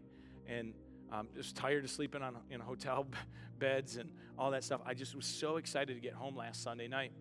And 0.46 0.74
um, 1.12 1.28
just 1.34 1.56
tired 1.56 1.84
of 1.84 1.90
sleeping 1.90 2.22
on 2.22 2.36
in 2.50 2.60
hotel 2.60 3.06
beds 3.58 3.96
and 3.96 4.10
all 4.38 4.50
that 4.50 4.64
stuff. 4.64 4.80
I 4.86 4.94
just 4.94 5.14
was 5.14 5.26
so 5.26 5.56
excited 5.56 5.94
to 5.94 6.00
get 6.00 6.14
home 6.14 6.36
last 6.36 6.62
Sunday 6.62 6.88
night, 6.88 7.12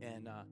and 0.00 0.28
uh, 0.28 0.42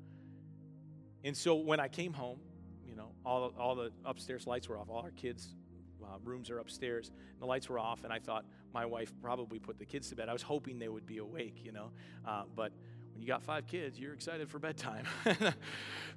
and 1.25 1.37
so 1.37 1.57
when 1.57 1.81
I 1.81 1.89
came 1.89 2.13
home, 2.13 2.39
you 2.87 2.95
know, 2.95 3.11
all 3.25 3.53
all 3.59 3.75
the 3.75 3.93
upstairs 4.05 4.47
lights 4.47 4.69
were 4.69 4.79
off. 4.79 4.89
All 4.89 5.03
our 5.03 5.11
kids' 5.11 5.55
uh, 6.03 6.19
rooms 6.25 6.51
are 6.51 6.59
upstairs, 6.59 7.11
and 7.33 7.41
the 7.41 7.47
lights 7.47 7.69
were 7.69 7.79
off. 7.79 8.05
And 8.05 8.13
I 8.13 8.19
thought 8.19 8.45
my 8.73 8.87
wife 8.87 9.13
probably 9.23 9.59
put 9.59 9.79
the 9.79 9.87
kids 9.87 10.09
to 10.11 10.17
bed. 10.17 10.29
I 10.29 10.33
was 10.33 10.43
hoping 10.43 10.79
they 10.79 10.89
would 10.89 11.07
be 11.07 11.19
awake, 11.19 11.61
you 11.65 11.73
know, 11.73 11.91
uh, 12.27 12.43
but 12.55 12.73
when 13.19 13.23
you 13.23 13.27
got 13.27 13.43
five 13.43 13.67
kids, 13.67 13.99
you're 13.99 14.15
excited 14.15 14.49
for 14.49 14.61
bedtime. 14.61 15.05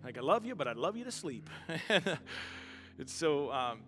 like, 0.04 0.20
I 0.20 0.22
love 0.22 0.46
you, 0.46 0.54
but 0.54 0.68
I'd 0.68 0.78
love 0.78 0.96
you 0.96 1.04
to 1.06 1.12
sleep. 1.12 1.50
and 1.90 3.10
so, 3.10 3.52
um, 3.52 3.80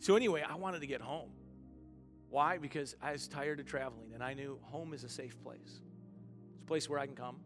so 0.00 0.16
anyway, 0.16 0.44
I 0.48 0.56
wanted 0.56 0.80
to 0.80 0.86
get 0.86 1.00
home. 1.00 1.30
Why? 2.30 2.58
Because 2.58 2.94
I 3.02 3.12
was 3.12 3.26
tired 3.26 3.58
of 3.60 3.66
traveling, 3.66 4.12
and 4.14 4.22
I 4.22 4.34
knew 4.34 4.58
home 4.62 4.92
is 4.92 5.04
a 5.04 5.08
safe 5.08 5.40
place. 5.42 5.80
It's 6.54 6.62
a 6.62 6.66
place 6.66 6.88
where 6.88 6.98
I 6.98 7.06
can 7.06 7.16
come, 7.16 7.36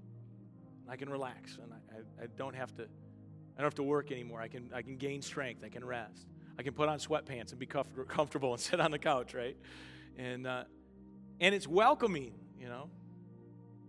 and 0.83 0.91
I 0.91 0.97
can 0.97 1.09
relax, 1.09 1.59
and 1.63 1.73
I, 1.73 2.23
I, 2.23 2.25
I 2.25 2.27
don't 2.37 2.55
have 2.55 2.75
to. 2.77 2.83
I 2.83 3.61
don't 3.61 3.67
have 3.67 3.75
to 3.75 3.83
work 3.83 4.11
anymore. 4.11 4.41
I 4.41 4.49
can, 4.49 4.71
I 4.75 4.81
can 4.81 4.97
gain 4.97 5.21
strength. 5.21 5.63
I 5.63 5.69
can 5.69 5.85
rest. 5.85 6.27
I 6.59 6.63
can 6.63 6.73
put 6.73 6.89
on 6.89 6.99
sweatpants 6.99 7.51
and 7.51 7.59
be 7.59 7.67
comf- 7.67 8.09
comfortable 8.09 8.53
and 8.53 8.61
sit 8.61 8.81
on 8.81 8.91
the 8.91 8.99
couch, 8.99 9.35
right? 9.35 9.59
And, 10.17 10.47
uh, 10.47 10.65
and 11.39 11.55
it's 11.55 11.69
welcoming, 11.69 12.33
you 12.59 12.69
know. 12.69 12.89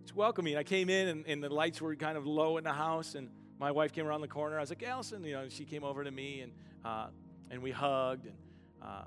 It's 0.01 0.13
welcoming. 0.13 0.57
I 0.57 0.63
came 0.63 0.89
in 0.89 1.07
and, 1.07 1.27
and 1.27 1.41
the 1.41 1.47
lights 1.47 1.81
were 1.81 1.95
kind 1.95 2.17
of 2.17 2.27
low 2.27 2.57
in 2.57 2.65
the 2.65 2.73
house, 2.73 3.15
and 3.15 3.29
my 3.57 3.71
wife 3.71 3.93
came 3.93 4.05
around 4.05 4.19
the 4.19 4.27
corner. 4.27 4.57
I 4.57 4.59
was 4.59 4.69
like, 4.69 4.83
Allison, 4.83 5.23
you 5.23 5.31
know, 5.31 5.47
she 5.47 5.63
came 5.63 5.85
over 5.85 6.03
to 6.03 6.11
me 6.11 6.41
and, 6.41 6.51
uh, 6.83 7.07
and 7.49 7.61
we 7.61 7.71
hugged 7.71 8.25
and, 8.25 8.35
uh, 8.83 9.03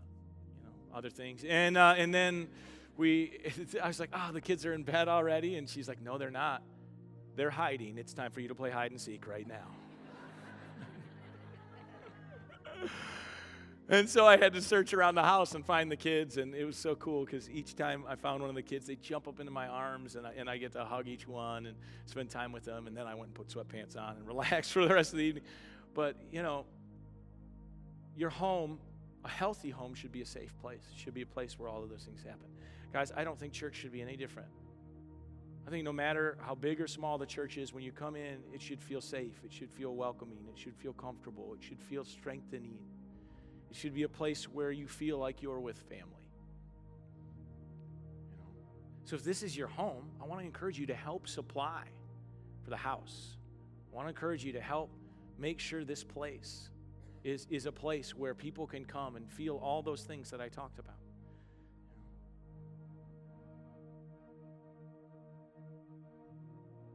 you 0.57 0.65
know, 0.65 0.97
other 0.97 1.11
things. 1.11 1.45
And, 1.45 1.77
uh, 1.77 1.95
and 1.97 2.15
then 2.15 2.49
we, 2.97 3.39
I 3.83 3.89
was 3.89 4.01
like, 4.01 4.11
oh, 4.13 4.31
the 4.33 4.41
kids 4.41 4.65
are 4.65 4.73
in 4.73 4.83
bed 4.83 5.09
already. 5.09 5.57
And 5.57 5.69
she's 5.69 5.89
like, 5.89 6.01
no, 6.01 6.19
they're 6.19 6.31
not. 6.31 6.63
They're 7.37 7.51
hiding. 7.51 7.99
It's 7.99 8.15
time 8.15 8.31
for 8.31 8.41
you 8.41 8.49
to 8.49 8.55
play 8.55 8.71
hide 8.71 8.91
and 8.91 9.01
seek 9.01 9.27
right 9.27 9.47
now. 9.47 9.69
And 13.89 14.11
so 14.11 14.27
I 14.27 14.37
had 14.37 14.53
to 14.55 14.61
search 14.61 14.93
around 14.93 15.15
the 15.15 15.23
house 15.23 15.55
and 15.55 15.65
find 15.65 15.89
the 15.91 15.97
kids, 15.97 16.39
and 16.39 16.57
it 16.57 16.65
was 16.65 16.77
so 16.77 16.97
cool 16.97 17.25
because 17.25 17.49
each 17.49 17.77
time 17.77 18.03
I 18.09 18.17
found 18.17 18.41
one 18.41 18.51
of 18.51 18.57
the 18.57 18.63
kids, 18.63 18.85
they 18.87 18.97
jump 18.97 19.29
up 19.29 19.39
into 19.39 19.53
my 19.53 19.69
arms, 19.69 20.17
and 20.17 20.27
I, 20.27 20.33
and 20.37 20.51
I 20.51 20.57
get 20.57 20.73
to 20.73 20.85
hug 20.85 21.07
each 21.07 21.29
one 21.29 21.67
and 21.67 21.77
spend 22.07 22.29
time 22.29 22.51
with 22.51 22.65
them. 22.65 22.89
And 22.89 22.97
then 22.97 23.07
I 23.07 23.15
went 23.15 23.27
and 23.29 23.35
put 23.35 23.47
sweatpants 23.47 23.97
on 23.97 24.17
and 24.17 24.27
relaxed 24.27 24.73
for 24.73 24.85
the 24.85 24.93
rest 24.93 25.13
of 25.13 25.19
the 25.19 25.25
evening. 25.25 25.45
But 25.95 26.17
you 26.33 26.43
know, 26.43 26.65
your 28.17 28.31
home, 28.31 28.81
a 29.27 29.29
healthy 29.29 29.71
home, 29.71 29.93
should 29.93 30.13
be 30.13 30.23
a 30.23 30.27
safe 30.27 30.57
place. 30.63 30.83
It 30.93 30.99
should 30.99 31.13
be 31.13 31.23
a 31.23 31.27
place 31.27 31.59
where 31.59 31.69
all 31.69 31.83
of 31.83 31.91
those 31.91 32.05
things 32.05 32.23
happen. 32.23 32.47
Guys, 32.93 33.13
I 33.15 33.25
don't 33.25 33.37
think 33.39 33.53
church 33.53 33.75
should 33.75 33.91
be 33.91 34.01
any 34.01 34.17
different. 34.17 34.49
I 35.67 35.71
think 35.71 35.85
no 35.85 35.93
matter 35.93 36.39
how 36.41 36.55
big 36.55 36.81
or 36.81 36.87
small 36.87 37.19
the 37.19 37.27
church 37.27 37.59
is, 37.59 37.75
when 37.75 37.83
you 37.83 37.91
come 37.91 38.15
in, 38.15 38.37
it 38.55 38.63
should 38.63 38.81
feel 38.81 39.01
safe. 39.01 39.35
It 39.45 39.53
should 39.53 39.69
feel 39.69 39.97
welcoming. 39.97 40.39
It 40.49 40.57
should 40.57 40.77
feel 40.77 40.93
comfortable. 40.93 41.57
It 41.59 41.65
should 41.65 41.81
feel 41.81 42.05
strengthening. 42.05 42.79
It 43.69 43.77
should 43.77 43.95
be 43.95 44.05
a 44.05 44.09
place 44.09 44.45
where 44.45 44.71
you 44.71 44.87
feel 44.87 45.19
like 45.19 45.43
you're 45.43 45.59
with 45.59 45.77
family. 45.89 46.31
You 48.31 48.37
know? 48.37 48.45
So 49.07 49.17
if 49.17 49.25
this 49.25 49.43
is 49.43 49.57
your 49.57 49.67
home, 49.67 50.09
I 50.23 50.25
want 50.27 50.41
to 50.41 50.47
encourage 50.47 50.79
you 50.79 50.87
to 50.87 50.95
help 50.95 51.27
supply 51.27 51.83
for 52.63 52.71
the 52.71 52.77
house. 52.77 53.37
I 53.93 53.97
want 53.97 54.07
to 54.07 54.11
encourage 54.11 54.45
you 54.45 54.53
to 54.53 54.61
help 54.61 54.93
make 55.37 55.59
sure 55.59 55.85
this 55.85 56.05
place 56.05 56.71
is, 57.27 57.47
is 57.51 57.67
a 57.67 57.73
place 57.73 58.15
where 58.15 58.35
people 58.35 58.69
can 58.69 58.85
come 58.85 59.17
and 59.17 59.29
feel 59.29 59.57
all 59.57 59.83
those 59.83 60.03
things 60.05 60.31
that 60.31 60.41
I 60.41 60.49
talked 60.49 60.79
about. 60.79 60.95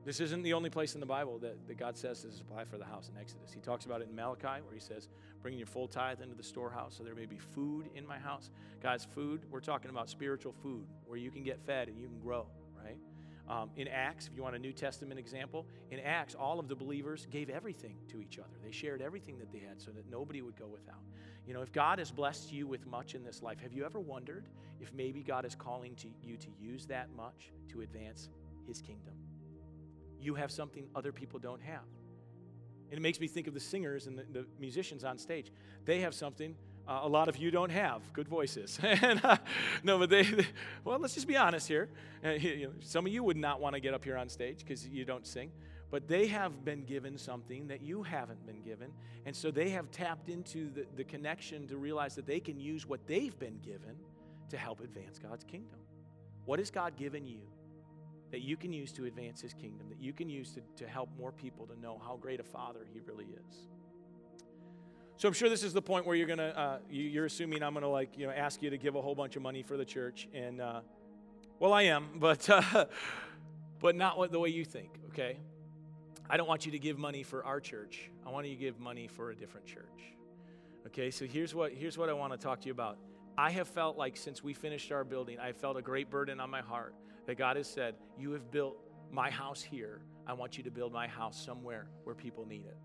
This 0.05 0.19
isn't 0.21 0.41
the 0.41 0.53
only 0.53 0.69
place 0.69 0.95
in 0.95 0.99
the 0.99 1.05
Bible 1.05 1.37
that, 1.39 1.67
that 1.67 1.77
God 1.77 1.95
says 1.95 2.21
to 2.21 2.31
supply 2.31 2.63
for 2.63 2.77
the 2.77 2.85
house 2.85 3.11
in 3.13 3.19
Exodus. 3.19 3.51
He 3.51 3.59
talks 3.59 3.85
about 3.85 4.01
it 4.01 4.07
in 4.09 4.15
Malachi, 4.15 4.61
where 4.63 4.73
he 4.73 4.79
says, 4.79 5.09
Bring 5.43 5.57
your 5.57 5.67
full 5.67 5.87
tithe 5.87 6.21
into 6.21 6.33
the 6.33 6.43
storehouse 6.43 6.95
so 6.97 7.03
there 7.03 7.13
may 7.13 7.27
be 7.27 7.37
food 7.37 7.89
in 7.93 8.07
my 8.07 8.17
house. 8.17 8.49
Guys, 8.81 9.05
food, 9.13 9.41
we're 9.51 9.59
talking 9.59 9.91
about 9.91 10.09
spiritual 10.09 10.53
food 10.63 10.87
where 11.05 11.19
you 11.19 11.29
can 11.29 11.43
get 11.43 11.59
fed 11.59 11.87
and 11.87 11.99
you 11.99 12.07
can 12.07 12.19
grow, 12.19 12.47
right? 12.83 12.97
Um, 13.51 13.69
in 13.75 13.87
Acts, 13.89 14.27
if 14.27 14.35
you 14.35 14.43
want 14.43 14.55
a 14.55 14.59
New 14.59 14.71
Testament 14.71 15.19
example, 15.19 15.67
in 15.91 15.99
Acts, 15.99 16.35
all 16.35 16.57
of 16.57 16.69
the 16.69 16.75
believers 16.75 17.27
gave 17.29 17.49
everything 17.49 17.97
to 18.07 18.21
each 18.21 18.39
other. 18.39 18.55
They 18.63 18.71
shared 18.71 19.01
everything 19.01 19.37
that 19.39 19.51
they 19.51 19.59
had 19.59 19.81
so 19.81 19.91
that 19.91 20.09
nobody 20.09 20.41
would 20.41 20.55
go 20.55 20.67
without. 20.67 21.03
You 21.45 21.53
know, 21.53 21.61
if 21.61 21.71
God 21.73 21.99
has 21.99 22.11
blessed 22.11 22.53
you 22.53 22.65
with 22.65 22.87
much 22.87 23.13
in 23.13 23.23
this 23.25 23.41
life, 23.41 23.59
have 23.59 23.73
you 23.73 23.83
ever 23.85 23.99
wondered 23.99 24.47
if 24.79 24.93
maybe 24.93 25.21
God 25.21 25.43
is 25.43 25.53
calling 25.53 25.95
to 25.95 26.07
you 26.23 26.37
to 26.37 26.47
use 26.59 26.85
that 26.85 27.09
much 27.15 27.51
to 27.69 27.81
advance 27.81 28.29
his 28.65 28.81
kingdom? 28.81 29.15
you 30.21 30.35
have 30.35 30.51
something 30.51 30.87
other 30.95 31.11
people 31.11 31.39
don't 31.39 31.61
have. 31.61 31.83
And 32.89 32.97
it 32.97 33.01
makes 33.01 33.19
me 33.19 33.27
think 33.27 33.47
of 33.47 33.53
the 33.53 33.59
singers 33.59 34.07
and 34.07 34.17
the, 34.17 34.25
the 34.31 34.45
musicians 34.59 35.03
on 35.03 35.17
stage. 35.17 35.51
They 35.85 35.99
have 36.01 36.13
something 36.13 36.55
uh, 36.87 36.99
a 37.03 37.07
lot 37.07 37.27
of 37.27 37.37
you 37.37 37.51
don't 37.51 37.69
have 37.69 38.01
good 38.13 38.27
voices. 38.27 38.79
and, 38.83 39.23
uh, 39.23 39.37
no, 39.83 39.99
but 39.99 40.09
they, 40.09 40.23
they, 40.23 40.47
well, 40.83 40.99
let's 40.99 41.13
just 41.13 41.27
be 41.27 41.37
honest 41.37 41.67
here. 41.67 41.89
Uh, 42.23 42.33
some 42.79 43.05
of 43.05 43.11
you 43.11 43.23
would 43.23 43.37
not 43.37 43.61
want 43.61 43.75
to 43.75 43.79
get 43.79 43.93
up 43.93 44.03
here 44.03 44.17
on 44.17 44.29
stage 44.29 44.59
because 44.59 44.87
you 44.87 45.05
don't 45.05 45.25
sing, 45.25 45.51
but 45.89 46.07
they 46.07 46.27
have 46.27 46.63
been 46.65 46.83
given 46.83 47.17
something 47.17 47.67
that 47.67 47.81
you 47.81 48.03
haven't 48.03 48.45
been 48.45 48.61
given. 48.61 48.91
And 49.25 49.35
so 49.35 49.51
they 49.51 49.69
have 49.69 49.91
tapped 49.91 50.29
into 50.29 50.71
the, 50.71 50.85
the 50.95 51.03
connection 51.03 51.67
to 51.67 51.77
realize 51.77 52.15
that 52.15 52.25
they 52.25 52.39
can 52.39 52.59
use 52.59 52.87
what 52.87 53.05
they've 53.07 53.37
been 53.37 53.59
given 53.59 53.95
to 54.49 54.57
help 54.57 54.81
advance 54.81 55.19
God's 55.19 55.43
kingdom. 55.43 55.79
What 56.45 56.59
has 56.59 56.71
God 56.71 56.97
given 56.97 57.25
you? 57.25 57.41
that 58.31 58.41
you 58.41 58.55
can 58.55 58.71
use 58.73 58.91
to 58.93 59.05
advance 59.05 59.41
his 59.41 59.53
kingdom, 59.53 59.89
that 59.89 60.01
you 60.01 60.13
can 60.13 60.29
use 60.29 60.53
to, 60.53 60.61
to 60.77 60.89
help 60.89 61.09
more 61.19 61.31
people 61.31 61.67
to 61.67 61.79
know 61.79 62.01
how 62.03 62.15
great 62.15 62.39
a 62.39 62.43
father 62.43 62.87
he 62.91 62.99
really 63.01 63.25
is. 63.25 63.67
So 65.21 65.27
I'm 65.27 65.35
sure 65.35 65.49
this 65.49 65.61
is 65.61 65.71
the 65.71 65.83
point 65.83 66.07
where 66.07 66.15
you're 66.15 66.25
gonna 66.25 66.47
uh, 66.47 66.77
you, 66.89 67.21
are 67.21 67.25
assuming 67.25 67.61
I'm 67.61 67.75
gonna 67.75 67.87
like 67.87 68.17
you 68.17 68.25
know 68.25 68.33
ask 68.33 68.59
you 68.63 68.71
to 68.71 68.77
give 68.79 68.95
a 68.95 69.01
whole 69.03 69.13
bunch 69.13 69.35
of 69.35 69.43
money 69.43 69.61
for 69.61 69.77
the 69.77 69.85
church, 69.85 70.27
and 70.33 70.59
uh, 70.59 70.81
well 71.59 71.73
I 71.73 71.83
am, 71.83 72.07
but 72.15 72.49
uh, 72.49 72.85
but 73.79 73.95
not 73.95 74.17
what, 74.17 74.31
the 74.31 74.39
way 74.39 74.49
you 74.49 74.65
think. 74.65 74.89
Okay, 75.09 75.37
I 76.27 76.37
don't 76.37 76.47
want 76.47 76.65
you 76.65 76.71
to 76.71 76.79
give 76.79 76.97
money 76.97 77.21
for 77.21 77.45
our 77.45 77.59
church. 77.59 78.09
I 78.25 78.31
want 78.31 78.47
you 78.47 78.55
to 78.55 78.59
give 78.59 78.79
money 78.79 79.07
for 79.07 79.29
a 79.29 79.35
different 79.35 79.67
church. 79.67 80.15
Okay, 80.87 81.11
so 81.11 81.25
here's 81.25 81.53
what 81.53 81.71
here's 81.71 81.99
what 81.99 82.09
I 82.09 82.13
want 82.13 82.33
to 82.33 82.39
talk 82.39 82.59
to 82.61 82.65
you 82.65 82.73
about. 82.73 82.97
I 83.37 83.51
have 83.51 83.67
felt 83.67 83.99
like 83.99 84.17
since 84.17 84.43
we 84.43 84.55
finished 84.55 84.91
our 84.91 85.03
building, 85.03 85.37
I 85.37 85.51
felt 85.51 85.77
a 85.77 85.83
great 85.83 86.09
burden 86.09 86.39
on 86.39 86.49
my 86.49 86.61
heart 86.61 86.95
that 87.27 87.37
God 87.37 87.57
has 87.57 87.67
said, 87.67 87.93
You 88.17 88.31
have 88.31 88.49
built 88.49 88.75
my 89.11 89.29
house 89.29 89.61
here. 89.61 90.01
I 90.25 90.33
want 90.33 90.57
you 90.57 90.63
to 90.63 90.71
build 90.71 90.91
my 90.91 91.05
house 91.05 91.39
somewhere 91.45 91.89
where 92.05 92.15
people 92.15 92.47
need 92.47 92.65
it. 92.65 92.77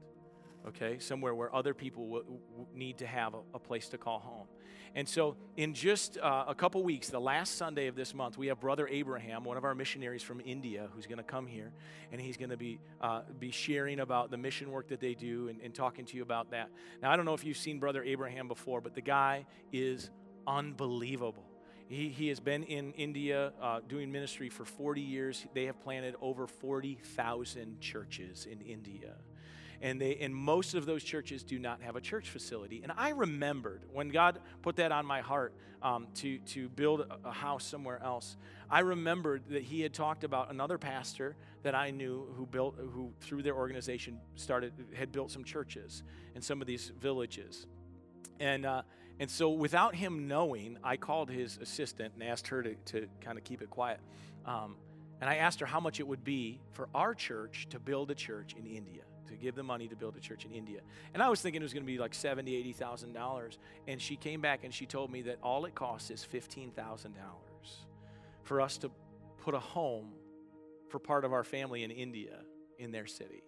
Okay? 0.68 0.98
Somewhere 0.98 1.34
where 1.34 1.54
other 1.54 1.74
people 1.74 2.04
w- 2.04 2.24
w- 2.24 2.66
need 2.74 2.98
to 2.98 3.06
have 3.06 3.34
a, 3.34 3.40
a, 3.54 3.58
place 3.58 3.88
to 3.90 3.98
call 3.98 4.18
home. 4.18 4.46
And 4.94 5.08
so, 5.08 5.36
in 5.56 5.74
just 5.74 6.18
uh, 6.18 6.44
a 6.48 6.54
couple 6.54 6.82
weeks, 6.82 7.08
the 7.08 7.20
last 7.20 7.56
Sunday 7.56 7.86
of 7.86 7.94
this 7.94 8.14
month, 8.14 8.38
we 8.38 8.46
have 8.46 8.60
Brother 8.60 8.88
Abraham, 8.88 9.44
one 9.44 9.56
of 9.56 9.64
our 9.64 9.74
missionaries 9.74 10.22
from 10.22 10.40
India, 10.40 10.88
who's 10.94 11.06
going 11.06 11.18
to 11.18 11.24
come 11.24 11.46
here, 11.46 11.72
and 12.12 12.20
he's 12.20 12.36
going 12.36 12.50
to 12.50 12.56
be 12.56 12.80
uh, 13.00 13.20
be 13.38 13.50
sharing 13.50 14.00
about 14.00 14.30
the 14.30 14.38
mission 14.38 14.70
work 14.70 14.88
that 14.88 15.00
they 15.00 15.14
do 15.14 15.48
and, 15.48 15.60
and 15.60 15.74
talking 15.74 16.04
to 16.06 16.16
you 16.16 16.22
about 16.22 16.50
that. 16.50 16.70
Now, 17.02 17.10
I 17.10 17.16
don't 17.16 17.26
know 17.26 17.34
if 17.34 17.44
you've 17.44 17.58
seen 17.58 17.78
Brother 17.78 18.02
Abraham 18.02 18.48
before, 18.48 18.80
but 18.80 18.94
the 18.94 19.02
guy 19.02 19.44
is 19.72 20.10
unbelievable. 20.46 21.44
He, 21.88 22.08
he 22.08 22.28
has 22.28 22.40
been 22.40 22.64
in 22.64 22.92
India 22.94 23.52
uh, 23.62 23.80
doing 23.86 24.10
ministry 24.10 24.48
for 24.48 24.64
40 24.64 25.00
years. 25.00 25.46
They 25.54 25.66
have 25.66 25.80
planted 25.80 26.16
over 26.20 26.46
40,000 26.46 27.80
churches 27.80 28.46
in 28.50 28.60
India. 28.60 29.14
And, 29.82 30.00
they, 30.00 30.16
and 30.16 30.34
most 30.34 30.74
of 30.74 30.86
those 30.86 31.04
churches 31.04 31.42
do 31.42 31.58
not 31.58 31.82
have 31.82 31.96
a 31.96 32.00
church 32.00 32.30
facility. 32.30 32.80
And 32.82 32.92
I 32.96 33.10
remembered 33.10 33.82
when 33.92 34.08
God 34.08 34.40
put 34.62 34.76
that 34.76 34.92
on 34.92 35.04
my 35.06 35.20
heart 35.20 35.54
um, 35.82 36.08
to, 36.16 36.38
to 36.38 36.68
build 36.70 37.06
a 37.24 37.32
house 37.32 37.64
somewhere 37.64 38.02
else, 38.02 38.36
I 38.70 38.80
remembered 38.80 39.44
that 39.50 39.62
He 39.62 39.80
had 39.80 39.92
talked 39.92 40.24
about 40.24 40.50
another 40.50 40.78
pastor 40.78 41.36
that 41.62 41.74
I 41.74 41.90
knew 41.90 42.26
who 42.36 42.46
built, 42.46 42.76
who 42.78 43.12
through 43.20 43.42
their 43.42 43.54
organization 43.54 44.18
started, 44.34 44.72
had 44.94 45.12
built 45.12 45.30
some 45.30 45.44
churches 45.44 46.02
in 46.34 46.42
some 46.42 46.60
of 46.60 46.66
these 46.66 46.92
villages. 47.00 47.66
And, 48.40 48.66
uh, 48.66 48.82
and 49.18 49.30
so, 49.30 49.50
without 49.50 49.94
him 49.94 50.28
knowing, 50.28 50.78
I 50.84 50.96
called 50.96 51.30
his 51.30 51.58
assistant 51.58 52.14
and 52.14 52.22
asked 52.22 52.48
her 52.48 52.62
to, 52.62 52.74
to 52.74 53.06
kind 53.20 53.38
of 53.38 53.44
keep 53.44 53.62
it 53.62 53.70
quiet. 53.70 54.00
Um, 54.44 54.76
and 55.20 55.30
I 55.30 55.36
asked 55.36 55.60
her 55.60 55.66
how 55.66 55.80
much 55.80 56.00
it 56.00 56.06
would 56.06 56.24
be 56.24 56.60
for 56.72 56.88
our 56.94 57.14
church 57.14 57.68
to 57.70 57.78
build 57.78 58.10
a 58.10 58.14
church 58.14 58.54
in 58.58 58.66
India, 58.66 59.02
to 59.28 59.34
give 59.34 59.54
the 59.54 59.62
money 59.62 59.88
to 59.88 59.96
build 59.96 60.16
a 60.16 60.20
church 60.20 60.44
in 60.44 60.52
India. 60.52 60.80
And 61.14 61.22
I 61.22 61.28
was 61.28 61.40
thinking 61.40 61.62
it 61.62 61.64
was 61.64 61.72
going 61.72 61.84
to 61.84 61.92
be 61.92 61.98
like 61.98 62.14
seventy, 62.14 62.54
eighty 62.54 62.72
thousand 62.72 63.12
dollars. 63.12 63.58
And 63.86 64.00
she 64.00 64.16
came 64.16 64.40
back 64.40 64.64
and 64.64 64.72
she 64.72 64.86
told 64.86 65.10
me 65.10 65.22
that 65.22 65.38
all 65.42 65.64
it 65.64 65.74
costs 65.74 66.10
is 66.10 66.24
fifteen 66.24 66.70
thousand 66.70 67.14
dollars 67.14 67.86
for 68.42 68.60
us 68.60 68.78
to 68.78 68.90
put 69.38 69.54
a 69.54 69.60
home 69.60 70.12
for 70.88 70.98
part 70.98 71.24
of 71.24 71.32
our 71.32 71.44
family 71.44 71.82
in 71.82 71.90
India 71.90 72.38
in 72.78 72.92
their 72.92 73.06
city. 73.06 73.42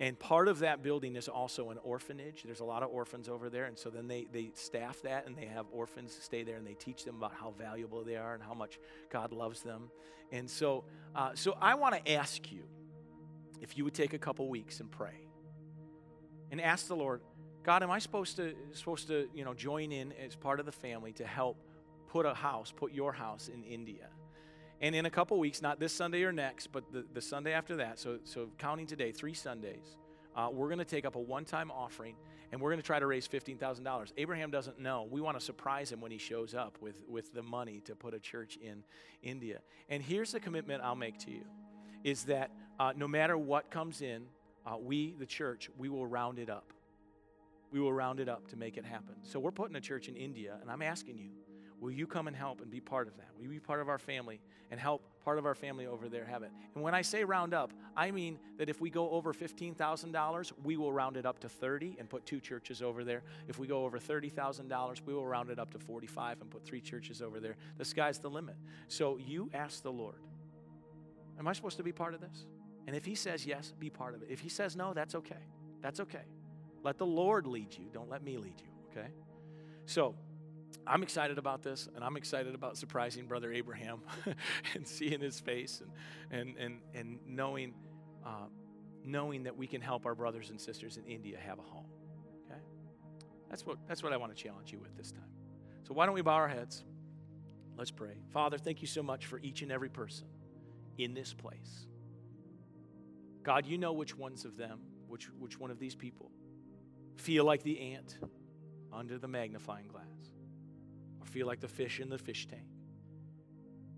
And 0.00 0.18
part 0.18 0.48
of 0.48 0.58
that 0.58 0.82
building 0.82 1.14
is 1.14 1.28
also 1.28 1.70
an 1.70 1.78
orphanage. 1.84 2.42
There's 2.44 2.58
a 2.58 2.64
lot 2.64 2.82
of 2.82 2.90
orphans 2.90 3.28
over 3.28 3.48
there. 3.48 3.66
And 3.66 3.78
so 3.78 3.90
then 3.90 4.08
they, 4.08 4.26
they 4.32 4.50
staff 4.54 5.00
that 5.02 5.26
and 5.26 5.36
they 5.36 5.46
have 5.46 5.66
orphans 5.70 6.18
stay 6.20 6.42
there 6.42 6.56
and 6.56 6.66
they 6.66 6.74
teach 6.74 7.04
them 7.04 7.14
about 7.14 7.32
how 7.32 7.54
valuable 7.56 8.02
they 8.02 8.16
are 8.16 8.34
and 8.34 8.42
how 8.42 8.54
much 8.54 8.80
God 9.08 9.32
loves 9.32 9.62
them. 9.62 9.90
And 10.32 10.50
so, 10.50 10.82
uh, 11.14 11.30
so 11.34 11.56
I 11.60 11.76
want 11.76 11.94
to 11.94 12.12
ask 12.12 12.50
you 12.50 12.64
if 13.64 13.78
you 13.78 13.84
would 13.84 13.94
take 13.94 14.12
a 14.12 14.18
couple 14.18 14.46
weeks 14.50 14.80
and 14.80 14.90
pray 14.90 15.26
and 16.50 16.60
ask 16.60 16.86
the 16.86 16.94
Lord, 16.94 17.22
God, 17.62 17.82
am 17.82 17.90
I 17.90 17.98
supposed 17.98 18.36
to, 18.36 18.54
supposed 18.72 19.08
to 19.08 19.26
you 19.34 19.42
know, 19.42 19.54
join 19.54 19.90
in 19.90 20.12
as 20.24 20.36
part 20.36 20.60
of 20.60 20.66
the 20.66 20.72
family 20.72 21.12
to 21.14 21.24
help 21.24 21.56
put 22.06 22.26
a 22.26 22.34
house, 22.34 22.74
put 22.76 22.92
your 22.92 23.10
house 23.10 23.48
in 23.48 23.64
India? 23.64 24.08
And 24.82 24.94
in 24.94 25.06
a 25.06 25.10
couple 25.10 25.38
weeks, 25.38 25.62
not 25.62 25.80
this 25.80 25.94
Sunday 25.94 26.24
or 26.24 26.32
next, 26.32 26.72
but 26.72 26.92
the, 26.92 27.06
the 27.14 27.22
Sunday 27.22 27.52
after 27.52 27.76
that, 27.76 27.98
so, 27.98 28.18
so 28.24 28.50
counting 28.58 28.86
today, 28.86 29.12
three 29.12 29.32
Sundays, 29.32 29.96
uh, 30.36 30.50
we're 30.52 30.68
going 30.68 30.78
to 30.78 30.84
take 30.84 31.06
up 31.06 31.16
a 31.16 31.20
one 31.20 31.46
time 31.46 31.70
offering 31.70 32.16
and 32.52 32.60
we're 32.60 32.70
going 32.70 32.82
to 32.82 32.86
try 32.86 32.98
to 32.98 33.06
raise 33.06 33.26
$15,000. 33.26 34.12
Abraham 34.18 34.50
doesn't 34.50 34.78
know. 34.78 35.08
We 35.10 35.22
want 35.22 35.38
to 35.38 35.44
surprise 35.44 35.90
him 35.90 36.02
when 36.02 36.10
he 36.12 36.18
shows 36.18 36.54
up 36.54 36.76
with, 36.82 37.02
with 37.08 37.32
the 37.32 37.42
money 37.42 37.80
to 37.86 37.96
put 37.96 38.12
a 38.12 38.20
church 38.20 38.58
in 38.60 38.84
India. 39.22 39.60
And 39.88 40.02
here's 40.02 40.32
the 40.32 40.40
commitment 40.40 40.82
I'll 40.82 40.94
make 40.94 41.18
to 41.20 41.30
you 41.30 41.46
is 42.04 42.24
that 42.24 42.52
uh, 42.78 42.92
no 42.96 43.08
matter 43.08 43.36
what 43.36 43.70
comes 43.70 44.00
in, 44.00 44.26
uh, 44.64 44.76
we, 44.78 45.14
the 45.18 45.26
church, 45.26 45.68
we 45.76 45.88
will 45.88 46.06
round 46.06 46.38
it 46.38 46.48
up. 46.48 46.72
We 47.72 47.80
will 47.80 47.92
round 47.92 48.20
it 48.20 48.28
up 48.28 48.46
to 48.48 48.56
make 48.56 48.76
it 48.76 48.84
happen. 48.84 49.16
So 49.22 49.40
we're 49.40 49.50
putting 49.50 49.74
a 49.74 49.80
church 49.80 50.06
in 50.08 50.14
India, 50.14 50.58
and 50.60 50.70
I'm 50.70 50.82
asking 50.82 51.18
you, 51.18 51.30
Will 51.84 51.90
you 51.90 52.06
come 52.06 52.28
and 52.28 52.34
help 52.34 52.62
and 52.62 52.70
be 52.70 52.80
part 52.80 53.08
of 53.08 53.16
that? 53.18 53.28
Will 53.36 53.44
you 53.44 53.50
be 53.50 53.60
part 53.60 53.82
of 53.82 53.90
our 53.90 53.98
family 53.98 54.40
and 54.70 54.80
help 54.80 55.02
part 55.22 55.36
of 55.36 55.44
our 55.44 55.54
family 55.54 55.86
over 55.86 56.08
there 56.08 56.24
have 56.24 56.42
it? 56.42 56.50
And 56.74 56.82
when 56.82 56.94
I 56.94 57.02
say 57.02 57.24
round 57.24 57.52
up, 57.52 57.74
I 57.94 58.10
mean 58.10 58.38
that 58.56 58.70
if 58.70 58.80
we 58.80 58.88
go 58.88 59.10
over 59.10 59.34
$15,000, 59.34 60.52
we 60.62 60.78
will 60.78 60.94
round 60.94 61.18
it 61.18 61.26
up 61.26 61.40
to 61.40 61.48
30 61.50 61.96
and 61.98 62.08
put 62.08 62.24
two 62.24 62.40
churches 62.40 62.80
over 62.80 63.04
there. 63.04 63.22
If 63.48 63.58
we 63.58 63.66
go 63.66 63.84
over 63.84 63.98
$30,000, 63.98 65.02
we 65.04 65.12
will 65.12 65.26
round 65.26 65.50
it 65.50 65.58
up 65.58 65.72
to 65.72 65.78
45 65.78 66.40
and 66.40 66.50
put 66.50 66.64
three 66.64 66.80
churches 66.80 67.20
over 67.20 67.38
there. 67.38 67.56
The 67.76 67.84
sky's 67.84 68.18
the 68.18 68.30
limit. 68.30 68.56
So 68.88 69.18
you 69.18 69.50
ask 69.52 69.82
the 69.82 69.92
Lord, 69.92 70.16
Am 71.38 71.48
I 71.48 71.52
supposed 71.52 71.76
to 71.76 71.82
be 71.82 71.92
part 71.92 72.14
of 72.14 72.20
this? 72.20 72.46
And 72.86 72.94
if 72.94 73.04
He 73.04 73.14
says 73.14 73.46
yes, 73.46 73.72
be 73.78 73.90
part 73.90 74.14
of 74.14 74.22
it. 74.22 74.28
If 74.30 74.40
He 74.40 74.48
says 74.48 74.76
no, 74.76 74.92
that's 74.94 75.14
okay. 75.14 75.42
That's 75.82 76.00
okay. 76.00 76.24
Let 76.82 76.98
the 76.98 77.06
Lord 77.06 77.46
lead 77.46 77.74
you. 77.76 77.86
Don't 77.92 78.10
let 78.10 78.22
me 78.22 78.36
lead 78.36 78.60
you, 78.60 78.68
okay? 78.90 79.08
So, 79.86 80.14
I'm 80.86 81.02
excited 81.02 81.38
about 81.38 81.62
this, 81.62 81.88
and 81.94 82.04
I'm 82.04 82.16
excited 82.16 82.54
about 82.54 82.76
surprising 82.76 83.26
Brother 83.26 83.52
Abraham 83.52 84.00
and 84.74 84.86
seeing 84.86 85.20
his 85.20 85.40
face 85.40 85.82
and, 86.30 86.40
and, 86.40 86.56
and, 86.58 86.80
and 86.94 87.18
knowing, 87.26 87.72
uh, 88.24 88.46
knowing 89.04 89.44
that 89.44 89.56
we 89.56 89.66
can 89.66 89.80
help 89.80 90.04
our 90.04 90.14
brothers 90.14 90.50
and 90.50 90.60
sisters 90.60 90.98
in 90.98 91.04
India 91.04 91.38
have 91.38 91.58
a 91.58 91.62
home. 91.62 91.86
Okay? 92.46 92.60
That's 93.48 93.64
what, 93.64 93.78
that's 93.88 94.02
what 94.02 94.12
I 94.12 94.16
want 94.16 94.36
to 94.36 94.42
challenge 94.42 94.72
you 94.72 94.78
with 94.78 94.94
this 94.96 95.10
time. 95.10 95.30
So, 95.86 95.94
why 95.94 96.06
don't 96.06 96.14
we 96.14 96.22
bow 96.22 96.32
our 96.32 96.48
heads? 96.48 96.84
Let's 97.76 97.90
pray. 97.90 98.16
Father, 98.32 98.58
thank 98.58 98.82
you 98.82 98.88
so 98.88 99.02
much 99.02 99.26
for 99.26 99.38
each 99.40 99.62
and 99.62 99.72
every 99.72 99.88
person 99.88 100.26
in 100.98 101.14
this 101.14 101.32
place. 101.32 101.86
God, 103.42 103.66
you 103.66 103.78
know 103.78 103.92
which 103.92 104.16
ones 104.16 104.44
of 104.44 104.56
them, 104.56 104.80
which, 105.06 105.28
which 105.38 105.58
one 105.58 105.70
of 105.70 105.78
these 105.78 105.94
people 105.94 106.30
feel 107.16 107.44
like 107.44 107.62
the 107.62 107.94
ant 107.94 108.18
under 108.92 109.18
the 109.18 109.28
magnifying 109.28 109.86
glass 109.86 110.04
or 111.20 111.26
feel 111.26 111.46
like 111.46 111.60
the 111.60 111.68
fish 111.68 112.00
in 112.00 112.08
the 112.08 112.18
fish 112.18 112.46
tank. 112.46 112.62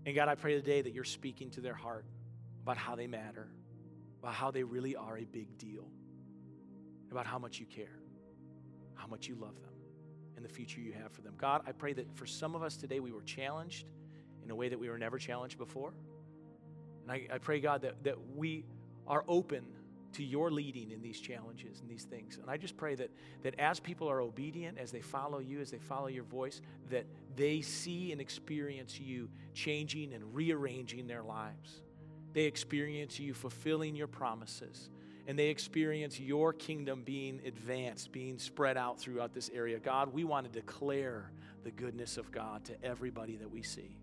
And 0.05 0.15
God, 0.15 0.27
I 0.27 0.35
pray 0.35 0.53
today 0.53 0.81
that 0.81 0.93
you're 0.93 1.03
speaking 1.03 1.49
to 1.51 1.61
their 1.61 1.73
heart 1.73 2.05
about 2.63 2.77
how 2.77 2.95
they 2.95 3.07
matter, 3.07 3.49
about 4.21 4.33
how 4.33 4.51
they 4.51 4.63
really 4.63 4.95
are 4.95 5.17
a 5.17 5.25
big 5.25 5.57
deal, 5.57 5.87
about 7.11 7.25
how 7.25 7.39
much 7.39 7.59
you 7.59 7.65
care, 7.65 7.99
how 8.95 9.07
much 9.07 9.27
you 9.27 9.35
love 9.35 9.61
them, 9.61 9.73
and 10.35 10.43
the 10.43 10.49
future 10.49 10.79
you 10.79 10.93
have 10.93 11.11
for 11.11 11.21
them. 11.21 11.33
God, 11.37 11.61
I 11.65 11.71
pray 11.71 11.93
that 11.93 12.15
for 12.15 12.25
some 12.25 12.55
of 12.55 12.63
us 12.63 12.77
today, 12.77 12.99
we 12.99 13.11
were 13.11 13.23
challenged 13.23 13.89
in 14.43 14.51
a 14.51 14.55
way 14.55 14.69
that 14.69 14.79
we 14.79 14.89
were 14.89 14.97
never 14.97 15.17
challenged 15.17 15.57
before. 15.57 15.93
And 17.07 17.11
I, 17.11 17.35
I 17.35 17.37
pray, 17.37 17.59
God, 17.59 17.81
that, 17.83 18.03
that 18.03 18.17
we 18.35 18.65
are 19.07 19.23
open 19.27 19.63
to 20.13 20.23
your 20.23 20.51
leading 20.51 20.91
in 20.91 21.01
these 21.01 21.19
challenges 21.19 21.79
and 21.79 21.89
these 21.89 22.03
things. 22.03 22.37
And 22.41 22.49
I 22.49 22.57
just 22.57 22.75
pray 22.75 22.95
that, 22.95 23.11
that 23.43 23.57
as 23.59 23.79
people 23.79 24.09
are 24.09 24.19
obedient, 24.19 24.77
as 24.77 24.91
they 24.91 24.99
follow 24.99 25.39
you, 25.39 25.61
as 25.61 25.71
they 25.71 25.77
follow 25.77 26.07
your 26.07 26.23
voice, 26.23 26.61
that 26.89 27.05
they 27.35 27.61
see 27.61 28.11
and 28.11 28.19
experience 28.19 28.99
you 28.99 29.29
changing 29.53 30.13
and 30.13 30.35
rearranging 30.35 31.07
their 31.07 31.23
lives. 31.23 31.81
They 32.33 32.43
experience 32.43 33.19
you 33.19 33.33
fulfilling 33.33 33.95
your 33.95 34.07
promises. 34.07 34.89
And 35.27 35.37
they 35.37 35.47
experience 35.47 36.19
your 36.19 36.53
kingdom 36.53 37.03
being 37.03 37.41
advanced, 37.45 38.11
being 38.11 38.39
spread 38.39 38.77
out 38.77 38.99
throughout 38.99 39.33
this 39.33 39.49
area. 39.53 39.77
God, 39.77 40.13
we 40.13 40.23
want 40.23 40.45
to 40.45 40.51
declare 40.51 41.31
the 41.63 41.71
goodness 41.71 42.17
of 42.17 42.31
God 42.31 42.65
to 42.65 42.83
everybody 42.83 43.35
that 43.37 43.51
we 43.51 43.61
see. 43.61 43.97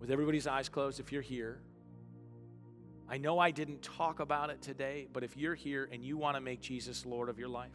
With 0.00 0.10
everybody's 0.10 0.46
eyes 0.46 0.68
closed, 0.68 0.98
if 0.98 1.12
you're 1.12 1.22
here, 1.22 1.60
I 3.08 3.18
know 3.18 3.38
I 3.38 3.50
didn't 3.50 3.82
talk 3.82 4.20
about 4.20 4.50
it 4.50 4.62
today, 4.62 5.08
but 5.12 5.24
if 5.24 5.36
you're 5.36 5.54
here 5.54 5.88
and 5.92 6.04
you 6.04 6.16
want 6.16 6.36
to 6.36 6.40
make 6.40 6.60
Jesus 6.60 7.04
Lord 7.04 7.28
of 7.28 7.38
your 7.38 7.48
life, 7.48 7.70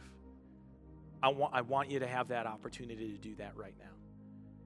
I 1.22 1.28
want, 1.28 1.54
I 1.54 1.60
want 1.60 1.90
you 1.90 2.00
to 2.00 2.06
have 2.06 2.28
that 2.28 2.46
opportunity 2.46 3.12
to 3.12 3.18
do 3.18 3.34
that 3.36 3.56
right 3.56 3.74
now. 3.78 3.90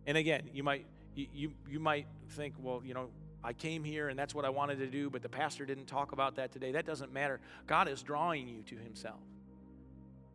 And 0.07 0.17
again, 0.17 0.49
you 0.53 0.63
might 0.63 0.87
you, 1.15 1.53
you 1.69 1.81
might 1.81 2.07
think, 2.31 2.55
well, 2.61 2.83
you 2.85 2.95
know, 2.95 3.09
I 3.43 3.53
came 3.53 3.85
here 3.85 4.09
and 4.09 4.19
that's 4.19 4.35
what 4.35 4.45
I 4.45 4.51
wanted 4.51 4.79
to 4.79 4.87
do, 4.87 5.11
but 5.11 5.23
the 5.23 5.29
pastor 5.29 5.67
didn't 5.67 5.87
talk 5.87 6.13
about 6.13 6.37
that 6.37 6.53
today. 6.53 6.73
That 6.73 6.87
doesn't 6.87 7.13
matter. 7.13 7.41
God 7.67 7.89
is 7.89 8.03
drawing 8.03 8.49
you 8.49 8.63
to 8.63 8.77
himself. 8.77 9.21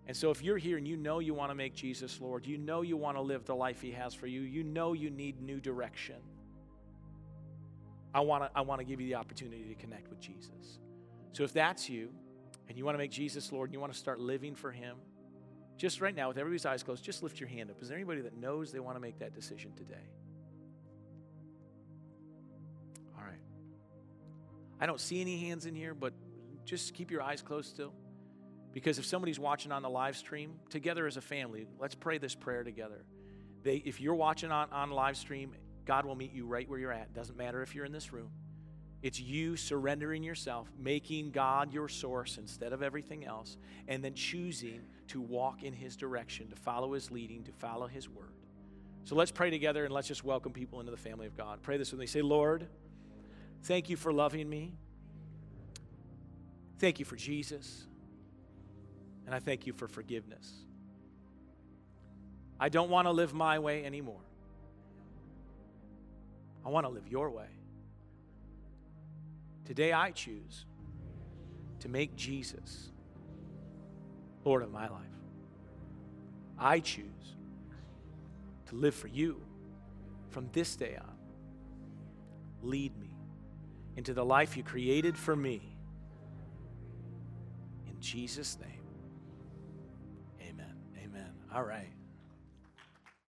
And 0.08 0.16
so 0.16 0.32
if 0.32 0.44
you're 0.44 0.58
here 0.58 0.78
and 0.78 0.88
you 0.88 0.98
know 0.98 1.20
you 1.20 1.34
want 1.34 1.52
to 1.52 1.56
make 1.56 1.74
Jesus 1.74 2.20
Lord, 2.22 2.46
you 2.46 2.58
know 2.58 2.82
you 2.82 2.98
want 2.98 3.18
to 3.18 3.22
live 3.22 3.46
the 3.46 3.56
life 3.56 3.82
he 3.82 3.92
has 3.92 4.14
for 4.14 4.28
you, 4.28 4.42
you 4.42 4.64
know 4.64 4.94
you 4.94 5.10
need 5.10 5.42
new 5.42 5.60
direction. 5.60 6.16
I 8.16 8.22
want 8.22 8.46
to 8.46 8.50
I 8.56 8.62
want 8.62 8.80
to 8.80 8.86
give 8.86 9.02
you 9.02 9.08
the 9.08 9.16
opportunity 9.16 9.66
to 9.66 9.76
connect 9.76 10.10
with 10.10 10.22
Jesus. 10.22 10.80
So 11.34 11.44
if 11.44 11.52
that's 11.52 11.90
you 11.90 12.10
and 12.70 12.78
you 12.78 12.86
want 12.86 12.96
to 12.96 12.98
make 12.98 13.12
Jesus 13.12 13.52
Lord 13.52 13.68
and 13.70 13.74
you 13.74 13.80
want 13.82 13.92
to 13.92 14.00
start 14.00 14.22
living 14.22 14.56
for 14.56 14.72
him, 14.72 14.96
just 15.76 16.00
right 16.00 16.16
now 16.16 16.30
with 16.30 16.38
everybody's 16.38 16.66
eyes 16.66 16.82
closed, 16.82 17.04
just 17.04 17.24
lift 17.24 17.42
your 17.42 17.50
hand 17.50 17.70
up. 17.70 17.82
Is 17.82 17.90
there 17.90 17.98
anybody 17.98 18.22
that 18.22 18.38
knows 18.38 18.72
they 18.72 18.80
want 18.80 18.96
to 18.96 19.02
make 19.02 19.20
that 19.20 19.36
decision 19.36 19.74
today? 19.76 20.08
All 23.18 23.26
right. 23.26 23.42
I 24.80 24.86
don't 24.86 25.02
see 25.02 25.20
any 25.20 25.38
hands 25.38 25.66
in 25.66 25.76
here, 25.76 25.94
but 25.94 26.14
just 26.64 26.94
keep 26.94 27.12
your 27.12 27.22
eyes 27.22 27.42
closed 27.42 27.70
still. 27.70 27.92
Because 28.72 28.98
if 28.98 29.06
somebody's 29.06 29.40
watching 29.40 29.74
on 29.74 29.82
the 29.82 29.90
live 29.90 30.16
stream, 30.16 30.54
together 30.70 31.06
as 31.06 31.18
a 31.18 31.22
family, 31.22 31.68
let's 31.82 31.96
pray 31.96 32.18
this 32.18 32.34
prayer 32.34 32.64
together. 32.64 33.04
They, 33.64 33.76
if 33.78 34.00
you're 34.00 34.16
watching 34.16 34.52
on, 34.52 34.70
on 34.72 34.92
live 34.92 35.18
stream 35.18 35.54
God 35.86 36.06
will 36.06 36.16
meet 36.16 36.34
you 36.34 36.46
right 36.46 36.68
where 36.68 36.80
you're 36.80 36.92
at. 36.92 37.14
Doesn't 37.14 37.38
matter 37.38 37.62
if 37.62 37.76
you're 37.76 37.86
in 37.86 37.92
this 37.92 38.12
room. 38.12 38.30
It's 39.02 39.20
you 39.20 39.56
surrendering 39.56 40.24
yourself, 40.24 40.68
making 40.80 41.32
God 41.32 41.72
your 41.72 41.88
source 41.88 42.38
instead 42.38 42.74
of 42.74 42.82
everything 42.82 43.24
else, 43.24 43.58
and 43.88 44.04
then 44.04 44.16
choosing 44.16 44.82
to 45.10 45.22
walk 45.22 45.62
in 45.62 45.74
His 45.74 45.96
direction, 45.96 46.50
to 46.50 46.56
follow 46.56 46.94
His 46.94 47.12
leading, 47.12 47.44
to 47.44 47.52
follow 47.52 47.86
His 47.86 48.10
word. 48.10 48.34
So 49.04 49.16
let's 49.16 49.30
pray 49.30 49.52
together 49.52 49.86
and 49.86 49.94
let's 49.94 50.08
just 50.08 50.24
welcome 50.24 50.52
people 50.52 50.80
into 50.80 50.92
the 50.92 50.98
family 50.98 51.28
of 51.28 51.38
God. 51.38 51.62
Pray 51.62 51.78
this 51.78 51.92
with 51.92 52.00
me. 52.00 52.08
Say, 52.08 52.24
Lord, 52.24 52.66
thank 53.64 53.92
you 53.92 53.96
for 53.96 54.12
loving 54.12 54.50
me. 54.50 54.74
Thank 56.80 56.98
you 56.98 57.06
for 57.06 57.16
Jesus. 57.16 57.86
And 59.28 59.36
I 59.36 59.40
thank 59.40 59.68
you 59.68 59.74
for 59.74 59.88
forgiveness. 59.88 60.52
I 62.60 62.70
don't 62.70 62.90
want 62.90 63.06
to 63.06 63.12
live 63.12 63.34
my 63.34 63.60
way 63.60 63.86
anymore. 63.86 64.22
I 66.66 66.70
want 66.70 66.86
to 66.86 66.92
live 66.92 67.08
your 67.08 67.30
way. 67.30 67.48
Today 69.66 69.94
I 69.94 70.12
choose 70.12 70.66
to 71.80 71.90
make 71.90 72.16
Jesus 72.16 72.92
Lord 74.44 74.64
of 74.64 74.72
my 74.72 74.88
life. 74.88 75.02
I 76.58 76.80
choose 76.80 77.36
to 78.68 78.76
live 78.76 78.96
for 78.96 79.08
you 79.08 79.42
from 80.30 80.50
this 80.54 80.76
day 80.76 80.98
on. 81.00 81.16
Lead 82.62 82.98
me 83.00 83.10
into 83.96 84.14
the 84.14 84.26
life 84.26 84.58
you 84.58 84.64
created 84.64 85.18
for 85.18 85.36
me. 85.36 85.62
In 87.88 88.00
Jesus' 88.00 88.58
name, 88.60 88.84
amen. 90.42 90.76
Amen. 91.04 91.30
All 91.54 91.64
right. 91.64 91.95